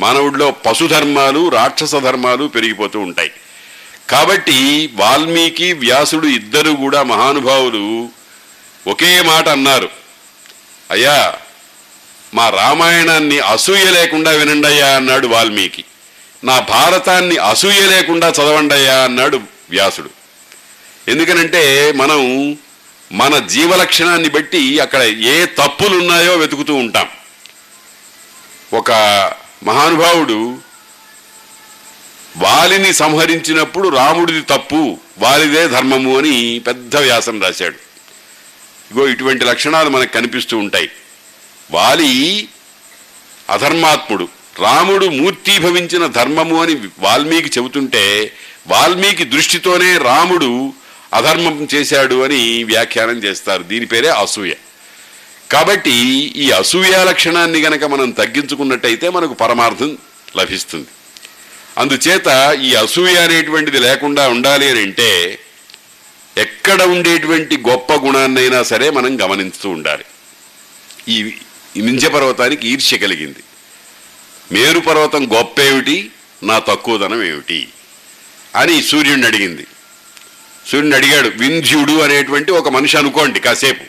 [0.00, 3.30] మానవుడిలో పశుధర్మాలు రాక్షస ధర్మాలు పెరిగిపోతూ ఉంటాయి.
[4.10, 8.08] కాబట్టి వాల్మీకి వ్యాసుడు ఇద్దరు కూడా మహానుభావులు
[8.86, 9.88] ఒకే మాట అన్నారు.
[10.90, 11.34] అయ్యా
[12.34, 15.84] మా రామాయణాన్ని అసూయ లేకుండా వినండయ్యా అన్నాడు వాల్మీకి.
[16.44, 20.10] నా భారతాన్ని అసూయ లేకుండా చదవండయ్యా అన్నాడు వ్యాసుడు.
[21.08, 22.58] ఎందుకనంటే మనం
[23.12, 27.08] మన జీవలక్షణాన్ని బట్టి అక్కడ ఏ తప్పులు ఉన్నాయో వెతుకుతూ ఉంటాం.
[28.72, 28.92] ఒక
[29.64, 30.58] మహానుభావుడు
[32.36, 37.76] వాలిని సంహరించినప్పుడు రాముడిది తప్పు వాలిదే ధర్మము అని పెద్ద వ్యాసం రాశాడు.
[38.94, 40.90] ఇగో ఇటువంటి లక్షణాలు మనకు కనిపిస్తూ ఉంటాయి.
[41.70, 42.48] వాలి
[43.50, 44.28] అధర్మాత్ముడు.
[44.58, 48.32] రాముడు మూర్తీభవించిన ధర్మము అని వాల్మీకి చెబుతుంటే
[48.66, 50.72] వాల్మీకి దృష్టితోనే రాముడు
[51.14, 53.62] అధర్మం చేశాడు అని వ్యాఖ్యానం చేస్తారు.
[53.62, 54.52] దీని పేరే అసూయ.
[55.52, 55.94] కాబట్టి
[56.36, 59.98] ఈ అసూయ లక్షణాన్ని గనక మనం తగ్గించుకున్నట్టయితే మనకు పరమార్థం
[60.36, 60.86] లభిస్తుంది.
[61.78, 65.38] అందుచేత ఈ అసూయ అనేటువంటిది లేకుండా ఉండాలి అని అంటే
[66.36, 70.04] ఎక్కడ ఉండేటువంటి గొప్ప గుణాన్నైనా సరే మనం గమనిస్తూ ఉండాలి.
[71.08, 71.32] ఈ ఈ
[71.76, 73.38] మింజ పర్వతానికి ఈర్ష్య కలిగింది.
[74.52, 76.10] మేరు పర్వతం గొప్ప ఏమిటి
[76.42, 77.68] నా తక్కువదనం ఏమిటి?
[78.56, 79.62] అని సూర్యుడిని అడిగింది.
[80.66, 83.84] సూర్యుడిని అడిగాడు వింధ్యుడు అనేటువంటి ఒక మనిషి అనుకోండి కాసేపు.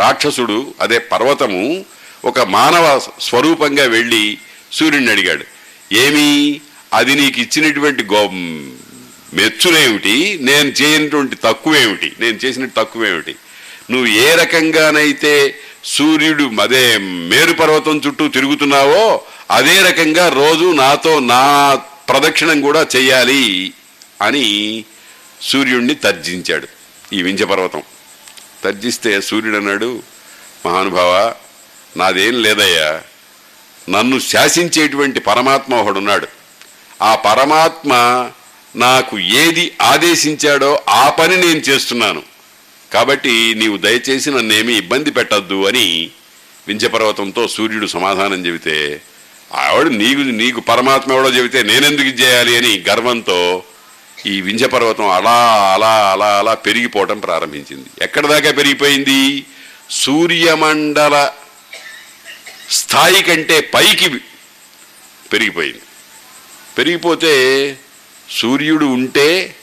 [0.00, 1.84] రాక్షసుడు అదే పర్వతము
[2.24, 4.38] ఒక మానవ స్వరూపంగా వెళ్ళి
[4.72, 5.44] సూర్యుడిని అడిగాడు
[5.92, 6.60] ఏమి?
[6.94, 8.28] అది నీకు ఇచ్చినటువంటి గో
[9.34, 10.38] మెచ్చులేమిటి?
[10.42, 12.12] నేను చేయనటువంటి తక్కువేమిటి?
[12.20, 13.34] నేను చేసినట్టు తక్కువేమిటి?
[13.90, 19.20] నువ్వు ఏ రకంగానైతే సూర్యుడు అదే మేరు పర్వతం చుట్టూ తిరుగుతున్నావో
[19.50, 21.74] అదే రకంగా రోజు నాతో నా
[22.08, 23.72] ప్రదక్షిణం కూడా చెయ్యాలి
[24.22, 24.84] అని
[25.42, 26.68] సూర్యుణ్ణి తర్జించాడు
[27.12, 27.82] ఈ వింజ పర్వతం.
[28.64, 30.02] తర్జిస్తే సూర్యుడు అన్నాడు
[30.66, 31.34] మహానుభావ
[31.96, 33.02] నాదేం లేదయ్యా.
[33.90, 36.26] నన్ను శాసించేటువంటి పరమాత్మ ఒకడున్నాడు.
[37.02, 37.92] ఆ పరమాత్మ
[38.76, 42.22] నాకు ఏది ఆదేశించాడో ఆ పని నేను చేస్తున్నాను.
[42.92, 46.10] కాబట్టి నీవు దయచేసి నన్నేమీ ఇబ్బంది పెట్టద్దు అని
[46.68, 49.02] వింధ్యపర్వతంతో సూర్యుడు సమాధానం చెబితే
[49.54, 53.62] ఆవిడ నీకు నీకు పరమాత్మ ఎవడో చెబితే నేనెందుకు చేయాలి అని గర్వంతో
[54.26, 57.86] ఈ వింధ్యపర్వతం అలా అలా అలా అలా పెరిగిపోవటం ప్రారంభించింది.
[58.02, 59.44] ఎక్కడ దాకా పెరిగిపోయింది?
[59.90, 61.30] సూర్యమండల
[62.70, 64.08] స్థాయి కంటే పైకి
[65.32, 65.80] పెరిగిపోయింది.
[66.78, 67.32] పెరిగిపోతే
[68.30, 69.56] సూర్యుడు ఉంటే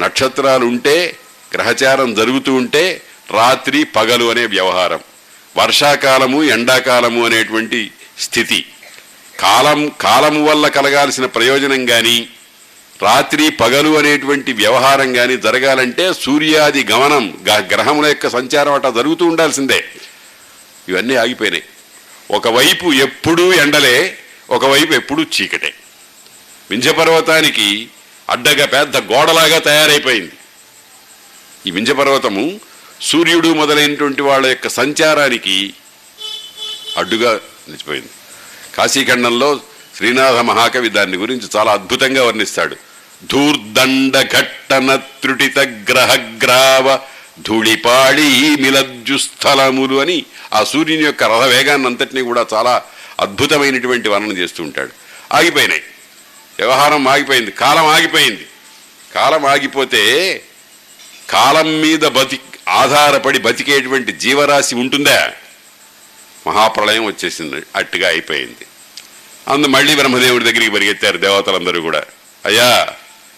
[0.00, 1.16] నక్షత్రాలు ఉంటే
[1.54, 5.00] గ్రహచారం జరుగుతూ ఉంటే రాత్రి పగలు అనే వ్యవహారం.
[5.56, 8.66] వర్షాకాలము ఎండాకాలము అనేటువంటి స్థితి.
[9.40, 12.28] కాలం కాలము వల్ల కలగాల్సిన ప్రయోజనం కానీ
[13.02, 19.84] రాత్రి పగలు అనేటువంటి వ్యవహారం కానీ జరగాలంటే సూర్యాది గమనం గ- గ్రహముల యొక్క సంచారం అట్లా జరుగుతూ ఉండాల్సిందే.
[20.88, 21.62] ఇవన్నీ ఆగిపోయినాయి.
[22.30, 24.18] ఒకవైపు ఎప్పుడూ ఎండలే
[24.50, 25.74] ఒకవైపు ఎప్పుడూ చీకటే.
[26.70, 27.88] వింధ్యపర్వతానికి
[28.30, 30.32] అడ్డగా పెద్ద గోడలాగా తయారైపోయింది.
[31.66, 32.60] ఈ వింధ్యపర్వతము
[33.02, 35.74] సూర్యుడు మొదలైనటువంటి వాళ్ళ యొక్క సంచారానికి
[36.96, 38.08] అడ్డుగా నిలిచిపోయింది.
[38.74, 39.60] కాశీఖండంలో
[39.96, 42.76] శ్రీనాథ మహాకవి దాన్ని గురించి చాలా అద్భుతంగా వర్ణిస్తాడు.
[43.24, 46.98] ధూర్దండ ఘట్టన త్రుటిత గ్రహగ్రావ
[47.40, 52.82] ధూళిపాళి మిలజ్జుస్థలములు అని ఆ సూర్యుని యొక్క రథ వేగాన్ని అంతటినీ కూడా చాలా
[53.20, 54.90] అద్భుతమైనటువంటి వర్ణన చేస్తూ ఉంటాడు.
[55.32, 55.82] ఆగిపోయినాయి.
[56.58, 57.50] వ్యవహారం ఆగిపోయింది.
[57.50, 58.46] కాలం ఆగిపోయింది.
[59.14, 60.42] కాలం ఆగిపోతే
[61.32, 65.32] కాలం మీద బతి ఆధారపడి బతికేటువంటి జీవరాశి ఉంటుందా?
[66.46, 68.66] మహాప్రళయం వచ్చేసింది అట్టుగా అయిపోయింది.
[69.48, 72.04] అందు మళ్ళీ బ్రహ్మదేవుడి దగ్గరికి పరిగెత్తారు దేవతలందరూ కూడా.
[72.44, 72.88] అయ్యా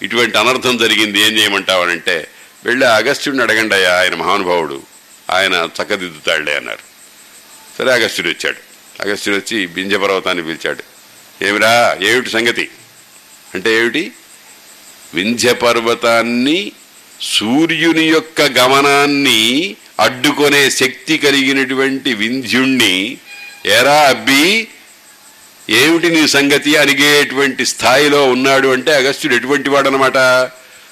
[0.03, 2.29] ఇటువంటి అనర్థం జరిగింది ఏం చేయమంటావనంటే
[2.65, 4.83] వెళ్ళి అగస్త్యుడిని అడగండి అయ్యా ఆయన మహానుభావుడు
[5.31, 6.79] ఆయన చక్కదిద్దుతాడులే అన్నారు.
[7.79, 8.57] సరే అగస్త్యుడు వచ్చాడు.
[9.03, 10.85] అగస్త్యుడు వచ్చి బింజ పర్వతాన్ని పిలిచాడు.
[11.45, 12.71] ఏమిరా ఏమిటి సంగతి?
[13.55, 14.13] అంటే ఏమిటి?
[15.15, 16.73] వింధ్య పర్వతాన్ని
[17.21, 23.19] సూర్యుని యొక్క గమనాన్ని అడ్డుకొనే శక్తి కలిగినటువంటి వింధ్యుణ్ణి
[23.67, 24.69] ఎరా అబ్బి
[25.71, 30.51] ఏమిటి నీ సంగతి అడిగేటువంటి స్థాయిలో ఉన్నాడు అంటే అగస్త్యుడు ఎటువంటి వాడు అనమాట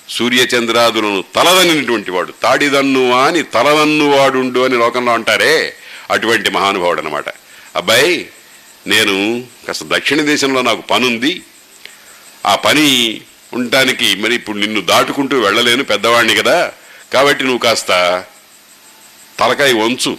[0.08, 2.32] సూర్యచంద్రాదులను తలదనినటువంటి వాడు.
[2.42, 5.74] తాడిదన్ను అని తలదన్ను వాడుండు అని లోకంలో అంటారే
[6.10, 7.24] అటువంటి మహానుభావుడు అనమాట
[7.76, 8.26] అబ్బాయి
[8.86, 11.42] నేను కాస్త దక్షిణ దేశంలో నాకు పనుంది.
[12.46, 13.20] ఆ పని
[13.54, 16.72] ఉండటానికి మరి ఇప్పుడు నిన్ను దాటుకుంటూ వెళ్ళలేను పెద్దవాడిని కదా.
[17.12, 18.24] కాబట్టి నువ్వు కాస్త
[19.38, 20.18] తలకాయ వంచు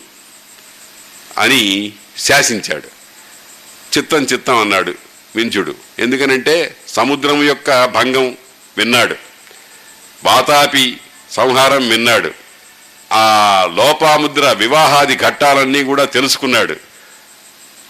[1.38, 2.88] అని శాసించాడు.
[3.98, 4.96] చిత్తం చిత్తం అన్నాడు
[5.36, 5.76] వింజుడు.
[6.00, 8.38] ఎందుకనంటే సముద్రం యొక్క భంగం
[8.78, 9.16] విన్నాడు.
[10.24, 11.00] వాతాపి
[11.32, 12.32] సంహారం విన్నాడు.
[13.14, 13.24] ఆ
[13.76, 16.76] లోపాముద్ర వివాహాది ఘట్టాలన్నీ కూడా తెలుసుకున్నాడు.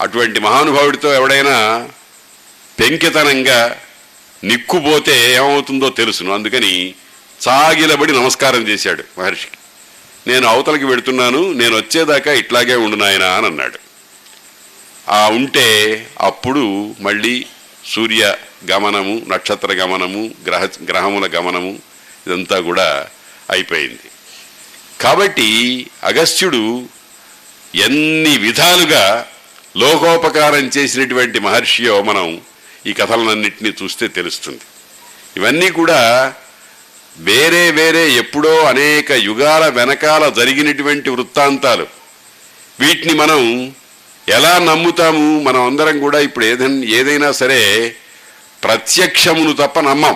[0.02, 1.90] అటువంటి మహానుభావుడితో ఎవడైనా
[2.80, 3.82] పెంకితనంగా
[4.44, 6.34] నిక్కుపోతే ఏమవుతుందో తెలుసును.
[6.34, 6.94] అందుకని
[7.42, 9.58] సాగిలబడి నమస్కారం చేశాడు మహర్షికి.
[10.30, 13.80] నేను అవతలకి వెడుతున్నాను నేను వచ్చేదాకా ఇట్లాగే ఉండు నాయనా అని అన్నాడు.
[15.10, 17.46] ఆ ఉంటే అప్పుడు మళ్ళీ
[17.86, 18.36] సూర్య
[18.72, 21.80] గమనము నక్షత్ర గమనము గ్రహ గ్రహముల గమనము
[22.28, 23.08] ఇదంతా కూడా
[23.50, 24.12] అయిపోయింది.
[25.02, 26.86] కాబట్టి అగస్త్యుడు
[27.76, 29.28] ఎన్ని విధాలుగా
[29.78, 32.42] లోకోపకారం చేసినటువంటి మహర్షియో మనం
[32.88, 34.60] ఈ కథలన్నింటినీ చూస్తే తెలుస్తుంది.
[35.38, 36.34] ఇవన్నీ కూడా
[37.18, 41.88] వేరే వేరే ఎప్పుడో అనేక యుగాల వెనకాల జరిగినటువంటి వృత్తాంతాలు.
[42.80, 43.72] వీటిని మనం
[44.30, 45.42] ఎలా నమ్ముతాము?
[45.42, 47.96] మనం అందరం కూడా ఇప్పుడు ఏదైనా ఏదైనా సరే
[48.64, 50.16] ప్రత్యక్షమును తప్ప నమ్మం.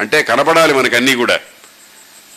[0.00, 1.40] అంటే కనపడాలి మనకు అన్నీ కూడా.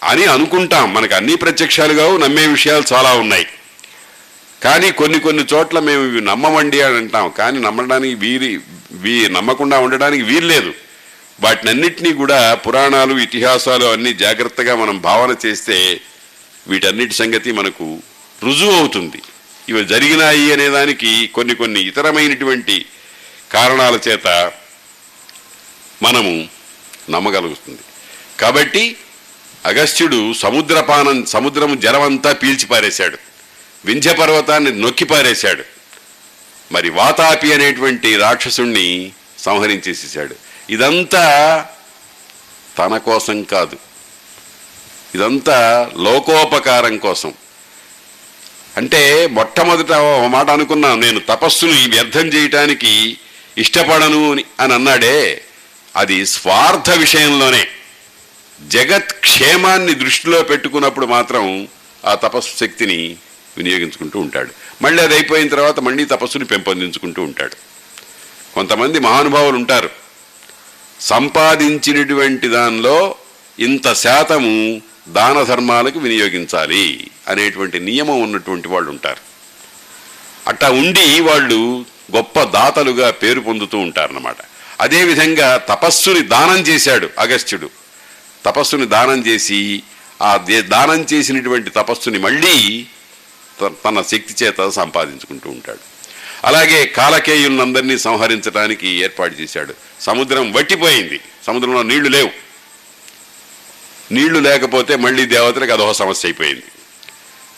[0.03, 0.93] అని అనుకుంటాం.
[0.93, 3.47] మనకు అన్ని ప్రత్యక్షాలుగా నమ్మే విషయాలు చాలా ఉన్నాయి.
[4.61, 7.27] కానీ కొన్ని కొన్ని చోట్ల మేము ఇవి నమ్మమండి అని అంటాం.
[7.39, 8.51] కానీ నమ్మడానికి వీరి
[9.03, 10.71] వీ నమ్మకుండా ఉండడానికి వీల్లేదు
[11.43, 15.77] వాటినన్నిటినీ కూడా పురాణాలు ఇతిహాసాలు అన్నీ జాగ్రత్తగా మనం భావన చేస్తే
[16.69, 17.87] వీటన్నిటి సంగతి మనకు
[18.45, 19.19] రుజువు అవుతుంది.
[19.69, 22.77] ఇవి జరిగినాయి అనేదానికి కొన్ని కొన్ని ఇతరమైనటువంటి
[23.53, 24.27] కారణాల చేత
[26.05, 26.33] మనము
[27.13, 27.83] నమ్మగలుగుతుంది.
[28.41, 28.83] కాబట్టి
[29.65, 33.17] అగస్త్యుడు సముద్రపానం సముద్రము జలమంతా పీల్చి పారేశాడు
[33.87, 35.63] వింధ్య పర్వతాన్ని నొక్కిపారేశాడు
[36.71, 40.35] మరి వాతాపి అనేటువంటి రాక్షసుణ్ణి సంహరించేసేసాడు
[40.69, 41.65] ఇదంతా
[42.77, 43.77] తన కోసం కాదు.
[45.15, 47.33] ఇదంతా లోకోపకారం కోసం.
[48.77, 53.17] అంటే మొట్టమొదట ఒక మాట అనుకున్నాను నేను తపస్సును వ్యర్థం చేయటానికి
[53.57, 55.43] ఇష్టపడను అని అని అన్నాడే.
[55.95, 57.67] అది స్వార్థ విషయంలోనే.
[58.67, 61.67] జగత్ క్షేమాన్ని దృష్టిలో పెట్టుకున్నప్పుడు మాత్రం
[62.05, 63.15] ఆ తపస్సు శక్తిని
[63.57, 64.49] వినియోగించుకుంటూ ఉంటాడు.
[64.81, 67.55] మళ్ళీ అది అయిపోయిన తర్వాత మళ్ళీ తపస్సుని పెంపొందించుకుంటూ ఉంటాడు.
[68.55, 69.89] కొంతమంది మహానుభావులు ఉంటారు.
[71.01, 73.15] సంపాదించినటువంటి దానిలో
[73.59, 79.17] ఇంత శాతము దాన ధర్మాలకు వినియోగించాలి అనేటువంటి నియమం ఉన్నటువంటి వాళ్ళు ఉంటారు.
[80.47, 81.85] అట్టా ఉండి వాళ్ళు
[82.15, 84.37] గొప్ప దాతలుగా పేరు పొందుతూ ఉంటారన్నమాట.
[84.81, 87.69] అదేవిధంగా తపస్సుని దానం చేశాడు అగస్త్యుడు.
[88.45, 89.83] తపస్సుని దానం చేసి
[90.21, 92.85] ఆ దే- దానం చేసినటువంటి తపస్సుని మళ్ళీ
[93.61, 95.79] తన శక్తి చేత సంపాదించుకుంటూ ఉంటాడు.
[96.45, 99.73] అలాగే కాలకేయులందరినీ సంహరించడానికి ఏర్పాటు చేశాడు.
[100.01, 101.19] సముద్రం వట్టిపోయింది.
[101.47, 102.29] సముద్రంలో నీళ్ళు లేవు.
[104.13, 106.63] నీళ్ళు లేకపోతే మళ్ళీ దేవతలకు అదొక సమస్య అయిపోయింది.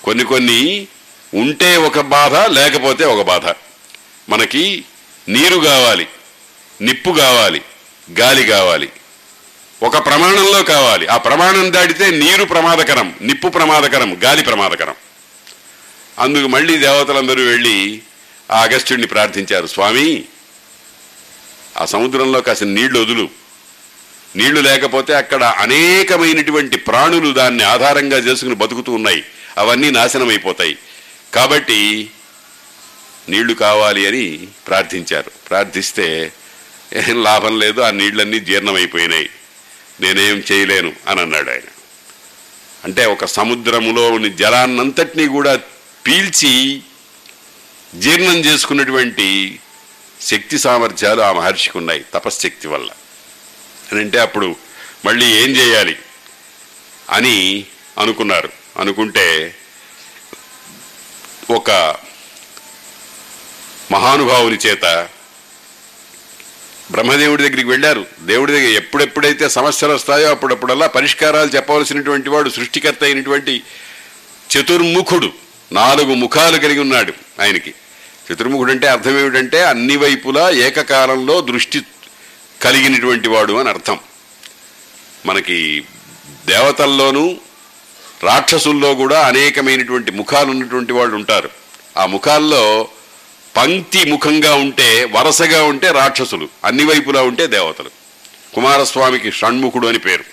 [0.03, 0.87] కొన్ని కొన్ని
[1.33, 3.53] ఉంటే ఒక బాధ లేకపోతే ఒక బాధ.
[4.29, 4.85] మనకి
[5.29, 6.07] నీరు కావాలి
[6.81, 7.61] నిప్పు కావాలి
[8.19, 8.89] గాలి కావాలి.
[9.83, 11.07] ఒక ప్రమాణంలో కావాలి.
[11.07, 14.95] ఆ ప్రమాణం దాటితే నీరు ప్రమాదకరం నిప్పు ప్రమాదకరం గాలి ప్రమాదకరం.
[16.19, 18.01] అందుకు మళ్ళీ దేవతలందరూ వెళ్ళి
[18.51, 20.25] ఆ అగస్త్యుడిని ప్రార్థించారు స్వామి
[21.77, 23.29] ఆ సముద్రంలో కాసిన నీళ్ళు వదులు.
[24.35, 29.23] నీళ్ళు లేకపోతే అక్కడ అనేకమైనటువంటి ప్రాణులు దాన్ని ఆధారంగా చేసుకుని బతుకుతూ ఉన్నాయి.
[29.57, 30.77] అవన్నీ నాశనం అయిపోతాయి
[31.33, 32.09] కాబట్టి
[33.29, 35.31] నీళ్ళు కావాలి అని ప్రార్థించారు.
[35.49, 36.31] ప్రార్థిస్తే
[36.93, 39.29] ఏం లాభం లేదు ఆ నీళ్ళన్నీ జీర్ణమైపోయినాయి.
[40.01, 41.69] నేనేం చేయలేను అని అన్నాడు ఆయన.
[42.85, 45.59] అంటే ఒక సముద్రములోని జలాన్నంతటినీ కూడా
[46.09, 46.81] పీల్చి
[47.95, 49.59] జీర్ణం చేసుకున్నటువంటి
[50.21, 52.91] శక్తి సామర్థ్యాలు ఆ మహర్షికి ఉన్నాయి తపశ్శక్తి వల్ల.
[53.91, 54.55] అని అంటే అప్పుడు
[55.05, 55.99] మళ్ళీ ఏం చేయాలి
[57.09, 57.65] అని
[57.97, 58.49] అనుకున్నారు.
[58.77, 59.55] అనుకుంటే
[61.49, 61.71] ఒక
[63.91, 65.09] మహానుభావుని చేత
[66.91, 68.07] బ్రహ్మదేవుడి దగ్గరికి వెళ్ళారు.
[68.19, 73.63] దేవుడి దగ్గర ఎప్పుడెప్పుడైతే సమస్యలు వస్తాయో అప్పుడప్పుడల్లా పరిష్కారాలు చెప్పవలసినటువంటి వాడు సృష్టికర్త అయినటువంటి
[74.57, 75.48] చతుర్ముఖుడు.
[75.71, 77.73] నాలుగు ముఖాలు కలిగి ఉన్నాడు ఆయనకి.
[78.31, 81.81] చతుర్ముఖుడు అంటే అర్థం ఏమిటంటే అన్ని వైపులా ఏకకాలంలో దృష్టి
[82.61, 83.99] కలిగినటువంటి వాడు అని అర్థం.
[85.25, 85.83] మనకి
[86.47, 87.37] దేవతల్లోనూ
[88.23, 91.49] రాక్షసుల్లో కూడా అనేకమైనటువంటి ముఖాలు ఉన్నటువంటి వాళ్ళు ఉంటారు.
[91.97, 92.87] ఆ ముఖాల్లో
[93.57, 97.91] పంక్తి ముఖంగా ఉంటే వరసగా ఉంటే రాక్షసులు అన్ని వైపులా ఉంటే దేవతలు.
[98.53, 100.23] కుమారస్వామికి షణ్ముఖుడు అని పేరు.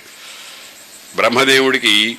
[1.17, 2.19] బ్రహ్మదేవుడికి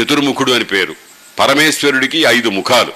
[0.00, 1.03] చతుర్ముఖుడు అని పేరు.
[1.38, 2.92] పరమేశ్వరుడికి ఐదు ముఖాలు.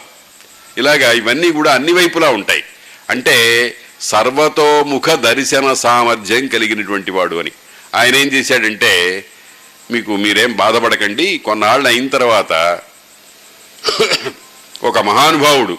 [0.79, 2.65] ఇలాగా ఇవన్నీ కూడా అన్ని వైపులా ఉంటాయి.
[3.11, 7.51] అంటే సర్వతోముఖ దర్శన సామర్థ్యం కలిగినటువంటి వాడు అని.
[7.95, 9.25] ఆయన ఏం చేశాడంటే
[9.91, 12.81] మీకు మీరేం బాధపడకండి కొన్నాళ్ళు అయిన తర్వాత
[14.83, 15.79] ఒక మహానుభావుడు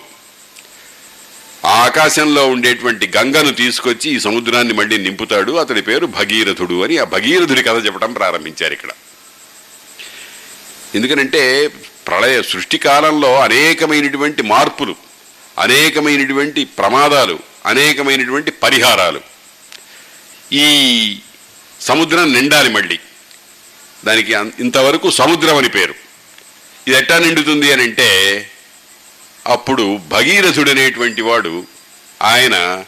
[1.65, 5.51] ఆ ఆకాశంలో ఉండేటువంటి గంగను తీసుకొచ్చి ఈ సముద్రాన్ని మళ్ళీ నింపుతాడు.
[5.51, 8.89] అతడి పేరు భగీరథుడు అని ఆ భగీరథుడి కథ చెప్పడం ప్రారంభించారు ఇక్కడ.
[10.95, 11.69] ఎందుకనంటే
[12.07, 14.95] ప్రళయ సృష్టి కాలంలో అనేకమైనటువంటి మార్పులు
[15.59, 19.21] అనేకమైనటువంటి ప్రమాదాలు అనేకమైనటువంటి పరిహారాలు.
[20.53, 21.19] ఈ
[21.81, 22.99] సముద్రం నిండాలి మళ్ళీ.
[24.05, 25.95] దానికి ఇంతవరకు సముద్రం అని పేరు.
[26.87, 28.49] ఇది ఎట్టా నిండుతుంది అని అంటే
[29.47, 31.65] అప్పుడు భగీరథుడు అనేటువంటి వాడు
[32.21, 32.83] ఆయన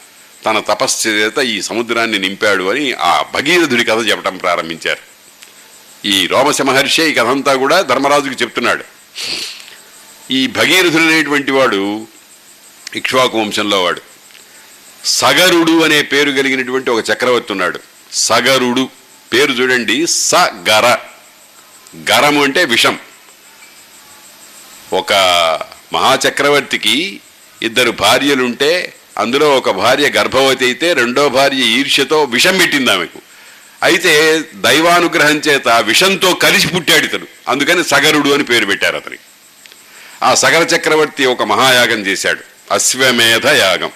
[0.46, 5.12] తన తపస్సు చేత ఈ సముద్రాన్ని నింపాడు అని ఆ భగీరథుడి కథ చెప్పడం ప్రారంభించారు.
[6.08, 9.01] ఈ రోమశ మహర్షి ఈ కథంతా కూడా ధర్మరాజుకి చెప్తున్నాడు.
[10.32, 12.08] ఈ భగీరథుడు అనేటువంటి వాడు
[12.96, 14.02] ఇక్ష్వాకు వంశంలో వాడు.
[15.06, 17.80] సగరుడు అనే పేరు కలిగినటువంటి ఒక చక్రవర్తి ఉన్నాడు.
[18.14, 18.90] సగరుడు
[19.34, 20.98] పేరు చూడండి స గర
[22.12, 23.00] గరము అంటే విషం.
[24.94, 25.14] ఒక
[25.94, 27.20] మహాచక్రవర్తికి
[27.62, 33.31] ఇద్దరు భార్యలుంటే అందులో ఒక భార్య గర్భవతి అయితే రెండో భార్య ఈర్ష్యతో విషం పెట్టింది ఆమెకు.
[33.84, 39.22] అయితే దైవానుగ్రహం చేత విషంతో కలిసి పుట్టాడు ఇతడు అందుకని సగరుడు అని పేరు పెట్టారు అతనికి
[40.24, 42.40] ఆ సగర చక్రవర్తి ఒక మహాయాగం చేశాడు.
[42.74, 43.92] అశ్వమేధ యాగం.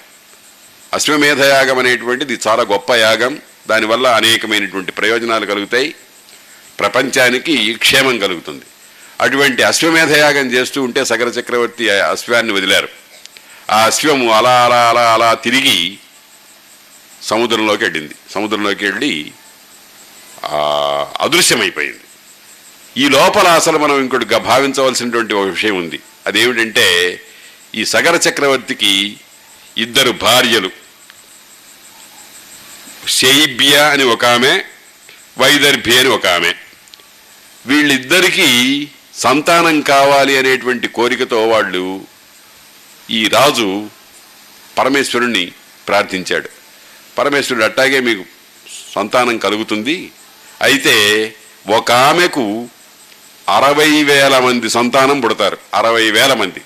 [0.94, 3.40] అశ్వమేధ యాగం అనేటువంటిది చాలా గొప్ప యాగం.
[3.70, 5.96] దానివల్ల అనేకమైనటువంటి ప్రయోజనాలు కలుగుతాయి.
[6.80, 8.66] ప్రపంచానికి క్షేమం కలుగుతుంది.
[9.22, 12.88] అటువంటి అశ్వమేధ యాగం చేస్తూ ఉంటే సగర చక్రవర్తి అశ్వాన్ని వదిలారు.
[13.72, 15.98] ఆ అశ్వము అలా అలా అలా అలా తిరిగి
[17.24, 18.16] సముద్రంలోకి వెళ్ళింది.
[18.34, 19.32] సముద్రంలోకి వెళ్ళి
[21.22, 22.00] అదృశ్యమైపోయింది.
[22.98, 26.00] ఈ లోపల అసలు మనం ఇంకోటి గ- భావించవలసినటువంటి ఒక విషయం ఉంది.
[26.28, 27.22] అదేమిటంటే
[27.76, 29.18] ఈ సగర చక్రవర్తికి
[29.78, 30.70] ఇద్దరు భార్యలు.
[33.10, 34.64] శైబ్య అని ఒక ఆమె
[35.38, 36.54] వైదర్భి అని ఒక ఆమె.
[37.66, 42.02] వీళ్ళిద్దరికీ సంతానం కావాలి అనేటువంటి కోరికతో వాళ్ళు
[43.12, 43.90] ఈ రాజు
[44.78, 45.52] పరమేశ్వరుణ్ణి
[45.88, 46.50] ప్రార్థించాడు.
[47.18, 48.24] పరమేశ్వరుడు అట్టాగే మీకు
[48.96, 50.12] సంతానం కలుగుతుంది.
[50.62, 51.34] అయితే
[51.68, 52.68] ఒక ఆమెకు
[53.50, 55.58] అరవై వేల మంది సంతానం పుడతారు.
[55.74, 56.62] అరవై వేల మంది.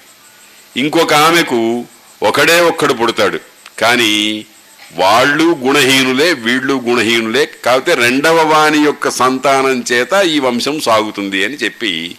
[0.78, 1.86] ఇంకొక ఆమెకు
[2.24, 3.40] ఒకడే ఒక్కడు పుడతాడు.
[3.80, 4.46] కానీ
[4.94, 7.46] వాళ్ళు గుణహీనులే వీళ్ళు గుణహీనులే.
[7.46, 12.16] కాకపోతే రెండవ వాణి యొక్క సంతానం చేత ఈ వంశం సాగుతుంది అని చెప్పి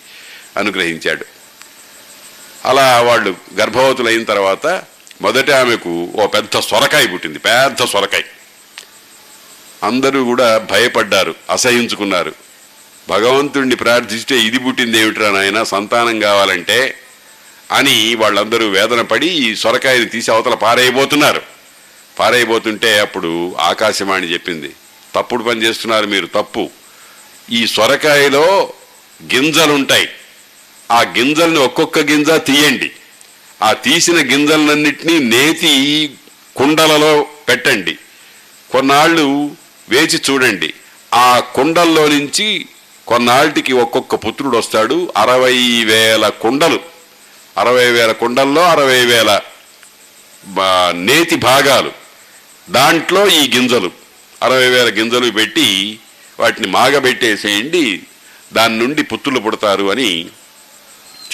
[0.57, 1.25] అనుగ్రహించాడు.
[2.65, 4.83] అలా వాళ్ళు గర్భవతులైన తర్వాత
[5.23, 7.39] మొదట ఆమెకు ఓ పెద్ద సొరకాయ పుట్టింది.
[7.39, 8.23] పెద్ద సొరకాయ.
[9.83, 12.35] అందరూ కూడా భయపడ్డారు అసహించుకున్నారు.
[13.09, 16.99] భగవంతుణ్ణి ప్రార్థిస్తే ఇది పుట్టింది ఏమిట్రా నాయన సంతానం కావాలంటే
[17.73, 21.43] అని వాళ్ళందరూ వేదన పడి ఈ సొరకాయని తీసి అవతల పారేయబోతున్నారు.
[22.19, 24.71] పారేయబోతుంటే అప్పుడు ఆకాశవాణి చెప్పింది
[25.15, 26.71] తప్పుడు పని చేస్తున్నారు మీరు తప్పు.
[27.51, 28.73] ఈ సొరకాయలో
[29.35, 30.09] గింజలుంటాయి.
[30.91, 32.91] ఆ గింజల్ని ఒక్కొక్క గింజ తీయండి.
[33.63, 36.15] ఆ తీసిన గింజలన్నింటినీ నేతి
[36.57, 37.99] కుండలలో పెట్టండి.
[38.73, 39.51] కొన్నాళ్ళు
[39.91, 40.75] వేచి చూడండి.
[41.15, 42.67] ఆ కుండల్లో నుంచి
[43.07, 45.13] కొన్నాళ్ళకి ఒక్కొక్క పుత్రుడు వస్తాడు.
[45.17, 46.81] అరవై వేల కుండలు.
[47.59, 49.41] అరవై వేల కుండల్లో అరవై వేల
[50.47, 51.93] బా- నేతి భాగాలు.
[52.71, 53.91] దాంట్లో ఈ గింజలు.
[54.43, 55.99] అరవై వేల గింజలు పెట్టి
[56.41, 58.03] వాటిని మాగబెట్టేసేయండి.
[58.53, 60.27] దాని నుండి పుత్రులు పుడతారు అని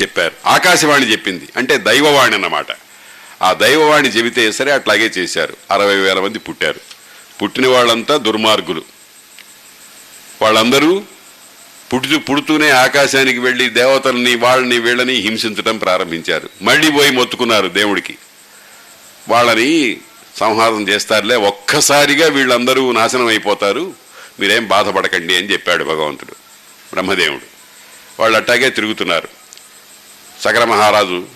[0.03, 0.49] చెప్పారు.
[0.49, 1.49] ఆకాశవాణి చెప్పింది.
[1.57, 2.67] అంటే దైవవాణి అన్నమాట.
[3.43, 5.57] ఆ దైవవాణి చెబితే సరే అట్లాగే చేశారు.
[5.71, 6.96] అరవై వేల మంది పుట్టారు.
[7.43, 8.83] పుట్టిన వాళ్ళంతా దుర్మార్గులు.
[10.43, 11.03] వాళ్ళందరూ
[11.93, 16.51] పుడుతూ పుడుతూనే ఆకాశానికి వెళ్ళి దేవతల్ని వాళ్ళని వీళ్ళని హింసించడం ప్రారంభించారు.
[16.63, 18.19] మళ్ళీ పోయి మొత్తుకున్నారు దేవుడికి.
[19.29, 19.99] వాళ్ళని
[20.37, 23.95] సంహారం చేస్తారులే ఒక్కసారిగా వీళ్ళందరూ నాశనం అయిపోతారు.
[24.41, 26.33] మీరేం బాధపడకండి అని చెప్పాడు భగవంతుడు
[26.93, 27.57] బ్రహ్మదేవుడు.
[28.21, 29.29] వాళ్ళు అట్టాగే తిరుగుతున్నారు.
[30.41, 31.27] సకల మహారాజు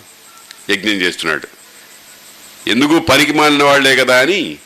[0.69, 1.47] యజ్ఞం చేస్తున్నాడు.
[2.69, 4.57] ఎందుకు పనికి మాలిన వాళ్ళే కదా అని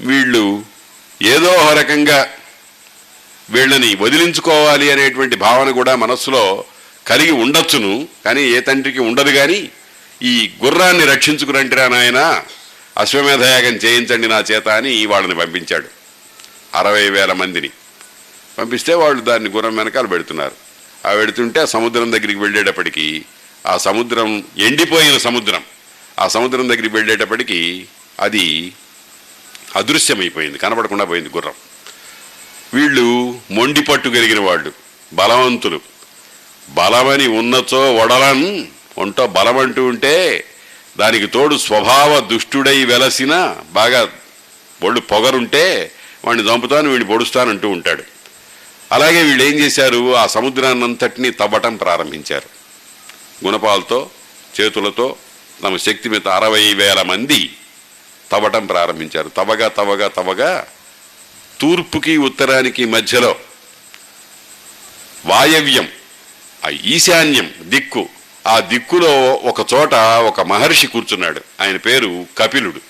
[0.00, 0.75] వీళ్ళు
[1.22, 2.28] ఏదో ఒక రకంగా
[3.50, 6.64] వీళ్ళని వదిలించుకోవాలి అనేటువంటి భావన కూడా మనస్సులో
[7.06, 8.08] కలిగి ఉండొచ్చును.
[8.24, 9.70] కానీ ఏ తండ్రికి ఉండదు కానీ
[10.22, 12.42] ఈ గుర్రాన్ని రక్షించుకురంటిరా నాయన
[12.98, 15.86] అశ్వమేధయాగం చేయించండి నా చేత అని వాళ్ళని పంపించాడు.
[16.74, 17.70] అరవై వేల మందిని.
[18.58, 20.52] పంపిస్తే వాళ్ళు దాన్ని గుర్రం వెనకాల పెడుతున్నారు.
[21.08, 23.22] ఆ పెడుతుంటే ఆ సముద్రం దగ్గరికి వెళ్ళేటప్పటికీ
[23.66, 25.62] ఆ సముద్రం ఎండిపోయిన సముద్రం.
[26.18, 27.84] ఆ సముద్రం దగ్గరికి వెళ్ళేటప్పటికీ
[28.20, 28.72] అది
[29.76, 31.52] అదృశ్యమైపోయింది కనపడకుండా పోయింది గుర్రం.
[32.74, 34.72] వీళ్ళు మొండి పట్టు కలిగిన వాళ్ళు
[35.12, 35.80] బలవంతులు.
[36.68, 38.66] బలమని ఉన్నచో వడలన్
[38.98, 40.44] ఒంటో బలం అంటూ ఉంటే
[40.98, 44.08] దానికి తోడు స్వభావ దుష్టుడై వెలసిన బాగా
[44.82, 45.92] ఒళ్ళు పొగరుంటే
[46.24, 48.02] వాడిని చంపుతాను వీడిని పొడుస్తానంటూ ఉంటాడు.
[48.92, 50.16] అలాగే వీళ్ళు ఏం చేశారు?
[50.16, 52.48] ఆ సముద్రాన్నంతటినీ తవ్వటం ప్రారంభించారు.
[53.46, 54.10] గుణపాలతో
[54.60, 55.16] చేతులతో
[55.62, 57.56] తమ శక్తి మీద అరవై వేల మంది
[58.32, 59.28] తవ్వటం ప్రారంభించారు.
[59.28, 60.66] తవ్వగా తవ్వగా తవ్వగా
[61.60, 63.36] తూర్పుకి ఉత్తరానికి మధ్యలో
[65.26, 65.88] వాయవ్యం
[66.64, 68.08] ఆ ఈశాన్యం దిక్కు.
[68.46, 71.40] ఆ దిక్కులో ఒక చోట ఒక మహర్షి కూర్చున్నాడు.
[71.60, 72.80] ఆయన పేరు కపిలుడు.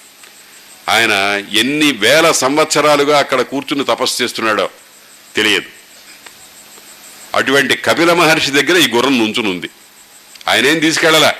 [0.88, 4.70] ఆయన ఎన్ని వేల సంవత్సరాలుగా అక్కడ కూర్చుని తపస్సు చేస్తున్నాడో
[5.36, 5.66] తెలియదు.
[7.34, 9.70] అటువంటి కపిల మహర్షి దగ్గర ఈ గుర్రం నుంచునుంది.
[10.48, 11.34] ఆయన ఏం తీసుకెళ్ళలా?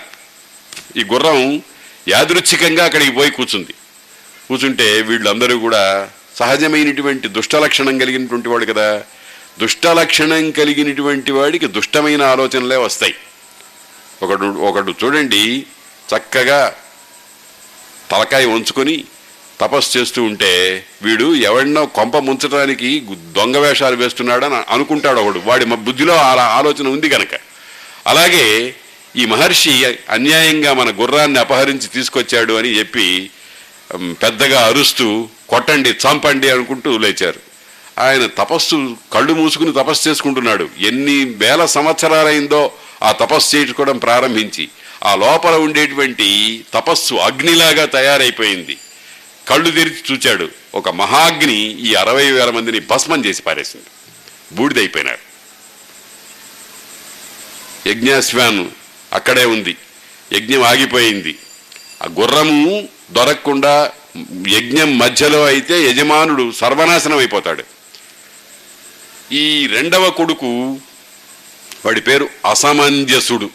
[0.97, 1.63] ఈ గుర్రం
[2.09, 3.75] యాదృచ్ఛికంగా అక్కడికి పోయి కూర్చుంది.
[4.49, 9.05] కూర్చుంటే వీళ్ళందరూ కూడా సహజమైనటువంటి దుష్ట లక్షణం కలిగినటువంటి వాడు కదా.
[9.61, 13.15] దుష్ట లక్షణం కలిగినటువంటి వాడికి దుష్టమైన ఆలోచనలే వస్తాయి.
[14.23, 15.67] ఒకడు ఒకడు చూడండి
[16.09, 16.75] చక్కగా
[18.11, 19.05] తలకాయ ఉంచుకొని
[19.61, 23.03] తపస్సు చేస్తూ ఉంటే వీడు ఎవడినో కొంప ముంచడానికి
[23.33, 25.43] దొంగ వేషాలు వేస్తున్నాడని అనుకుంటాడు ఒకడు.
[25.45, 27.35] వాడి బుద్ధిలో అలా ఆలోచన ఉంది కనుక
[28.07, 28.75] అలాగే
[29.17, 33.31] ఈ మహర్షి అన్యాయంగా మన గుర్రాన్ని అపహరించి తీసుకొచ్చాడు అని చెప్పి
[33.95, 37.41] పెద్దగా అరుస్తూ కొట్టండి చంపండి అనుకుంటూ లేచారు.
[38.01, 40.69] ఆయన తపస్సు కళ్ళు మూసుకుని తపస్సు చేసుకుంటున్నాడు.
[40.79, 42.73] ఎన్ని వేల సంవత్సరాలైందో
[43.03, 44.69] ఆ తపస్సు చేసుకోవడం ప్రారంభించి
[45.05, 48.77] ఆ లోపల ఉండేటువంటి తపస్సు అగ్నిలాగా తయారైపోయింది.
[49.49, 50.49] కళ్ళు తెరిచి చూచాడు.
[50.75, 53.87] ఒక మహాగ్ని ఈ అరవై వేల మందిని భస్మం చేసి పారేసింది.
[54.53, 55.27] బూడిదైపోయినాడు
[57.89, 58.71] యజ్ఞాశ్వాను
[59.13, 59.77] అక్కడే ఉంది.
[60.33, 61.39] యజ్ఞం ఆగిపోయింది.
[62.03, 63.93] ఆ గుర్రము దొరకకుండా
[64.49, 67.65] యజ్ఞం మధ్యలో అయితే యజమానుడు సర్వనాశనం అయిపోతాడు.
[69.33, 70.79] ఈ రెండవ కొడుకు
[71.85, 73.51] వాడి పేరు అసమంజసుడు.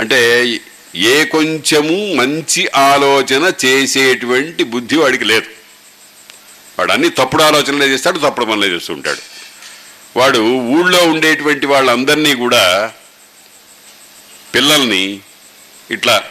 [0.00, 0.48] అంటే
[0.94, 5.46] ఏ కొంచెము మంచి ఆలోచన చేసేటువంటి బుద్ధి వాడికి లేదు.
[6.78, 9.18] వాడు అన్ని తప్పుడు ఆలోచనలే చేస్తాడు తప్పుడు పనులే చేస్తుంటాడు
[10.16, 12.92] వాడు ఊళ్ళో ఉండేటువంటి వాళ్ళందరినీ కూడా
[14.54, 15.20] పిల్లల్ని
[15.90, 16.24] ఇట్లా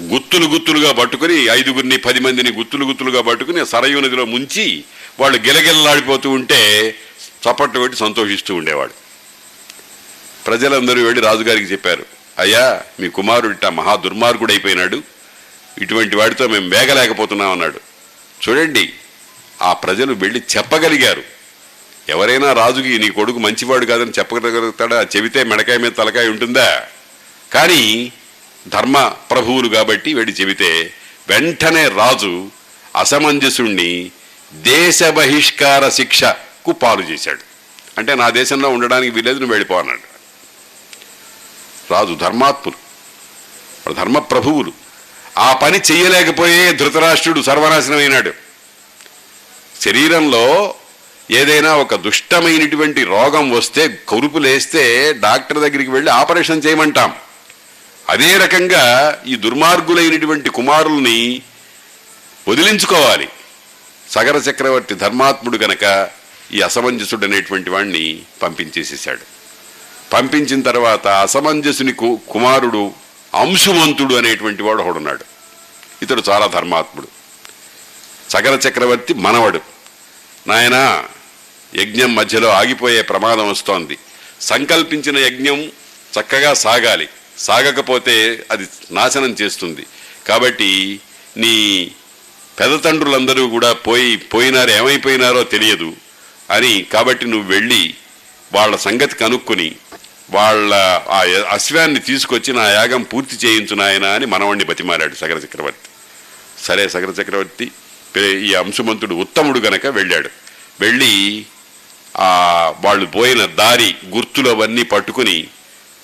[0.00, 4.84] గుత్తులు గుత్తులుగా పట్టుకుని ఐదుగురిని పది మందిని గుత్తులు గుత్తులుగా పట్టుకుని సరయు నదిలో ముంచి
[5.20, 8.92] వాళ్ళు గిలగిలలాడిపోతూ ఉంటే చప్పట్లు పెట్టి సంతోషిస్తూ ఉండేవాడు
[10.46, 12.06] ప్రజలందరూ వెళ్ళి రాజుగారికి చెప్పారు
[12.38, 15.02] అయ్యా మీ కుమారుడు మహా దుర్మార్గుడు అయిపోయినాడు.
[15.80, 17.80] ఇటువంటి వాడితో మేము వేగలేకపోతున్నాం అన్నాడు.
[18.48, 18.92] చూడండి
[19.62, 21.22] ఆ ప్రజలు వెళ్ళి చెప్పగలిగారు.
[22.08, 25.06] ఎవరైనా రాజుకి నీ కొడుకు మంచివాడు కాదని చెప్పగలుగుతాడా?
[25.16, 26.82] చెబితే మెడకాయ మీద తలకాయ ఉంటుందా?
[27.54, 28.12] కానీ
[28.68, 30.92] ధర్మ ప్రభువులు కాబట్టి వీడి చెబితే
[31.28, 32.48] వెంటనే రాజు
[32.96, 34.10] అసమంజసుణ్ణి
[34.52, 37.40] దేశ బహిష్కార శిక్షకు పాలు చేశాడు.
[37.98, 40.06] అంటే నా దేశంలో ఉండడానికి వీలేదు నువ్వు వెళ్ళిపో అన్నాడు.
[41.92, 42.78] రాజు ధర్మాత్ములు
[43.94, 44.72] ధర్మ ప్రభువులు.
[45.38, 48.32] ఆ పని చెయ్యలేకపోయే ధృతరాష్ట్రుడు సర్వనాశనమైనాడు
[49.80, 50.74] శరీరంలో
[51.30, 57.14] ఏదైనా ఒక దుష్టమైనటువంటి రోగం వస్తే కౌరుపులేస్తే డాక్టర్ దగ్గరికి వెళ్ళి ఆపరేషన్ చేయమంటాం.
[58.08, 61.42] అదే రకంగా ఈ దుర్మార్గులైనటువంటి కుమారుల్ని
[62.48, 63.28] వదిలించుకోవాలి.
[64.10, 66.10] సగర చక్రవర్తి ధర్మాత్ముడు గనక
[66.54, 69.20] ఈ అసమంజసుడు అనేటువంటి వాణ్ణి పంపించేసేసాడు
[70.12, 72.92] పంపించిన తర్వాత అసమంజసుని కు- కుమారుడు
[73.34, 75.24] అంశుమంతుడు అనేటువంటి వాడు ఒకడున్నాడు.
[76.02, 77.08] ఇతడు చాలా ధర్మాత్ముడు.
[78.30, 79.60] సగర చక్రవర్తి మనవడు.
[80.46, 81.04] నాయనా
[81.74, 83.98] యజ్ఞం మధ్యలో ఆగిపోయే ప్రమాదం వస్తోంది.
[84.40, 85.62] సంకల్పించిన యజ్ఞం
[86.20, 87.08] చక్కగా సాగాలి.
[87.38, 89.86] సాగకపోతే అది నాశనం చేస్తుంది.
[90.28, 91.00] కాబట్టి
[91.36, 91.90] నీ
[92.60, 95.92] పెదతండ్రులందరూ కూడా పోయి పోయినారు ఏమైపోయినారో తెలియదు.
[96.50, 97.94] అని కాబట్టి నువ్వు వెళ్ళి
[98.52, 99.76] వాళ్ళ సంగతి కనుక్కొని
[100.30, 100.74] వాళ్ళ
[101.10, 101.20] ఆ
[101.50, 105.88] అశ్వాన్ని తీసుకొచ్చి నా యాగం పూర్తి చేయించు నాయనా అని మనవణ్ణి బతిమారాడు సగర చక్రవర్తి.
[106.64, 107.70] సరే సగర చక్రవర్తి
[108.22, 110.30] ఈ అంశమంతుడు ఉత్తముడు గనక వెళ్ళాడు.
[110.80, 111.46] వెళ్ళి
[112.80, 115.46] వాళ్ళు పోయిన దారి గుర్తులు అవన్నీ పట్టుకుని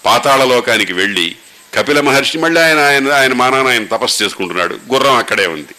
[0.06, 1.36] పాతాళలోకానికి వెళ్ళి
[1.74, 4.78] కపిల మహర్షి మళ్ళీ ఆయన ఆయన ఆయన మానాన ఆయన తపస్సు చేసుకుంటున్నాడు.
[4.93, 5.74] గుర్రం అక్కడే ఉంది.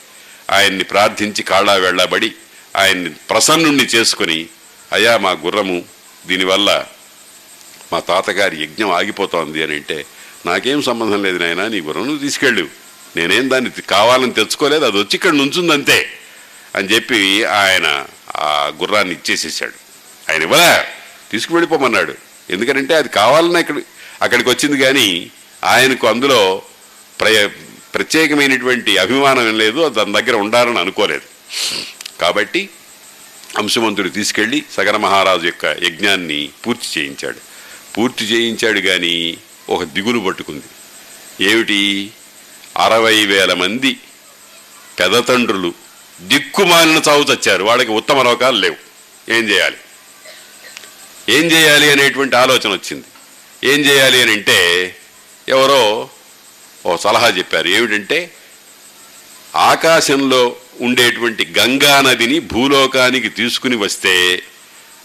[0.52, 2.32] ఆయన్ని ప్రార్థించి కాళ్ళా వెళ్ళబడి
[2.76, 4.48] ఆయన్ని ప్రసన్నుణ్ణి చేసుకుని
[4.94, 5.86] అయ్యా మా గుర్రము
[6.28, 6.86] దీనివల్ల
[7.94, 10.06] మా తాతగారి యజ్ఞం ఆగిపోతోంది అని అంటే
[10.46, 12.68] నాకేం సంబంధం లేదు నాయన నీ గుర్రం నువ్వు తీసుకెళ్ళు.
[13.18, 16.10] నేనేం దాన్ని కావాలని తెచ్చుకోలేదు అది వచ్చి ఇక్కడ నుంచుందంతే
[16.76, 19.78] అని చెప్పి ఆయన ఆ గుర్రాన్ని ఇచ్చేసేసాడు
[20.32, 20.88] ఆయన ఇవ్వలే
[21.32, 22.14] తీసుకువెళ్ళిపోమన్నాడు.
[22.50, 23.76] ఎందుకంటే అది కావాలన్నా ఇక్కడ
[24.22, 25.32] అక్కడికి వచ్చింది కానీ
[25.64, 26.62] ఆయనకు అందులో
[27.20, 27.48] ప్రయ
[27.96, 31.22] ప్రత్యేకమైనటువంటి అభిమానం ఏం లేదు దాని దగ్గర ఉండాలని అనుకోలేదు.
[32.22, 32.70] కాబట్టి
[33.58, 37.38] అంశమంతుడు తీసుకెళ్ళి సగర మహారాజు యొక్క యజ్ఞాన్ని పూర్తి చేయించాడు.
[37.98, 39.38] పూర్తి చేయించాడు కానీ
[39.70, 40.64] ఒక దిగులు పట్టుకుంది.
[41.50, 42.12] ఏమిటి?
[42.78, 44.00] అరవై వేల మంది
[45.00, 45.74] పెదతండ్రులు
[46.22, 47.64] దిక్కుమాలిన చావు చచ్చారు.
[47.64, 48.76] వాళ్ళకి ఉత్తమ లోకాలు లేవు.
[49.32, 49.78] ఏం చేయాలి?
[51.30, 53.04] ఏం చేయాలి అనేటువంటి ఆలోచన వచ్చింది.
[53.64, 54.96] ఏం చేయాలి అని అంటే
[55.50, 56.10] ఎవరో
[56.86, 57.68] ఓ సలహా చెప్పారు.
[57.68, 58.34] ఏమిటంటే
[59.56, 64.44] ఆకాశంలో ఉండేటువంటి గంగా నదిని భూలోకానికి తీసుకుని వస్తే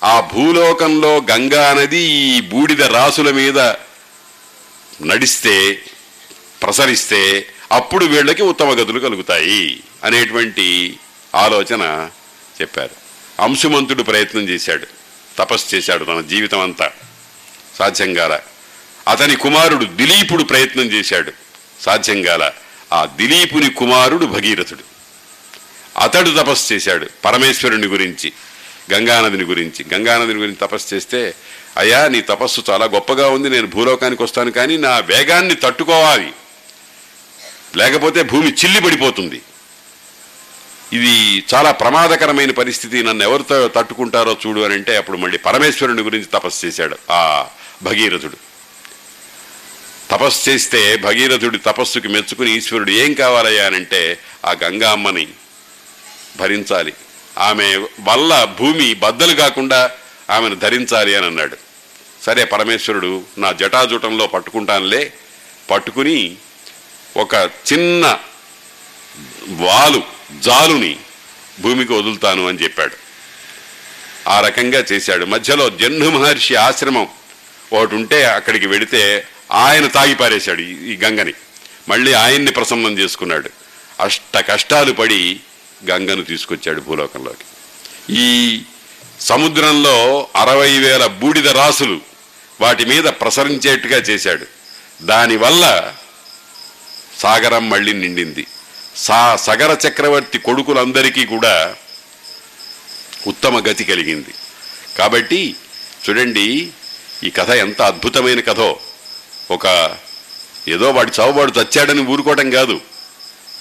[0.04, 3.58] ఆ భూలోకంలో గంగా నది ఈ బూడిద రాసుల మీద
[5.02, 5.82] నడిస్తే
[6.62, 10.98] ప్రసరిస్తే అప్పుడు వీళ్ళకి ఉత్తమ గతులు కలుగుతాయి అనేటువంటి
[11.34, 12.10] ఆలోచన
[12.60, 12.90] చెప్పారు.
[13.42, 14.86] అంశుమంతుడు ప్రయత్నం చేశాడు.
[15.38, 16.90] తపస్సు చేశాడు తన జీవితం అంతా
[17.80, 18.40] సాధ్యం కాల
[19.08, 21.32] అతని కుమారుడు దిలీపుడు ప్రయత్నం చేశాడు.
[21.80, 22.50] సాధ్యం కాల
[22.92, 24.84] ఆ దిలీపుని కుమారుడు భగీరథుడు.
[25.98, 28.32] అతడు తపస్సు చేశాడు పరమేశ్వరుని గురించి
[28.92, 29.86] గంగానదిని గురించి.
[29.94, 31.34] గంగానదిని గురించి తపస్సు చేస్తే
[31.76, 36.32] అయ్యా నీ తపస్సు చాలా గొప్పగా ఉంది నేను భూలోకానికి వస్తాను కానీ నా వేగాన్ని తట్టుకోవాలి.
[37.76, 39.42] లేకపోతే భూమి చిల్లి పడిపోతుంది
[40.92, 43.02] ఇది చాలా ప్రమాదకరమైన పరిస్థితి.
[43.02, 46.96] నన్ను ఎవరితో తట్టుకుంటారో చూడు అని అంటే అప్పుడు మళ్ళీ పరమేశ్వరుని గురించి తపస్సు చేశాడు.
[47.10, 47.46] ఆ
[47.82, 48.36] భగీరథుడు.
[50.10, 55.28] తపస్సు చేస్తే భగీరథుడి తపస్సుకి మెచ్చుకుని ఈశ్వరుడు ఏం కావాలయ్యా అనంటే ఆ గంగా అమ్మని
[56.36, 56.92] భరించాలి
[57.38, 59.90] ఆమె వల్ల భూమి బద్దలు కాకుండా
[60.30, 61.56] ఆమెను ధరించాలి అని అన్నాడు.
[62.22, 65.12] సరే పరమేశ్వరుడు నా జటాజూటంలో పట్టుకుంటానులే.
[65.70, 66.36] పట్టుకుని
[67.16, 68.18] ఒక చిన్న
[69.48, 70.02] వాలు
[70.40, 70.96] జాలుని
[71.60, 72.96] భూమికి వదులుతాను అని చెప్పాడు.
[74.28, 75.24] ఆ రకంగా చేశాడు.
[75.24, 77.08] మధ్యలో జన్ను మహర్షి ఆశ్రమం
[77.72, 81.32] ఒకటి ఉంటే అక్కడికి వెడితే ఆయన తాగి పారేశాడు ఈ- ఈ గంగని.
[81.88, 83.50] మళ్ళీ ఆయన్ని ప్రసన్నం చేసుకున్నాడు.
[84.00, 85.40] అష్ట కష్టాలు పడి
[85.90, 87.44] గంగను తీసుకొచ్చాడు భూలోకంలోకి.
[88.10, 88.62] ఈ
[89.20, 92.00] సముద్రంలో అరవై వేల బూడిద రాసులు
[92.60, 94.46] వాటి మీద ప్రసరించేట్టుగా చేశాడు.
[95.02, 95.94] దానివల్ల
[97.18, 98.46] సాగరం మళ్ళీ నిండింది.
[98.96, 101.76] సా సగర చక్రవర్తి కొడుకులందరికీ కూడా
[103.26, 104.34] ఉత్తమ గతి కలిగింది.
[104.98, 105.56] కాబట్టి
[106.08, 106.68] చూడండి
[107.24, 108.76] ఈ కథ ఎంత అద్భుతమైన కథో.
[109.50, 109.96] ఒక
[110.68, 112.80] ఏదో వాడి చావుబాడు చచ్చాడని ఊరుకోవటం కాదు.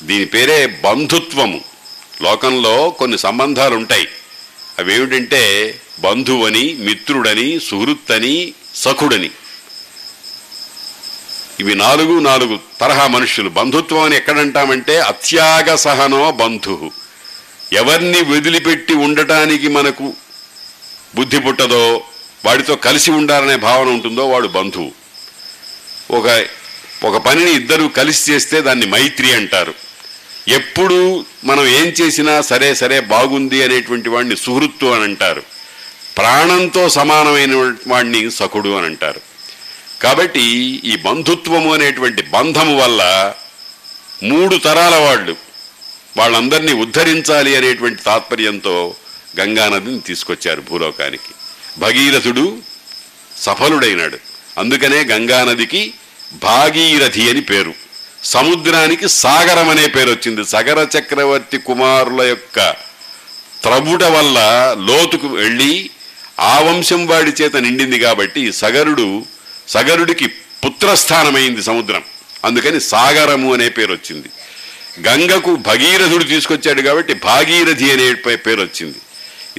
[0.03, 1.61] దీని పేరే బంధుత్వము.
[2.22, 4.07] లోకంలో కొన్ని సంబంధాలు ఉంటాయి
[4.80, 9.31] అవేమిటంటే బంధువని మిత్రుడని సుహృత్తని సఖుడని.
[11.60, 16.91] ఇవి నాలుగు నాలుగు తరహా మనుషులు బంధుత్వం అని ఎక్కడంటామంటే అత్యాగ సహనో బంధు.
[17.73, 20.14] ఎవరిని వదిలిపెట్టి ఉండటానికి మనకు
[21.15, 22.02] బుద్ధి పుట్టదో
[22.45, 24.91] వాడితో కలిసి ఉండాలనే భావన ఉంటుందో వాడు బంధువు.
[26.11, 26.45] ఒక
[27.03, 29.74] ఒక పనిని ఇద్దరు కలిసి చేస్తే దాన్ని మైత్రి అంటారు.
[30.48, 35.44] ఎప్పుడు మనం ఏం చేసినా సరే సరే బాగుంది అనేటువంటి వాడిని సుహృత్తు అని అంటారు.
[36.18, 39.22] ప్రాణంతో సమానమైన వాడిని సఖుడు అని అంటారు.
[40.02, 40.41] కాబట్టి
[40.84, 43.34] ఈ బంధుత్వము అనేటువంటి బంధము వల్ల
[44.24, 45.36] మూడు తరాల వాళ్ళు
[46.18, 48.95] వాళ్ళందరినీ ఉద్ధరించాలి అనేటువంటి తాత్పర్యంతో
[49.40, 51.34] గంగానదిని తీసుకొచ్చారు భూలోకానికి.
[51.77, 52.57] భగీరథుడు
[53.37, 54.17] సఫలుడైనాడు.
[54.57, 55.93] అందుకనే గంగానదికి
[56.43, 57.73] భాగీరథి అని పేరు.
[58.23, 60.45] సముద్రానికి సాగరం అనే పేరు వచ్చింది.
[60.45, 62.71] సగర చక్రవర్తి కుమారుల యొక్క
[63.61, 64.39] త్రబుట వల్ల
[64.79, 65.89] లోతుకు వెళ్ళి
[66.39, 69.25] ఆ వంశం వాడి చేత నిండింది కాబట్టి సగరుడు
[69.67, 70.27] సగరుడికి
[70.65, 72.03] పుత్రస్థానమైంది సముద్రం.
[72.45, 74.27] అందుకని సాగరము అనే పేరు వచ్చింది.
[75.07, 78.97] గంగకు భగీరథుడు తీసుకొచ్చాడు కాబట్టి భాగీరథి అనే పేరు వచ్చింది.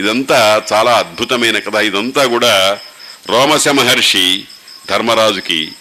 [0.01, 1.75] ఇదంతా చాలా అద్భుతమైన కథ.
[1.75, 2.79] ఇదంతా కూడా
[3.27, 4.45] రోమశ మహర్షి
[4.89, 5.73] ధర్మరాజుకి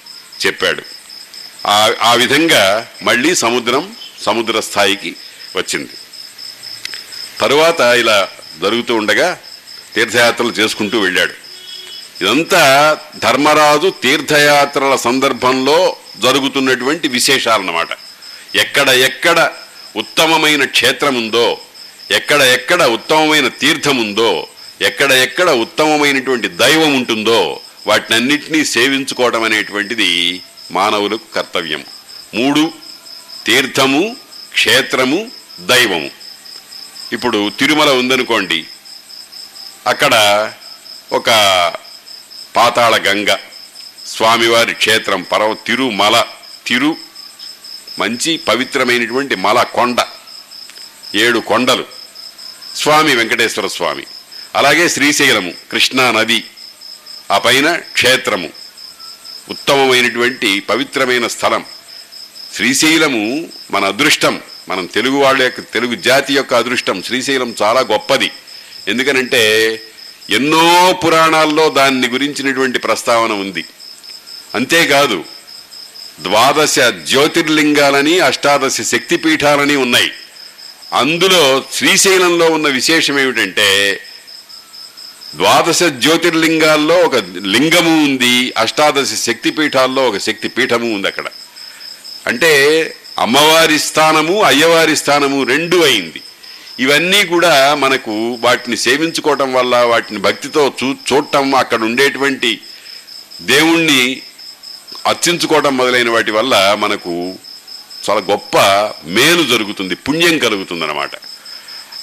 [0.45, 0.83] చెప్పాడు.
[1.67, 5.15] ఆ ఆ విధంగా మళ్ళీ సముద్రం సముద్ర స్థాయికి
[5.55, 5.89] వచ్చింది.
[7.39, 8.27] తరువాత ఇలా
[8.61, 9.37] జరుగుతూ ఉండగా
[9.95, 11.33] తీర్థయాత్రలు చేసుకుంటూ వెళ్ళాడు.
[12.23, 17.89] ఇదంతా ధర్మరాజు తీర్థయాత్రల సందర్భంలో జరుగుతున్నటువంటి విశేషాలన్నమాట.
[18.55, 19.49] ఎక్కడ ఎక్కడ
[19.95, 21.57] ఉత్తమమైన క్షేత్రం ఉందో
[22.11, 24.47] ఎక్కడ ఎక్కడ ఉత్తమమైన తీర్థం ఉందో
[24.81, 30.41] ఎక్కడ ఎక్కడ ఉత్తమమైనటువంటి దైవం ఉంటుందో వాటినన్నింటినీ సేవించుకోవడం అనేటువంటిది
[30.71, 31.85] మానవులకు కర్తవ్యం.
[32.35, 32.73] మూడు
[33.45, 34.15] తీర్థము
[34.53, 36.11] క్షేత్రము దైవము.
[37.11, 38.65] ఇప్పుడు తిరుమల ఉందనుకోండి.
[39.87, 40.15] అక్కడ
[41.11, 41.29] ఒక
[42.55, 43.35] పాతాళ గంగ
[44.05, 46.23] స్వామివారి క్షేత్రం పర్వ తిరుమల
[46.67, 46.97] తిరు
[47.99, 49.97] మంచి పవిత్రమైనటువంటి మల కొండ
[51.15, 51.98] ఏడు కొండలు.
[52.75, 54.03] స్వామి వెంకటేశ్వర స్వామి.
[54.55, 56.43] అలాగే శ్రీశైలము కృష్ణా నది
[57.31, 58.49] ఆ పైన క్షేత్రము.
[59.49, 61.65] ఉత్తమమైనటువంటి పవిత్రమైన స్థలం.
[62.55, 64.41] శ్రీశైలము మన అదృష్టం.
[64.69, 67.03] మనం తెలుగు వాళ్ళ యొక్క తెలుగు జాతి యొక్క అదృష్టం.
[67.03, 68.31] శ్రీశైలం చాలా గొప్పది.
[68.87, 69.73] ఎందుకనంటే
[70.29, 73.65] ఎన్నో పురాణాల్లో దాన్ని గురించినటువంటి ప్రస్తావన ఉంది.
[74.55, 75.25] అంతేకాదు
[76.21, 80.11] ద్వాదశ జ్యోతిర్లింగాలని అష్టాదశ శక్తిపీఠాలని ఉన్నాయి.
[80.93, 84.01] అందులో శ్రీశైలంలో ఉన్న విశేషం ఏమిటంటే
[85.35, 91.25] ద్వాదశ జ్యోతిర్లింగాల్లో ఒక లింగము ఉంది అష్టాదశ శక్తిపీఠాల్లో ఒక శక్తి పీఠము ఉంది అక్కడ.
[92.27, 92.51] అంటే
[93.19, 96.21] అమ్మవారి స్థానము అయ్యవారి స్థానము రెండు అయింది.
[96.79, 102.59] ఇవన్నీ కూడా మనకు వాటిని సేవించుకోవటం వల్ల వాటిని భక్తితో చూ చూడటం అక్కడ ఉండేటువంటి
[103.41, 104.21] దేవుణ్ణి
[105.07, 107.35] అర్చించుకోవటం మొదలైన వాటి వల్ల మనకు
[108.09, 108.57] చాలా గొప్ప
[109.05, 111.11] మేలు జరుగుతుంది పుణ్యం కలుగుతుందన్నమాట.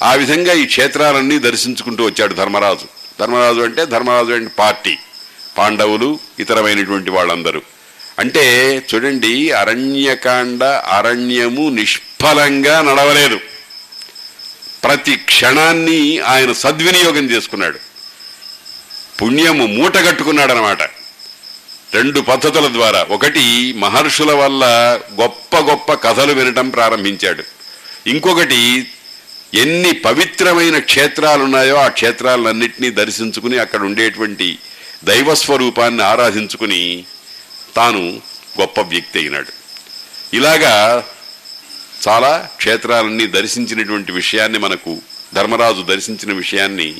[0.02, 2.86] ఆ విధంగా ఈ క్షేత్రాలన్నీ దర్శించుకుంటూ వచ్చాడు ధర్మరాజు.
[3.20, 4.96] ధర్మరాజు అంటే ధర్మరాజు అంటే పార్టీ
[5.58, 7.62] పాండవులు ఇతరమైనటువంటి వాళ్ళందరూ.
[8.18, 8.44] అంటే
[8.94, 13.40] చూడండి అరణ్యకాండ అరణ్యము నిష్ఫలంగా నడవలేదు.
[14.84, 17.78] ప్రతి క్షణాన్ని ఆయన సద్వినియోగం చేసుకున్నాడు.
[19.22, 20.95] పుణ్యము మూట కట్టుకున్నాడనమాట
[21.96, 23.06] రెండు పద్ధతుల ద్వారా.
[23.10, 24.64] ఒకటి మహర్షుల వల్ల
[25.20, 27.42] గొప్ప గొప్ప కథలు వినటం ప్రారంభించాడు.
[28.06, 28.86] ఇంకొకటి
[29.54, 34.58] ఎన్ని పవిత్రమైన క్షేత్రాలు ఉన్నాయో ఆ క్షేత్రాలన్నింటినీ దర్శించుకుని అక్కడ ఉండేటువంటి
[35.04, 37.04] దైవస్వరూపాన్ని ఆరాధించుకుని
[37.76, 38.20] తాను
[38.60, 39.52] గొప్ప వ్యక్తి అయినాడు.
[40.36, 41.04] ఇలాగా
[42.08, 44.98] చాలా క్షేత్రాలన్నీ దర్శించినటువంటి విషయాన్ని మనకు
[45.34, 46.94] ధర్మరాజు దర్శించిన విషయాన్ని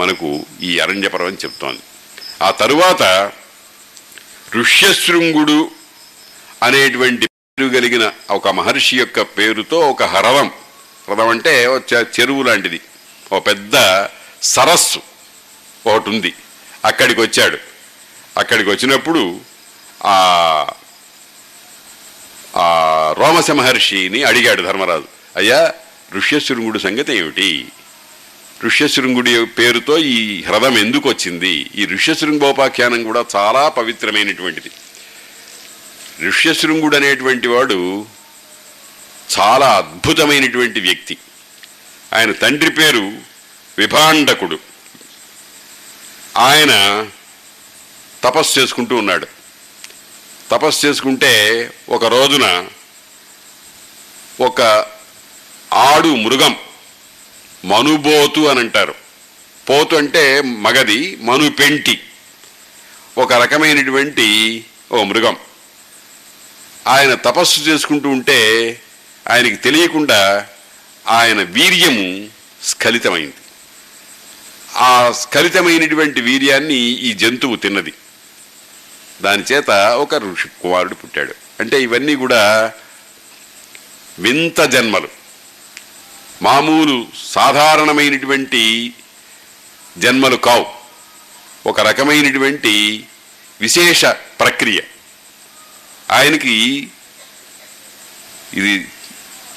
[0.00, 1.80] మనకు ఈ అరణ్యపర్వం చెప్తోంది.
[2.42, 3.32] ఆ తరువాత
[4.54, 5.70] ఋష్యశృంగుడు
[6.62, 10.48] అనేటువంటి పేరు కలిగిన ఒక మహర్షి యొక్క పేరుతో ఒక హరవం.
[11.06, 12.80] హ్రదం అంటే చెరువు లాంటిది.
[13.32, 13.72] ఒక పెద్ద
[14.42, 15.00] సరస్సు
[15.86, 16.34] ఒకటి ఉంది
[16.84, 17.58] అక్కడికి వచ్చాడు
[18.36, 19.40] అక్కడికి వచ్చినప్పుడు
[20.06, 20.34] ఆ
[23.18, 25.08] రోమస మహర్షిని అడిగాడు ధర్మరాజు.
[25.36, 25.72] అయ్యా
[26.14, 27.68] ఋష్యశృంగుడు సంగతి ఏమిటి?
[28.64, 31.70] ఋష్యశృంగుడి పేరుతో ఈ హ్రదం ఎందుకు వచ్చింది?
[31.74, 34.70] ఈ ఋష్యశృంగోపాఖ్యానం కూడా చాలా పవిత్రమైనటువంటిది.
[36.28, 38.06] ఋష్యశృంగుడు అనేటువంటి వాడు
[39.38, 41.16] చాలా అద్భుతమైనటువంటి వ్యక్తి.
[42.14, 43.12] ఆయన తండ్రి పేరు
[43.78, 44.58] విభాండకుడు.
[46.36, 47.06] ఆయన
[48.24, 49.26] తపస్సు చేసుకుంటూ ఉన్నాడు.
[50.50, 52.66] తపస్సు చేసుకుంటే ఒక రోజున
[54.40, 54.86] ఒక
[55.74, 56.56] ఆడు మృగం
[57.66, 58.94] మనుబోతు అని అంటారు.
[59.68, 62.00] పోతు అంటే మగది మను పెంటి.
[63.18, 65.36] ఒక రకమైనటువంటి ఓ మృగం.
[66.86, 68.80] ఆయన తపస్సు చేసుకుంటూ ఉంటే
[69.30, 70.46] ఆయనకి తెలియకుండా
[71.08, 72.28] ఆయన వీర్యము
[72.62, 73.34] స్ఖలితమైంది.
[74.76, 77.92] ఆ స్ఖలితమైనటువంటి వీర్యాన్ని ఈ జంతువు తిన్నది.
[79.22, 81.34] దాని చేత ఒక ఋషి కుమారుడు పుట్టాడు.
[81.60, 82.72] అంటే ఇవన్నీ కూడా
[84.18, 85.25] వింత జన్మలు.
[86.42, 88.94] మామూలు సాధారణమైనటువంటి
[89.98, 90.66] జన్మలు కావు.
[91.68, 93.06] ఒక రకమైనటువంటి
[93.60, 94.80] విశేష ప్రక్రియ.
[96.12, 96.88] ఆయనకి
[98.54, 98.88] ఇది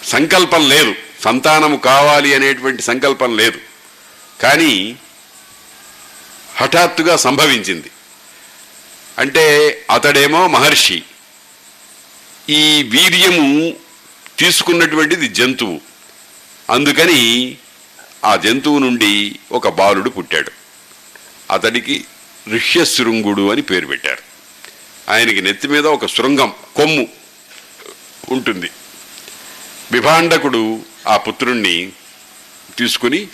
[0.04, 0.96] సంకల్పం లేదు.
[1.24, 3.60] సంతానము కావాలి అనేటువంటి సంకల్పం లేదు.
[4.42, 4.98] కానీ
[6.56, 7.92] హఠాత్తుగా సంభవించింది.
[9.18, 11.04] అంటే అతడేమో మహర్షి.
[12.50, 13.76] ఈ వీర్యము
[14.40, 15.89] తీసుకున్నటువంటిది జంతువు.
[16.70, 17.58] అందుకని
[18.26, 20.52] ఆ జంతువు నుండి ఒక బాలుడు పుట్టాడు.
[21.52, 22.06] అతడికి
[22.56, 24.30] ఋష్యశృంగుడు అని పేరు పెట్టారు.
[25.12, 27.08] ఆయనకి నెత్తి మీద ఒక శృంగం కొమ్ము
[28.30, 28.70] ఉంటుంది.
[29.92, 31.92] విభాండకుడు ఆ పుత్రుణ్ణి
[32.78, 33.28] తీసుకుని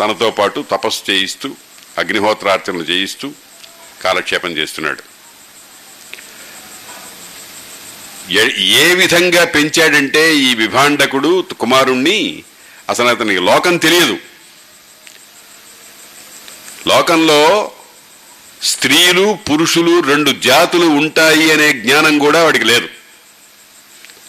[0.00, 1.56] తనతో పాటు తపస్సు చేయిస్తూ
[1.98, 3.32] అగ్నిహోత్రార్చనలు చేయిస్తూ
[4.02, 5.02] కాలక్షేపం చేస్తున్నాడు.
[8.32, 12.44] ఏ- ఏ విధంగా పెంచాడంటే ఈ విభాండకుడు కుమారుణ్ణి
[12.92, 14.18] అసలు అతనికి లోకం తెలియదు.
[16.86, 17.70] లోకంలో
[18.62, 22.88] స్త్రీలు పురుషులు రెండు జాతులు ఉంటాయి అనే జ్ఞానం కూడా వాడికి లేదు.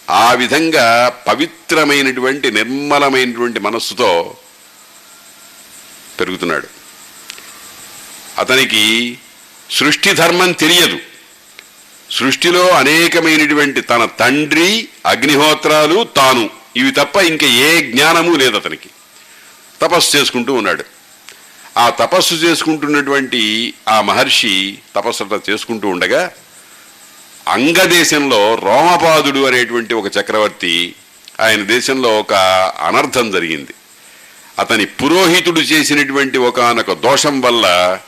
[0.09, 4.37] ఆ విధంగా పవిత్రమైనటువంటి నిర్మలమైనటువంటి మనస్సుతో
[6.19, 6.67] పెరుగుతున్నాడు.
[8.37, 9.17] అతనికి
[9.71, 10.99] సృష్టి ధర్మం తెలియదు.
[12.11, 16.62] సృష్టిలో అనేకమైనటువంటి తన తండ్రి అగ్నిహోత్రాలు తాను.
[16.77, 18.89] ఇవి తప్ప ఇంకా ఏ జ్ఞానము లేదు అతనికి.
[19.81, 20.83] తపస్సు చేసుకుంటూ ఉన్నాడు.
[21.77, 26.31] ఆ తపస్సు చేసుకుంటున్నటువంటి ఆ మహర్షి తపస్సు చేసుకుంటూ ఉండగా
[27.47, 30.95] అంగదేశంలో రోమపాదుడు అనేటువంటి ఒక చక్రవర్తి
[31.39, 32.33] ఆయన దేశంలో ఒక
[32.81, 33.73] అనర్థం జరిగింది.
[34.59, 37.99] అతని పురోహితుడు చేసినటువంటి ఒకనొక దోషం వల్ల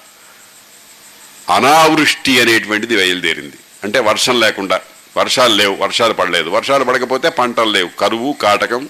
[1.55, 3.55] అనావృష్టి అనేటువంటిది బయలుదేరింది.
[3.83, 4.79] అంటే వర్షం లేకుండా.
[5.17, 6.49] వర్షాలు లేవు వర్షాలు పడలేదు.
[6.49, 7.89] వర్షాలు పడకపోతే పంటలు లేవు.
[7.99, 8.89] కరువు కాటకం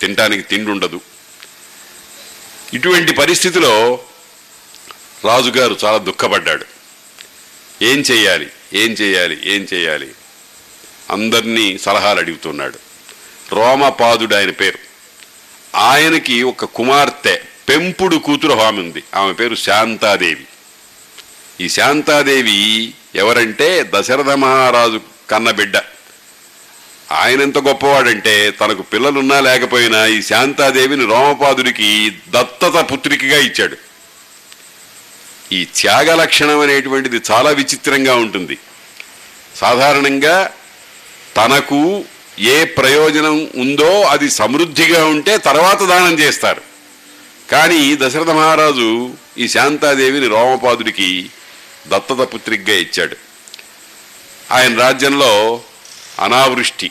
[0.00, 1.00] తినటానికి తిండి ఉండదు.
[2.74, 4.00] ఇటువంటి పరిస్థితిలో
[5.24, 6.64] రాజుగారు చాలా దుఃఖపడ్డాడు.
[7.82, 8.50] ఏం చేయాలి?
[8.72, 9.40] ఏం చేయాలి?
[9.44, 10.10] ఏం చేయాలి?
[11.10, 12.78] అందరినీ సలహాలు అడుగుతున్నాడు.
[13.54, 14.78] రోమపాదుడు ఆయన పేరు.
[15.76, 19.02] ఆయనకి ఒక కుమార్తె పెంపుడు కూతురు ఆమె ఉంది.
[19.14, 20.46] ఆమె పేరు శాంతాదేవి.
[21.60, 25.76] ఈ శాంతాదేవి ఎవరంటే దశరథ మహారాజు కన్నబిడ్డ.
[27.12, 33.76] ఆయన ఎంత గొప్పవాడంటే తనకు పిల్లలున్నా లేకపోయినా ఈ శాంతాదేవిని రోమపాదుడికి దత్తత పుత్రికగా ఇచ్చాడు.
[35.52, 38.58] ఈ త్యాగ లక్షణం అనేటువంటిది చాలా విచిత్రంగా ఉంటుంది.
[39.56, 40.50] సాధారణంగా
[41.36, 42.04] తనకు
[42.38, 46.62] ఏ ప్రయోజనం ఉందో అది సమృద్ధిగా ఉంటే తర్వాత దానం చేస్తారు.
[47.50, 51.30] కానీ దశరథ మహారాజు ఈ శాంతాదేవిని రోమపాదుడికి
[51.88, 53.16] దత్తత పుత్రికగా ఇచ్చాడు.
[54.52, 55.60] ఆయన రాజ్యంలో
[56.20, 56.90] అనావృష్టి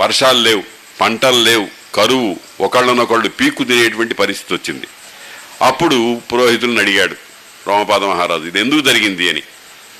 [0.00, 0.62] వర్షాలు లేవు
[1.00, 4.86] పంటలు లేవు కరువు ఒకళ్ళనొకళ్ళు పీక్కు తినేటువంటి పరిస్థితి వచ్చింది.
[5.62, 7.16] అప్పుడు పురోహితులను అడిగాడు
[7.66, 9.42] రోమపాద మహారాజు ఇది ఎందుకు జరిగింది అని?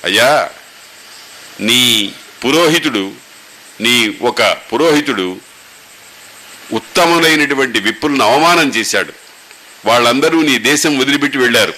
[0.03, 0.49] అయ్యా
[1.59, 2.13] నీ
[2.45, 3.11] పురోహితుడు
[3.81, 5.37] నీ ఒక పురోహితుడు
[6.73, 9.13] ఉత్తములైనటువంటి విప్పులను అవమానం చేశాడు.
[9.85, 11.73] వాళ్ళందరూ నీ దేశం వదిలిపెట్టి వెళ్ళారు.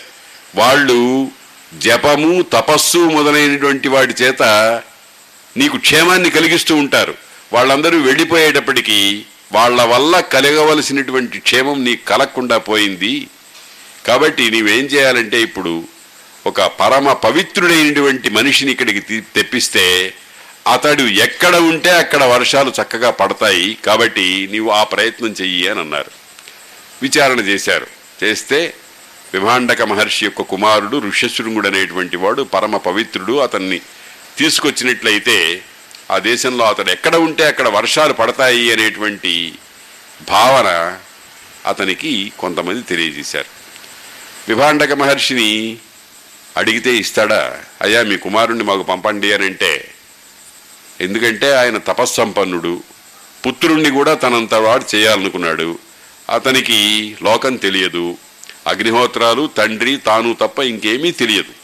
[0.56, 1.32] వాళ్ళు
[1.78, 4.42] జపము తపస్సు మొదలైనటువంటి వాటి చేత
[5.58, 7.14] నీకు క్షేమాన్ని కలిగిస్తూ ఉంటారు.
[7.54, 13.28] వాళ్ళందరూ వెళ్ళిపోయేటప్పటికీ వాళ్ళ వల్ల కలగవలసినటువంటి క్షేమం నీకు కలగకుండా పోయింది.
[14.08, 15.84] కాబట్టి నీవేం చేయాలంటే ఇప్పుడు
[16.48, 20.14] ఒక పరమ పవిత్రుడైనటువంటి మనిషిని ఇక్కడికి తెప్పిస్తే
[20.74, 23.78] అతడు ఎక్కడ ఉంటే అక్కడ వర్షాలు చక్కగా పడతాయి.
[23.86, 26.12] కాబట్టి నీవు ఆ ప్రయత్నం చెయ్యి అని అన్నారు.
[27.02, 27.88] విచారణ చేశారు.
[28.24, 28.74] చేస్తే
[29.34, 33.34] విభాండక మహర్షి యొక్క కుమారుడు ఋష్యశృంగుడు అనేటువంటి వాడు పరమ పవిత్రుడు.
[33.34, 33.82] అతన్ని
[34.38, 35.62] తీసుకొచ్చినట్లయితే
[36.12, 39.56] ఆ దేశంలో అతడు ఎక్కడ ఉంటే అక్కడ వర్షాలు పడతాయి అనేటువంటి
[40.30, 40.98] భావన
[41.66, 43.48] అతనికి కొంతమంది తెలియజేశారు.
[44.48, 45.78] విభాండక మహర్షిని
[46.58, 47.60] అడిగితే ఇస్తాడా?
[47.82, 49.92] అయ్యా మీ కుమారుణ్ణి మాకు పంపండి అని అంటే
[51.02, 52.84] ఎందుకంటే ఆయన తపస్సంపన్నుడు
[53.48, 55.80] పుత్రుణ్ణి కూడా తనంత వాడు చేయాలనుకున్నాడు.
[56.30, 58.18] అతనికి లోకం తెలియదు
[58.68, 61.57] అగ్నిహోత్రాలు తండ్రి తాను తప్ప ఇంకేమీ తెలియదు.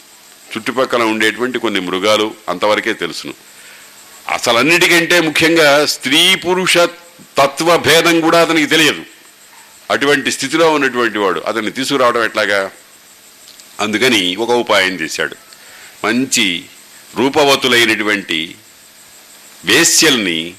[0.56, 3.34] చుట్టుపక్కల ఉండేటువంటి కొన్ని మృగాలు అంతవరకే తెలుసును.
[4.32, 6.78] అసలన్నిటికంటే ముఖ్యంగా స్త్రీ పురుష
[7.38, 9.02] తత్వ భేదం కూడా అతనికి తెలియదు.
[9.90, 12.70] అటువంటి స్థితిలో ఉన్నటువంటి వాడు అతన్ని తీసుకురావడం ఎట్లాగా?
[13.80, 15.36] అందుకని ఒక ఉపాయం చేశాడు.
[16.04, 16.64] మంచి
[17.16, 18.56] రూపవతులైనటువంటి
[19.64, 20.54] వేశ్యల్ని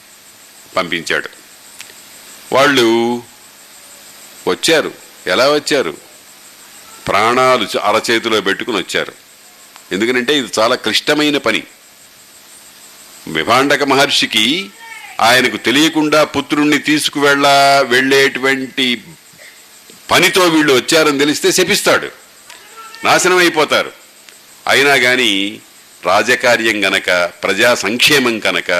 [0.76, 1.30] పంపించాడు.
[2.54, 3.24] వాళ్ళు
[4.48, 4.92] వచ్చారు.
[5.28, 5.98] ఎలా వచ్చారు?
[7.08, 9.25] ప్రాణాలు అరచేతిలో పెట్టుకుని వచ్చారు.
[9.92, 11.64] ఎందుకనంటే ఇది చాలా క్లిష్టమైన పని.
[13.28, 14.70] విభాండక మహర్షికి
[15.22, 17.48] ఆయనకు తెలియకుండా పుత్రుణ్ణి తీసుకువెళ్ళ
[17.82, 19.02] వెళ్ళేటువంటి
[20.12, 22.10] పనితో వీళ్ళు వచ్చారని తెలిస్తే శపిస్తాడు.
[23.04, 23.92] నాశనం అయిపోతారు.
[24.68, 25.62] అయినా కానీ
[26.06, 28.72] రాజకార్యం గనక ప్రజా సంక్షేమం కనుక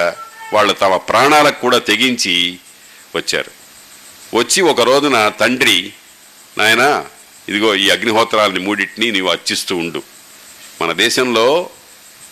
[0.52, 2.58] వాళ్ళు తమ ప్రాణాలకు కూడా తెగించి
[3.16, 3.50] వచ్చారు.
[4.36, 5.92] వచ్చి ఒక రోజున తండ్రి
[6.58, 7.06] నాయనా
[7.48, 10.15] ఇదిగో ఈ అగ్నిహోత్రాలని మూడింటిని నీవు అర్చిస్తూ ఉండు.
[10.82, 11.70] మన దేశంలో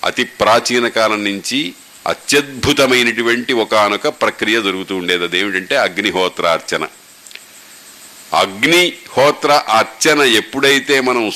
[0.05, 1.75] అతి ప్రాచీన కాలం నుంచి
[2.07, 5.25] అత్యద్భుతమైనటువంటి ఒకనొక ప్రక్రియ జరుగుతూ ఉండేది.
[5.25, 6.87] అదేమిటంటే అగ్నిహోత్రార్చన.
[8.35, 11.33] అగ్నిహోత్ర అర్చన ఎప్పుడైతే మనం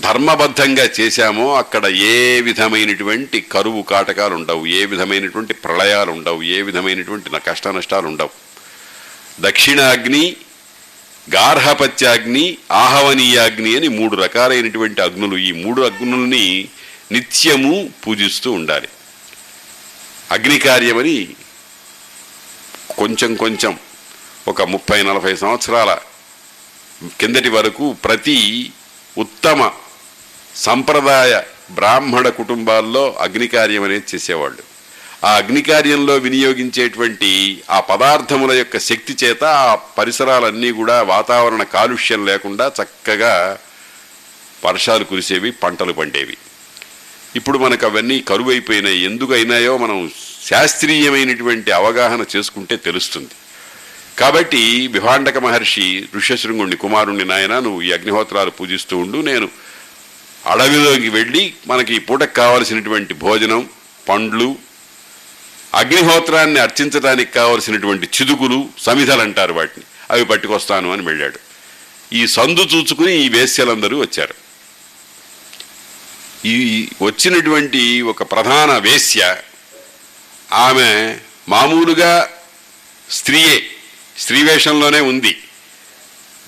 [0.00, 4.66] ధర్మబద్ధంగా చేశామో అక్కడ ఏ విధమైనటువంటి కరువు కాటకాలు ఉండవు.
[4.66, 6.42] ఏ విధమైనటువంటి ప్రళయాలు ఉండవు.
[6.42, 8.30] ఏ విధమైనటువంటి కష్ట నష్టాలు ఉండవు.
[9.40, 10.36] దక్షిణాగ్ని
[11.30, 15.36] గార్హపత్యాగ్ని ఆహవనీయాగ్ని అని మూడు రకాలైనటువంటి అగ్నులు.
[15.36, 16.68] ఈ మూడు అగ్నుల్ని
[17.12, 18.88] నిత్యము పూజిస్తూ ఉండాలి.
[20.30, 21.28] అగ్ని కార్యమని
[22.98, 23.78] కొంచెం కొంచెం
[24.48, 25.98] ఒక ముప్పై నలభై సంవత్సరాల
[27.20, 28.70] కిందటి వరకు ప్రతి
[29.18, 29.70] ఉత్తమ
[30.56, 34.73] సంప్రదాయ బ్రాహ్మణ కుటుంబాల్లో అగ్నికార్యం అనేది చేసేవాళ్ళు.
[35.24, 43.58] ఆ అగ్నికార్యంలో వినియోగించేటువంటి ఆ పదార్థముల యొక్క శక్తి చేత ఆ పరిసరాలన్నీ కూడా వాతావరణ కాలుష్యం లేకుండా చక్కగా
[44.66, 46.36] వర్షాలు కురిసేవి పంటలు పండేవి.
[47.36, 50.10] ఇప్పుడు మనకు అవన్నీ కరువు అయిపోయినాయి ఎందుకు అయినాయో మనం
[50.46, 53.34] శాస్త్రీయమైనటువంటి అవగాహన చేసుకుంటే తెలుస్తుంది.
[54.18, 59.18] కాబట్టి విభాండక మహర్షి ఋష్యశృంగుణ్ణి కుమారుణ్ణి నాయన నువ్వు ఈ అగ్నిహోత్రాలు పూజిస్తూ ఉండు.
[59.18, 59.48] నేను
[60.46, 63.68] అడవిలోకి వెళ్ళి మనకి ఈ పూటకు కావలసినటువంటి భోజనం
[64.08, 64.56] పండ్లు
[65.74, 69.84] అగ్నిహోత్రాన్ని అర్చించడానికి కావలసినటువంటి చిదుకులు సమిధలు అంటారు వాటిని.
[70.10, 71.38] అవి పట్టుకొస్తాను అని వెళ్ళాడు.
[72.12, 74.34] ఈ సందు చూచుకుని ఈ వేశ్యలందరూ వచ్చారు.
[76.46, 79.36] ఈ వచ్చినటువంటి ఒక ప్రధాన వేశ్య
[80.52, 81.16] ఆమె
[81.48, 82.30] మామూలుగా
[83.10, 83.66] స్త్రీయే
[84.18, 85.38] స్త్రీ వేషంలోనే ఉంది.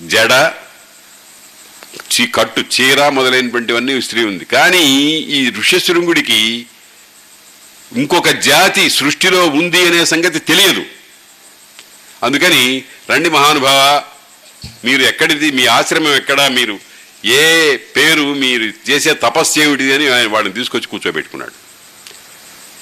[0.01, 0.53] జడ
[2.13, 4.45] చీ కట్టు చీర మొదలైనటువంటివన్నీ స్త్రీ ఉంది.
[4.45, 6.65] కానీ ఈ ఋష్యశృంగుడికి
[7.95, 10.85] ఇంకొక జాతి సృష్టిలో ఉంది అనే సంగతి తెలియదు.
[12.23, 14.03] అందుకని రండి మహానుభావ
[14.85, 16.79] మీరు ఎక్కడిది మీ ఆశ్రమం ఎక్కడా మీరు
[17.25, 21.51] ఏ పేరు మీరు చేసే తపస్సు ఏమిటిది అని ఆయన వాడిని తీసుకొచ్చి కూర్చోబెట్టుకున్నాడు.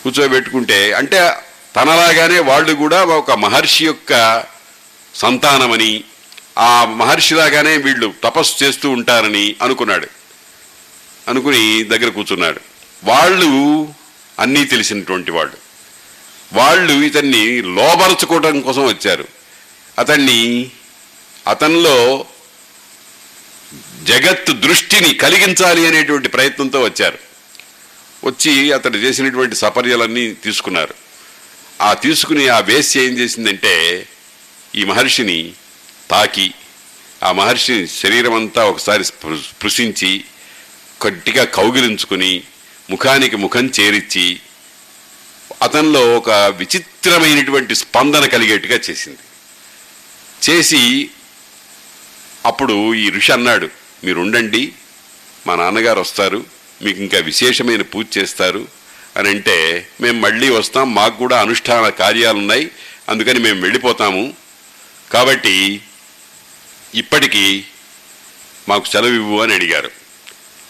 [0.04, 1.34] కూర్చోబెట్టుకుంటే అంటే
[1.76, 4.44] తనలాగానే వాళ్ళు కూడా ఒక మహర్షి యొక్క
[5.16, 6.04] సంతానమని
[6.58, 10.08] ఆ మహర్షిలాగానే వీళ్ళు తపస్సు చేస్తూ ఉంటారని అనుకున్నాడు.
[11.28, 12.60] అనుకుని దగ్గర కూర్చున్నాడు.
[13.04, 13.88] వాళ్ళు
[14.40, 15.58] అన్నీ తెలిసినటువంటి వాళ్ళు.
[16.54, 19.28] వాళ్ళు ఇతన్ని లోబరచుకోవడం కోసం వచ్చారు.
[20.00, 20.72] అతన్ని
[21.48, 22.26] అతనిలో
[24.04, 27.18] జగత్తు దృష్టిని కలిగించాలి అనేటువంటి ప్రయత్నంతో వచ్చారు.
[28.26, 30.94] వచ్చి అతడు చేసినటువంటి సపర్యలన్నీ తీసుకున్నారు.
[31.82, 34.08] ఆ తీసుకుని ఆ వేస్య ఏం చేసిందంటే
[34.76, 35.52] ఈ మహర్షిని
[36.12, 36.54] తాకి
[37.24, 40.24] ఆ మహర్షిని శరీరమంతా ఒకసారి స్పృ- స్పృశించి
[41.08, 42.44] గట్టిగా కౌగిలించుకుని
[42.90, 44.40] ముఖానికి ముఖం చేరిచ్చి
[45.64, 49.18] అతనిలో ఒక విచిత్రమైనటువంటి స్పందన కలిగేట్టుగా చేసింది.
[50.50, 51.10] చేసి
[52.46, 53.70] అప్పుడు ఈ ఋషి అన్నాడు
[54.04, 54.74] మీరు ఉండండి
[55.48, 56.46] మా నాన్నగారు వస్తారు
[56.82, 58.68] మీకు ఇంకా విశేషమైన పూజ చేస్తారు.
[59.18, 62.72] అని అంటే మేము మళ్ళీ వస్తాం మాకు కూడా అనుష్ఠాన కార్యాలు ఉన్నాయి
[63.10, 64.34] అందుకని మేము వెళ్ళిపోతాము.
[65.12, 65.82] కాబట్టి
[66.96, 67.64] ఇప్పటికీ
[68.70, 70.05] మాకు సెలవు ఇవ్వు అని అడిగారు.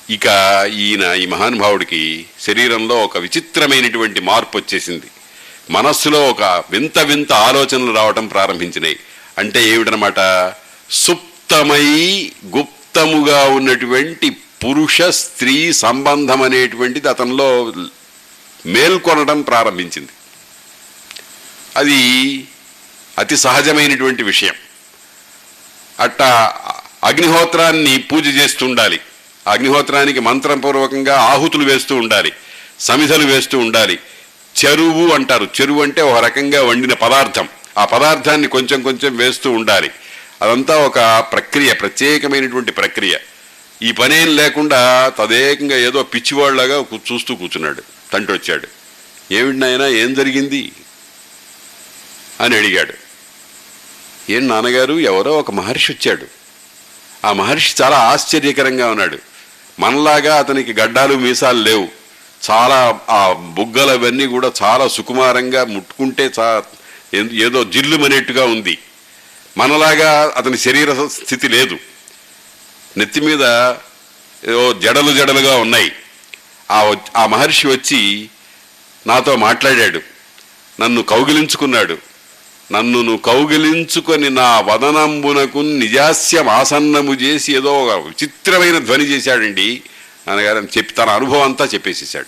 [0.09, 0.25] ఇక
[0.73, 5.05] ఈయన ఈ మహానుభావుడికి శరీరంలో ఒక విచిత్రమైనటువంటి మార్పు వచ్చేసింది.
[5.69, 8.99] మనస్సులో ఒక వింత వింత ఆలోచనలు రావటం ప్రారంభించినాయి.
[9.37, 10.53] అంటే ఏమిటనమాట
[10.91, 17.73] సుప్తమై గుప్తముగా ఉన్నటువంటి పురుష స్త్రీ సంబంధం అనేటువంటిది అతనిలో
[18.65, 20.09] మేల్కొనడం ప్రారంభించింది.
[21.75, 22.43] అది
[23.19, 24.55] అతి సహజమైనటువంటి విషయం.
[25.99, 26.55] అట్టా
[27.03, 28.99] అగ్నిహోత్రాన్ని పూజ చేస్తుండాలి
[29.47, 32.33] అగ్నిహోత్రానికి మంత్రపూర్వకంగా ఆహుతులు వేస్తూ ఉండాలి
[32.79, 33.99] సమిధలు వేస్తూ ఉండాలి.
[34.65, 35.47] చెరువు అంటారు.
[35.61, 37.47] చెరువు అంటే ఒక రకంగా వండిన పదార్థం.
[37.77, 39.91] ఆ పదార్థాన్ని కొంచెం కొంచెం వేస్తూ ఉండాలి.
[40.41, 43.17] అదంతా ఒక ప్రక్రియ ప్రత్యేకమైనటువంటి ప్రక్రియ.
[43.81, 47.83] ఈ పనేం లేకుండా తదేకంగా ఏదో పిచ్చివాళ్ళగా చూస్తూ కూర్చున్నాడు.
[48.13, 48.67] తండ్రి వచ్చాడు
[49.33, 50.71] ఏమిటి నాయన ఏం జరిగింది?
[52.41, 52.93] అని అడిగాడు.
[54.31, 56.27] ఏం నాన్నగారు ఎవరో ఒక మహర్షి వచ్చాడు.
[57.27, 59.19] ఆ మహర్షి చాలా ఆశ్చర్యకరంగా ఉన్నాడు.
[59.79, 61.87] మనలాగా అతనికి గడ్డాలు మీసాలు లేవు.
[62.51, 66.63] చాలా ఆ బుగ్గలు అవన్నీ కూడా చాలా సుకుమారంగా ముట్టుకుంటే చా
[67.33, 68.77] ఏదో జిల్లుమనేట్టుగా ఉంది.
[69.57, 71.77] మనలాగా అతని శరీర స్థితి లేదు.
[72.97, 73.41] నెత్తి మీద
[74.49, 75.91] ఏదో జడలు జడలుగా ఉన్నాయి.
[76.71, 78.29] ఆ ఆ మహర్షి వచ్చి
[79.07, 80.01] నాతో మాట్లాడాడు.
[80.81, 81.97] నన్ను కౌగిలించుకున్నాడు.
[82.71, 89.81] నన్ను కౌగిలించుకొని నా వదనంబునకు నిజాస్యం ఆసన్నము చేసి ఏదో ఒక విచిత్రమైన ధ్వని చేశాడండి.
[90.27, 92.25] నాన్నగారు అని చెప్పి తన అనుభవం అంతా చెప్పేసేసాడు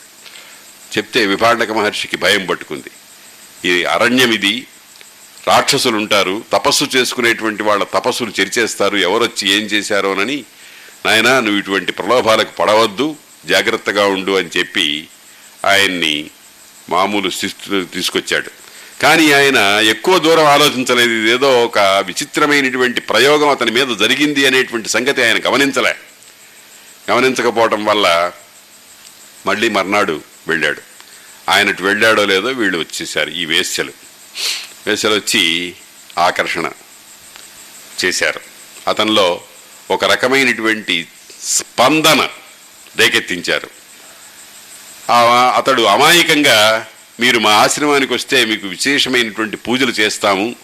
[0.98, 2.92] చెప్తే విభాండక మహర్షికి భయం పట్టుకుంది.
[3.70, 4.68] ఈ అరణ్యం ఇది.
[5.48, 8.98] రాక్షసులు ఉంటారు తపస్సు చేసుకునేటువంటి వాళ్ళ తపస్సులు చెరిచేస్తారు.
[8.98, 10.44] ఎవరొచ్చి ఏం చేశారోనని
[11.06, 13.16] నాయనా నువ్వు ఇటువంటి ప్రలోభాలకు పడవద్దు.
[13.46, 15.08] జాగ్రత్తగా ఉండు అని చెప్పి
[15.66, 16.30] ఆయన్ని
[16.90, 18.67] మామూలు స్థితిలో తీసుకొచ్చాడు.
[19.02, 19.58] కానీ ఆయన
[19.90, 21.12] ఎక్కువ దూరం ఆలోచించలేదు.
[21.12, 25.96] ఇదేదో ఒక విచిత్రమైనటువంటి ప్రయోగం అతని మీద జరిగింది అనేటువంటి సంగతి ఆయన గమనించలే.
[27.12, 28.32] గమనించకపోవటం వల్ల
[29.46, 30.82] మళ్ళీ మర్నాడు వెళ్ళాడు.
[31.50, 33.94] ఆయనటు వెళ్ళాడో లేదో వీళ్ళు వచ్చేసారు ఈ వేశ్యలు.
[34.88, 35.74] వేశ్యలు వచ్చి
[36.18, 36.72] ఆకర్షణ
[38.06, 38.42] చేశారు.
[38.88, 39.42] అతనిలో
[39.92, 41.08] ఒక రకమైనటువంటి
[41.44, 42.30] స్పందన
[42.98, 43.70] రేకెత్తించారు.
[45.56, 46.88] అతడు అమాయకంగా
[47.20, 50.56] మీరు మా ఆశ్రమానికి వస్తే మీకు విశేషమైనటువంటి పూజలు చేస్తాము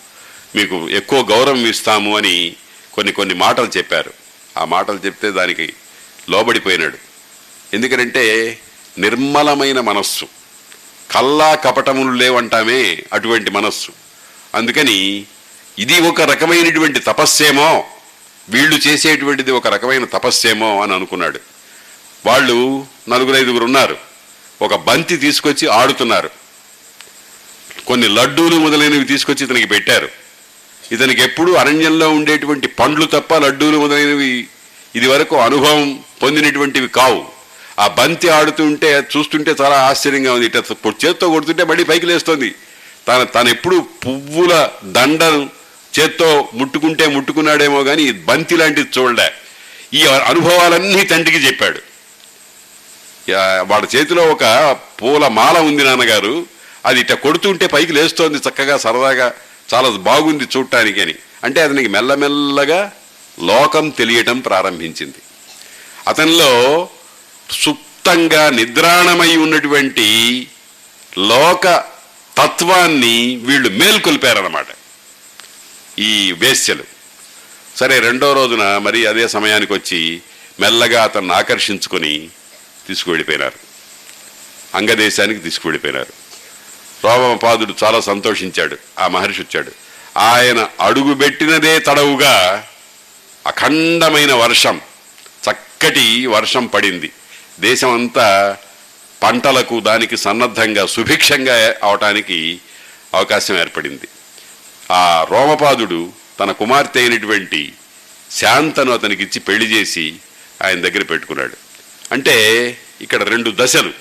[0.56, 2.56] మీకు ఎక్కువ గౌరవం ఇస్తాము అని
[2.94, 4.14] కొన్ని కొన్ని మాటలు చెప్పారు.
[4.58, 5.74] ఆ మాటలు చెప్తే దానికి
[6.30, 6.98] లోబడిపోయినాడు.
[7.74, 8.60] ఎందుకంటే
[8.98, 10.26] నిర్మలమైన మనస్సు.
[11.12, 13.92] కల్లా కపటములు లేవంటామే అటువంటి మనస్సు.
[14.56, 15.26] అందుకని
[15.80, 17.86] ఇది ఒక రకమైనటువంటి తపస్సేమో
[18.50, 21.40] వీళ్ళు చేసేటువంటిది ఒక రకమైన తపస్సేమో అని అనుకున్నాడు.
[22.26, 23.98] వాళ్ళు నలుగురు ఐదుగురు ఉన్నారు.
[24.62, 26.43] ఒక బంతి తీసుకొచ్చి ఆడుతున్నారు.
[27.88, 30.10] కొన్ని లడ్డూలు మొదలైనవి తీసుకొచ్చి ఇతనికి పెట్టారు.
[30.92, 34.48] ఇతనికి ఎప్పుడూ అరణ్యంలో ఉండేటువంటి పండ్లు తప్ప లడ్డూలు మొదలైనవి
[34.96, 37.22] ఇది వరకు అనుభవం పొందినటువంటివి కావు.
[37.80, 40.46] ఆ బంతి ఆడుతుంటే చూస్తుంటే చాలా ఆశ్చర్యంగా ఉంది.
[40.46, 40.56] ఇట
[41.06, 42.50] చేత్తో కొడుతుంటే మళ్ళీ పైకి లేస్తుంది.
[43.08, 45.50] తన తను ఎప్పుడు పువ్వుల దండను
[45.94, 49.30] చేత్తో ముట్టుకుంటే ముట్టుకున్నాడేమో కానీ బంతి లాంటిది చూడలే.
[49.94, 51.80] ఈ అనుభవాలన్నీ తండ్రికి చెప్పాడు.
[53.30, 54.44] వాడి వాళ్ళ చేతిలో ఒక
[55.02, 56.53] పూల మాల ఉంది నాన్నగారు.
[56.86, 59.34] అది ఇట్ట కొడుతుంటే పైకి లేస్తోంది చక్కగా సరదాగా
[59.74, 61.16] చాలా బాగుంది చూడటానికి అని.
[61.44, 62.92] అంటే అతనికి మెల్లమెల్లగా
[63.42, 65.16] లోకం తెలియటం ప్రారంభించింది.
[66.08, 66.90] అతనిలో
[67.52, 70.48] సుప్తంగా నిద్రాణమై ఉన్నటువంటి
[71.18, 71.84] లోక
[72.38, 74.66] తత్వాన్ని వీళ్ళు మేల్కొల్పారన్నమాట.
[76.00, 76.84] ఈ వేశ్యలు.
[77.76, 80.22] సరే రెండో రోజున మరి అదే సమయానికి వచ్చి
[80.60, 82.30] మెల్లగా అతన్ని ఆకర్షించుకొని
[82.88, 83.60] తీసుకువెళ్ళిపోయినారు.
[84.78, 86.23] అంగదేశానికి తీసుకువెళ్ళిపోయినారు.
[87.04, 88.78] రోమపాదుడు చాలా సంతోషించాడు.
[89.00, 89.72] ఆ మహర్షి వచ్చాడు.
[90.18, 92.68] ఆయన అడుగుబెట్టినదే తడవుగా
[93.48, 94.82] అఖండమైన వర్షం
[95.52, 97.12] చక్కటి వర్షం పడింది.
[97.60, 98.58] దేశమంతా
[99.24, 102.60] పంటలకు దానికి సన్నద్ధంగా సుభిక్షంగా అవటానికి
[103.14, 104.08] అవకాశం ఏర్పడింది.
[104.92, 107.74] ఆ రోమపాదుడు తన కుమార్తె అయినటువంటి
[108.32, 110.16] శాంతను అతనికి ఇచ్చి పెళ్ళి చేసి
[110.64, 111.58] ఆయన దగ్గర పెట్టుకున్నాడు.
[112.12, 112.36] అంటే
[113.02, 113.94] ఇక్కడ రెండు దశలు.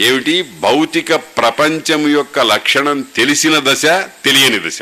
[0.00, 0.42] ఏమిటి?
[0.42, 3.82] భౌతిక ప్రపంచం యొక్క లక్షణం తెలిసిన దశ
[4.24, 4.78] తెలియని దశ.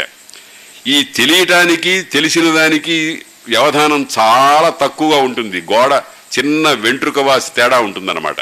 [0.86, 5.60] ఈ తెలియటానికి తెలిసిన దానికి వ్యవధానం చాలా తక్కువగా ఉంటుంది.
[5.60, 5.92] గోడ
[6.38, 8.40] చిన్న వెంట్రుక వాసి తేడా ఉంటుందన్నమాట.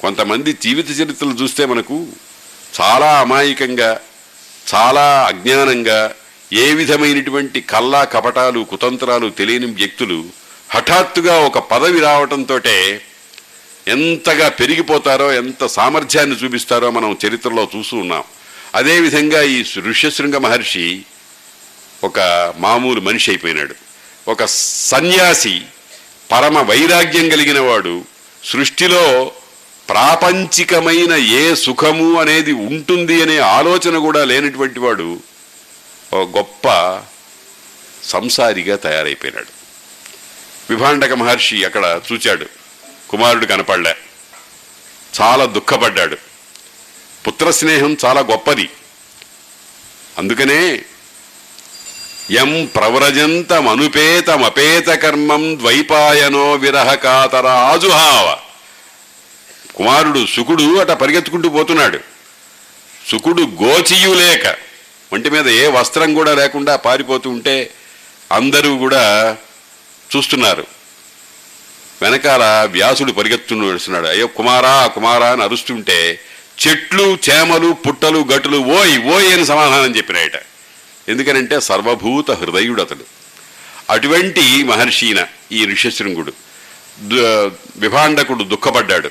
[0.00, 2.06] కొంతమంది జీవిత చరిత్రలు చూస్తే మనకు
[2.80, 4.00] చాలా అమాయకంగా
[4.74, 6.14] చాలా అజ్ఞానంగా
[6.52, 10.24] ఏ విధమైనటువంటి కల్లా కపటాలు కుతంత్రాలు తెలియని వ్యక్తులు
[10.70, 13.00] హఠాత్తుగా ఒక పదవి రావటంతోటే
[13.90, 18.24] ఎంతగా పెరిగిపోతారో ఎంత సామర్థ్యాన్ని చూపిస్తారో మనం చరిత్రలో చూస్తూ ఉన్నాం.
[18.74, 21.02] అదేవిధంగా ఈ ఋష్యశృంగ మహర్షి
[22.04, 22.20] ఒక
[22.58, 23.74] మామూలు మనిషి అయిపోయినాడు.
[24.28, 24.44] ఒక
[24.90, 25.60] సన్యాసి
[26.32, 28.04] పరమ వైరాగ్యం కలిగిన వాడు
[28.44, 29.32] సృష్టిలో
[29.88, 35.08] ప్రాపంచికమైన ఏ సుఖము అనేది ఉంటుంది అనే ఆలోచన కూడా లేనటువంటి వాడు
[36.14, 36.66] గొప్ప
[38.04, 39.52] సంసారిగా తయారైపోయినాడు.
[40.70, 42.46] విభాండక మహర్షి అక్కడ చూచాడు.
[43.10, 43.96] కుమారుడు కనపడలే.
[45.20, 46.16] చాలా దుఃఖపడ్డాడు.
[47.26, 48.70] పుత్ర స్నేహం చాలా గొప్పది.
[50.18, 50.82] అందుకనే
[52.30, 58.36] ఎం ప్రవ్రజంతమనుపేతమపేత కర్మం ద్వైపాయనో విరహ కాతర ఆజుహావ.
[59.74, 62.00] కుమారుడు సుకుడు అట పరిగెత్తుకుంటూ పోతున్నాడు.
[63.10, 64.56] సుకుడు గోచియులేక
[65.12, 67.70] ఒంటి మీద ఏ వస్త్రం కూడా లేకుండా పారిపోతూ ఉంటే
[68.32, 69.36] అందరూ కూడా
[70.16, 70.79] చూస్తున్నారు.
[72.02, 74.06] వెనకాల వ్యాసుడు పరిగెత్తును నడుస్తున్నాడు.
[74.06, 76.20] అయ్యో కుమారా కుమారా అని అరుస్తుంటే
[76.62, 80.36] చెట్లు చేమలు పుట్టలు గట్టులు ఓయ్ ఓయ్ అని సమాధానం చెప్పినాయట.
[81.08, 83.04] ఎందుకనంటే సర్వభూత హృదయుడు అతడు.
[83.90, 86.32] అటువంటి మహర్షిన ఈ ఋష్యశృంగుడు
[87.76, 89.10] విభాండకుడు దుఃఖపడ్డాడు.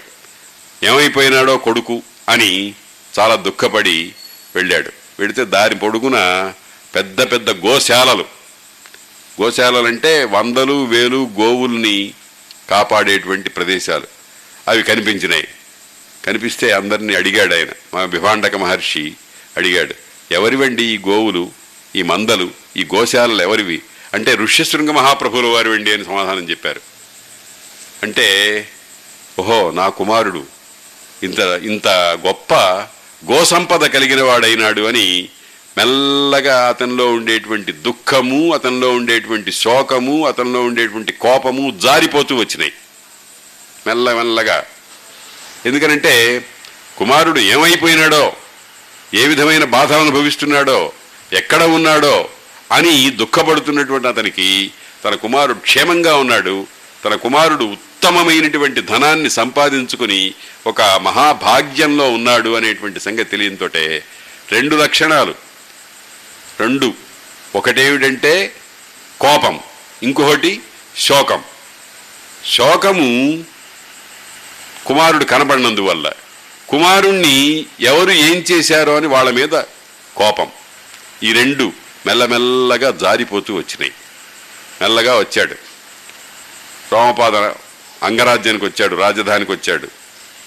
[0.84, 2.74] ఏమైపోయినాడో కొడుకు అని
[3.20, 4.14] చాలా దుఃఖపడి
[4.56, 4.92] వెళ్ళాడు.
[5.20, 6.18] వెళితే దారి పొడుగున
[6.96, 8.26] పెద్ద పెద్ద గోశాలలు.
[9.42, 12.14] గోశాలలు అంటే వందలు వేలు గోవుల్ని
[12.70, 14.08] కాపాడేటువంటి ప్రదేశాలు.
[14.68, 15.48] అవి కనిపించినాయి.
[16.26, 17.68] కనిపిస్తే అందరినీ అడిగాడు ఆయన.
[17.94, 19.14] మా విభాండక మహర్షి
[19.58, 19.96] అడిగాడు
[20.32, 21.52] ఎవరివండి ఈ గోవులు
[21.96, 23.82] ఈ మందలు ఈ గోశాలలు ఎవరివి?
[24.14, 26.82] అంటే ఋష్యశృంగ మహాప్రభుల వారి వెండి అని సమాధానం చెప్పారు.
[28.04, 28.68] అంటే
[29.40, 30.46] ఓహో నా కుమారుడు
[31.24, 31.88] ఇంత ఇంత
[32.28, 32.54] గొప్ప
[33.32, 35.30] గోసంపద కలిగిన వాడైనాడు అని
[35.78, 42.74] మెల్లగా అతనిలో ఉండేటువంటి దుఃఖము అతనిలో ఉండేటువంటి శోకము అతనిలో ఉండేటువంటి కోపము జారిపోతూ వచ్చినాయి.
[43.88, 44.64] మెల్ల మెల్లగా.
[45.66, 46.46] ఎందుకనంటే
[46.98, 48.34] కుమారుడు ఏమైపోయినాడో
[49.14, 50.92] ఏ విధమైన బాధ అనుభవిస్తున్నాడో
[51.34, 52.30] ఎక్కడ ఉన్నాడో
[52.72, 54.72] అని దుఃఖపడుతున్నటువంటి అతనికి
[55.06, 56.68] తన కుమారుడు క్షేమంగా ఉన్నాడు.
[57.06, 60.34] తన కుమారుడు ఉత్తమమైనటువంటి ధనాన్ని సంపాదించుకుని
[60.68, 64.04] ఒక మహాభాగ్యంలో ఉన్నాడు అనేటువంటి సంగతి తెలియంతోటే
[64.52, 65.49] రెండు లక్షణాలు.
[66.60, 66.94] రెండు.
[67.56, 68.56] ఒకటేమిటంటే
[69.22, 69.60] కోపం
[70.04, 70.62] ఇంకొకటి
[70.98, 71.44] శోకం.
[72.52, 73.44] శోకము
[74.86, 76.12] కుమారుడు కనబడినందువల్ల.
[76.70, 79.62] కుమారుణ్ణి ఎవరు ఏం చేశారో అని వాళ్ళ మీద
[80.16, 80.48] కోపం.
[81.24, 81.74] ఈ రెండు
[82.06, 83.92] మెల్లమెల్లగా జారిపోతూ వచ్చినాయి.
[84.82, 85.56] మెల్లగా వచ్చాడు.
[86.92, 87.36] రోమపాద
[88.06, 89.88] అంగరాజ్యానికి వచ్చాడు రాజధానికి వచ్చాడు.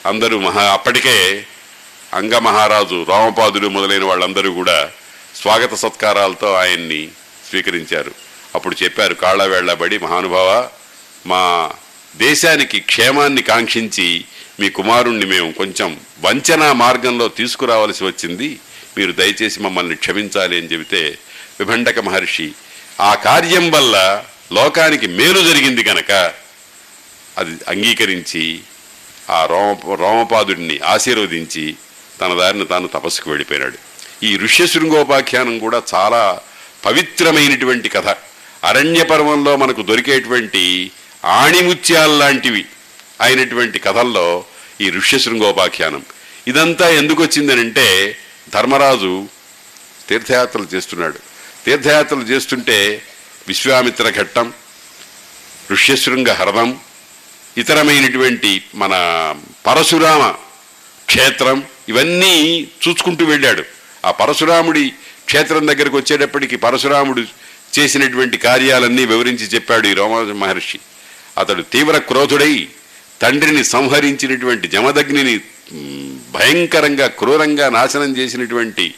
[0.09, 1.47] అందరూ మహా అప్పటికే
[2.15, 4.91] అంగమహారాజు రోమపాదులు మొదలైన వాళ్ళందరూ కూడా
[5.37, 7.09] స్వాగత సత్కారాలతో ఆయన్ని
[7.51, 8.15] స్వీకరించారు.
[8.55, 10.69] అప్పుడు చెప్పారు కాళ్ళవేళ్ళబడి మహానుభావ
[11.27, 11.73] మా
[12.17, 14.25] దేశానికి క్షేమాన్ని కాంక్షించి
[14.61, 18.59] మీ కుమారుణ్ణి మేము కొంచెం వంచనా మార్గంలో తీసుకురావలసి వచ్చింది.
[18.97, 21.19] మీరు దయచేసి మమ్మల్ని క్షమించాలి అని చెబితే
[21.61, 22.53] విభండక మహర్షి
[23.01, 26.13] ఆ కార్యం వల్ల లోకానికి మేలు జరిగింది కనుక
[27.39, 28.61] అది అంగీకరించి
[29.31, 31.75] ఆ రోమ రోమపాదుడిని ఆశీర్వదించి
[32.21, 33.92] తన దారిని తాను తపస్సుకు వెళ్ళిపోయినాడు.
[34.23, 36.41] ఈ ఋష్యశృంగోపాఖ్యానం కూడా చాలా
[36.85, 38.09] పవిత్రమైనటువంటి కథ.
[38.65, 40.91] అరణ్య పర్వంలో మనకు దొరికేటువంటి
[41.25, 42.65] ఆణిముత్యాల్లాంటివి
[43.21, 44.45] అయినటువంటి కథల్లో
[44.81, 46.05] ఈ ఋష్యశృంగోపాఖ్యానం
[46.49, 48.17] ఇదంతా ఎందుకు వచ్చిందనంటే
[48.55, 49.27] ధర్మరాజు
[50.09, 51.19] తీర్థయాత్రలు చేస్తున్నాడు.
[51.67, 53.03] తీర్థయాత్రలు చేస్తుంటే
[53.49, 54.53] విశ్వామిత్ర ఘట్టం
[55.73, 56.79] ఋష్యశృంగ హరదం
[57.59, 58.95] ఇతరమైనటువంటి మన
[59.67, 60.35] పరశురామ
[61.07, 63.82] క్షేత్రం ఇవన్నీ చూసుకుంటూ వెళ్ళాడు.
[64.05, 64.93] ఆ పరశురాముడి
[65.25, 67.23] క్షేత్రం దగ్గరకు వచ్చేటప్పటికి పరశురాముడు
[67.79, 70.79] చేసినటువంటి కార్యాలన్నీ వివరించి చెప్పాడు ఈ రోమ మహర్షి.
[71.39, 72.69] అతడు తీవ్ర క్రోధుడై
[73.23, 75.41] తండ్రిని సంహరించినటువంటి జమదగ్నిని
[76.31, 78.95] భయంకరంగా క్రూరంగా నాశనం చేసినటువంటి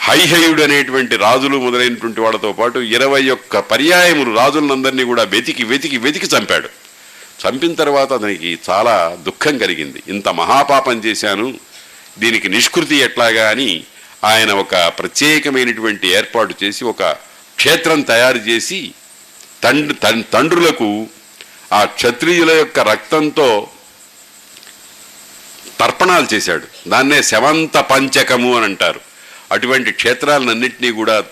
[0.00, 6.68] హైహయుడు అనేటువంటి రాజులు మొదలైనటువంటి వాళ్ళతో పాటు ఇరవై ఒక్క పర్యాయములు రాజులందరినీ కూడా వెతికి వెతికి వెతికి చంపాడు.
[7.42, 10.02] చంపిన తర్వాత అతనికి చాలా దుఃఖం కలిగింది.
[10.08, 11.54] ఇంత మహాపాపం చేశాను
[12.18, 13.84] దీనికి నిష్కృతి ఎట్లాగా అని
[14.24, 17.02] ఆయన ఒక ప్రత్యేకమైనటువంటి ఏర్పాటు చేసి ఒక
[17.58, 18.92] క్షేత్రం తయారు చేసి
[19.64, 21.08] తండ్రి తండ్రులకు
[21.72, 23.68] ఆ క్షత్రియుల యొక్క రక్తంతో
[25.80, 26.66] తర్పణాలు చేశాడు.
[26.88, 29.00] దాన్నే శవంత పంచకము అని అంటారు.
[29.52, 31.24] అటువంటి క్షేత్రాలన్నింటినీ కూడా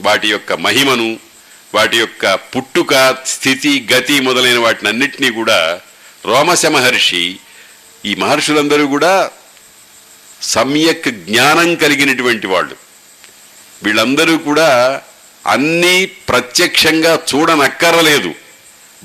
[0.00, 1.18] వాటి యొక్క మహిమను
[1.74, 5.80] వాటి యొక్క పుట్టుక స్థితి గతి మొదలైన వాటినన్నింటినీ కూడా
[6.26, 7.38] రోమశ మహర్షి
[8.04, 9.30] ఈ మహర్షులందరూ కూడా
[10.42, 12.76] సమ్యక్ జ్ఞానం కలిగినటువంటి వాళ్ళు.
[13.82, 15.02] వీళ్ళందరూ కూడా
[15.46, 18.34] అన్నీ ప్రత్యక్షంగా చూడనక్కరలేదు.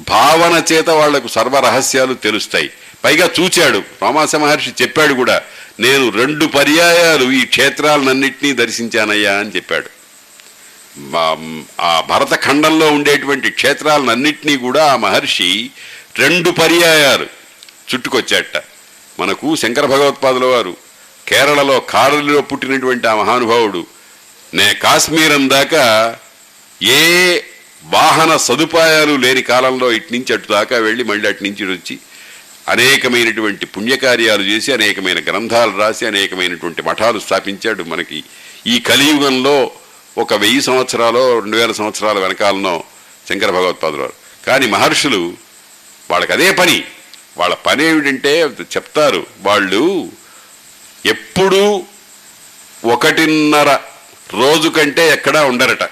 [0.09, 2.69] భావన చేత వాళ్ళకు సర్వ రహస్యాలు తెలుస్తాయి.
[3.03, 3.77] పైగా చూచాడు.
[3.77, 5.41] రామాస మహర్షి చెప్పాడు కూడా
[5.79, 9.89] నేను రెండు పర్యాయాలు ఈ క్షేత్రాలన్నింటినీ దర్శించానయ్యా అని చెప్పాడు.
[11.81, 15.69] ఆ భరత ఖండంలో ఉండేటువంటి క్షేత్రాలన్నింటినీ కూడా ఆ మహర్షి
[16.17, 17.27] రెండు పర్యాయాలు
[17.95, 18.63] చుట్టుకొచ్చాట
[19.19, 20.84] మనకు శంకర భగవత్పాదుల వారు
[21.27, 23.85] కేరళలో కారలిలో పుట్టినటువంటి ఆ మహానుభావుడు.
[24.53, 26.15] నే కాశ్మీరం దాకా
[26.83, 27.39] ఏ
[27.83, 31.99] వాహన సదుపాయాలు లేని కాలంలో ఇటు నుంచి అటు దాకా వెళ్ళి మళ్ళీ అటు నుంచి వచ్చి
[32.69, 37.83] అనేకమైనటువంటి పుణ్యకార్యాలు చేసి అనేకమైన గ్రంథాలు రాసి అనేకమైనటువంటి మఠాలు స్థాపించాడు.
[37.83, 38.23] మనకి
[38.67, 39.71] ఈ కలియుగంలో
[40.17, 42.83] ఒక వెయ్యి సంవత్సరాలు రెండు వేల సంవత్సరాల వెనకాలనో
[43.29, 44.13] శంకర భగవత్పాదులు వారు.
[44.47, 45.33] కానీ మహర్షులు
[46.11, 46.83] వాళ్ళకి అదే పని.
[47.37, 50.11] వాళ్ళ పని ఏమిటంటే చెప్తారు వాళ్ళు
[51.05, 51.83] ఎప్పుడూ
[52.85, 53.79] ఒకటిన్నర
[54.33, 55.89] రోజు కంటే ఎక్కడా ఉండరట.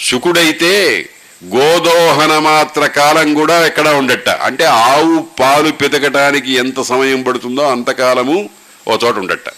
[0.00, 1.08] శుకుడైతే
[1.44, 4.28] గోదోహన మాత్ర కాలం కూడా ఎక్కడ ఉండట.
[4.28, 8.50] అంటే ఆవు పాలు పితకటానికి ఎంత సమయం పడుతుందో అంతకాలము
[8.88, 9.48] ఓ చోట ఉండట.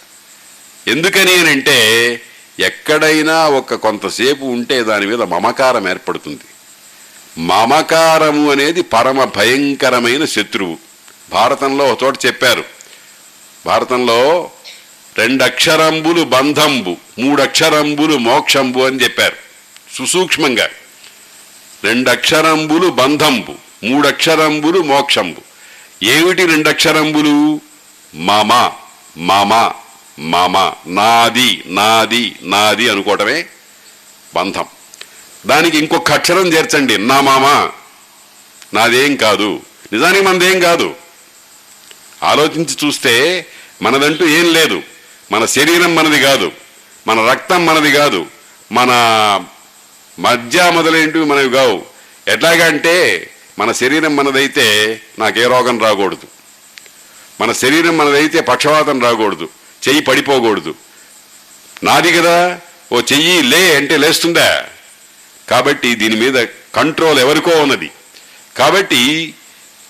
[0.87, 2.21] ఎందుకని అని అంటే
[2.59, 6.41] ఎక్కడైనా ఒక కొంతసేపు ఉంటే దాని మీద మమకారం ఏర్పడుతుంది.
[7.37, 10.77] మమకారము అనేది పరమ భయంకరమైన శత్రువు.
[11.29, 12.76] భారతంలో ఒక చోట చెప్పారు.
[13.65, 14.51] భారతంలో
[15.17, 19.35] రెండక్షరంబులు బంధంబు మూడక్షరంబులు మోక్షంబు అని చెప్పారు.
[19.95, 20.69] సుసూక్ష్మంగా.
[21.83, 23.53] రెండక్షరంబులు బంధంబు
[23.85, 25.41] మూడక్షరంబులు మోక్షంబు.
[26.05, 27.61] ఏమిటి రెండక్షరంబులు?
[28.15, 28.71] మామ
[29.17, 29.71] మామ
[30.19, 33.45] మామ నాది నాది నాది అనుకోవటమే
[34.35, 34.65] బంధం.
[35.45, 36.97] దానికి ఇంకొక అక్షరం చేర్చండి.
[36.97, 37.69] నా మామ
[38.73, 39.61] నాదేం కాదు.
[39.93, 40.95] నిజానికి మనదేం కాదు.
[42.23, 43.45] ఆలోచించి చూస్తే
[43.81, 44.81] మనదంటూ ఏం లేదు.
[45.31, 46.51] మన శరీరం మనది కాదు.
[47.07, 48.25] మన రక్తం మనది కాదు.
[48.71, 48.89] మన
[50.19, 51.85] మధ్య మొదలైనవి మనవి కావు.
[52.27, 53.29] ఎట్లాగంటే
[53.59, 56.27] మన శరీరం మనదైతే నాకే రోగం రాకూడదు.
[57.41, 59.49] మన శరీరం మనదైతే పక్షవాతం రాకూడదు.
[59.87, 60.75] చెయ్యి పడిపోకూడదు.
[61.83, 62.59] నాది కదా.
[62.91, 64.65] ఓ చెయ్యి లే అంటే లేస్తుందా?
[65.49, 67.91] కాబట్టి దీని మీద కంట్రోల్ ఎవరికో ఉన్నది.
[68.57, 69.33] కాబట్టి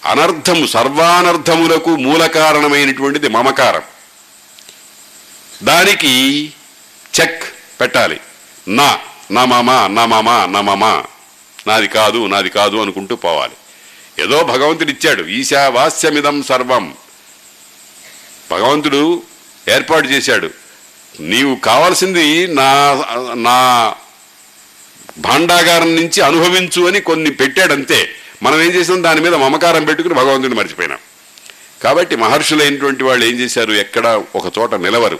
[0.07, 3.81] అనర్థము సర్వానర్థములకు మూల కారణమైనటువంటిది మమకారం.
[5.63, 6.53] దానికి
[7.21, 7.43] చెక్
[7.81, 8.19] పెట్టాలి.
[8.67, 8.99] నా
[9.31, 11.03] నా మామ నా మామ నా మామ.
[11.67, 13.53] నాది కాదు నాది కాదు అనుకుంటూ పోవాలి.
[14.23, 16.93] ఏదో భగవంతుడు ఇచ్చాడు ఈశావాస్యమిదం సర్వం.
[18.51, 19.23] భగవంతుడు
[19.69, 20.49] ఏర్పాటు చేశాడు.
[21.19, 23.03] నీవు కావాల్సింది నా
[23.33, 23.93] నా
[25.17, 28.09] భాండాగారం నుంచి అనుభవించు అని కొన్ని పెట్టాడంతే.
[28.43, 29.03] మనం ఏం చేసాం?
[29.03, 30.97] దాని మీద మమకారం పెట్టుకుని భగవంతుడిని మర్చిపోయినాం.
[31.83, 33.71] కాబట్టి మహర్షులైనటువంటి వాళ్ళు ఏం చేశారు?
[33.71, 35.19] ఎక్కడ ఒక చోట నిలవరు.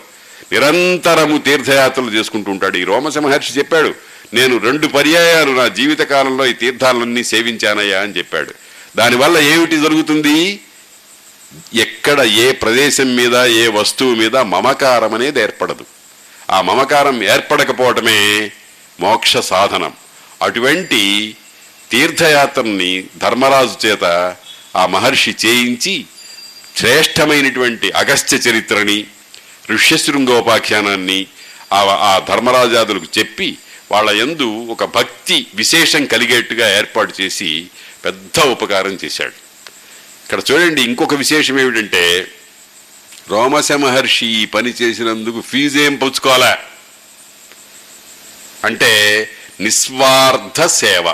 [0.52, 2.78] నిరంతరము తీర్థయాత్రలు చేసుకుంటూ ఉంటాడు.
[2.78, 3.94] ఈ రోమశ మహర్షి చెప్పాడు
[4.34, 8.54] నేను రెండు పర్యాయాలు నా జీవిత కాలంలో ఈ తీర్థాలన్నీ సేవించానయ్యా అని చెప్పాడు.
[8.98, 10.60] దానివల్ల ఏమిటి జరుగుతుంది?
[11.74, 15.86] ఎక్కడ ఏ ప్రదేశం మీద ఏ వస్తువు మీద మమకారం అనేది ఏర్పడదు.
[16.50, 18.52] ఆ మమకారం ఏర్పడకపోవటమే
[19.00, 19.94] మోక్ష సాధనం.
[20.42, 21.36] అటువంటి
[21.92, 24.36] తీర్థయాత్రని ధర్మరాజు చేత
[24.76, 26.06] ఆ మహర్షి చేయించి
[26.78, 29.06] శ్రేష్టమైనటువంటి అగస్త్య చరిత్రని
[29.72, 31.28] ఋష్యశృంగోపాఖ్యానాన్ని
[31.74, 33.58] ఆ ఆ ధర్మరాజాదులకు చెప్పి
[33.92, 37.68] వాళ్ళ యందు ఒక భక్తి విశేషం కలిగేట్టుగా ఏర్పాటు చేసి
[38.06, 39.34] పెద్ద ఉపకారం చేశాడు.
[40.24, 42.28] ఇక్కడ చూడండి ఇంకొక విశేషం ఏమిటంటే
[43.30, 46.58] రోమశ మహర్షి ఈ పని చేసినందుకు ఫీజు ఏం పుచ్చుకోవాలా?
[48.64, 51.14] అంటే నిస్వార్థ సేవ.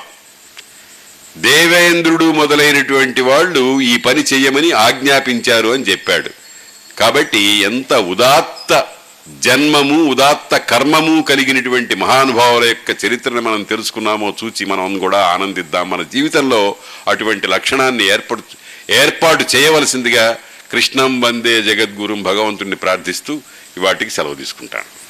[1.38, 6.30] దేవేంద్రుడు మొదలైనటువంటి వాళ్ళు ఈ పని చెయ్యమని ఆజ్ఞాపించారు అని చెప్పాడు.
[7.00, 8.86] కాబట్టి ఎంత ఉదాత్త
[9.40, 15.90] జన్మము ఉదాత్త కర్మము కలిగినటువంటి మహానుభావుల యొక్క చరిత్రను మనం తెలుసుకున్నామో చూచి మనం కూడా ఆనందిద్దాం.
[15.90, 16.76] మన జీవితంలో
[17.08, 18.44] అటువంటి లక్షణాన్ని ఏర్పడు
[18.90, 20.38] ఏర్పాటు చేయవలసిందిగా
[20.72, 23.42] కృష్ణం వందే జగద్గురుం భగవంతుణ్ణి ప్రార్థిస్తూ
[23.78, 25.03] ఇవాటికి సెలవు తీసుకుంటాను.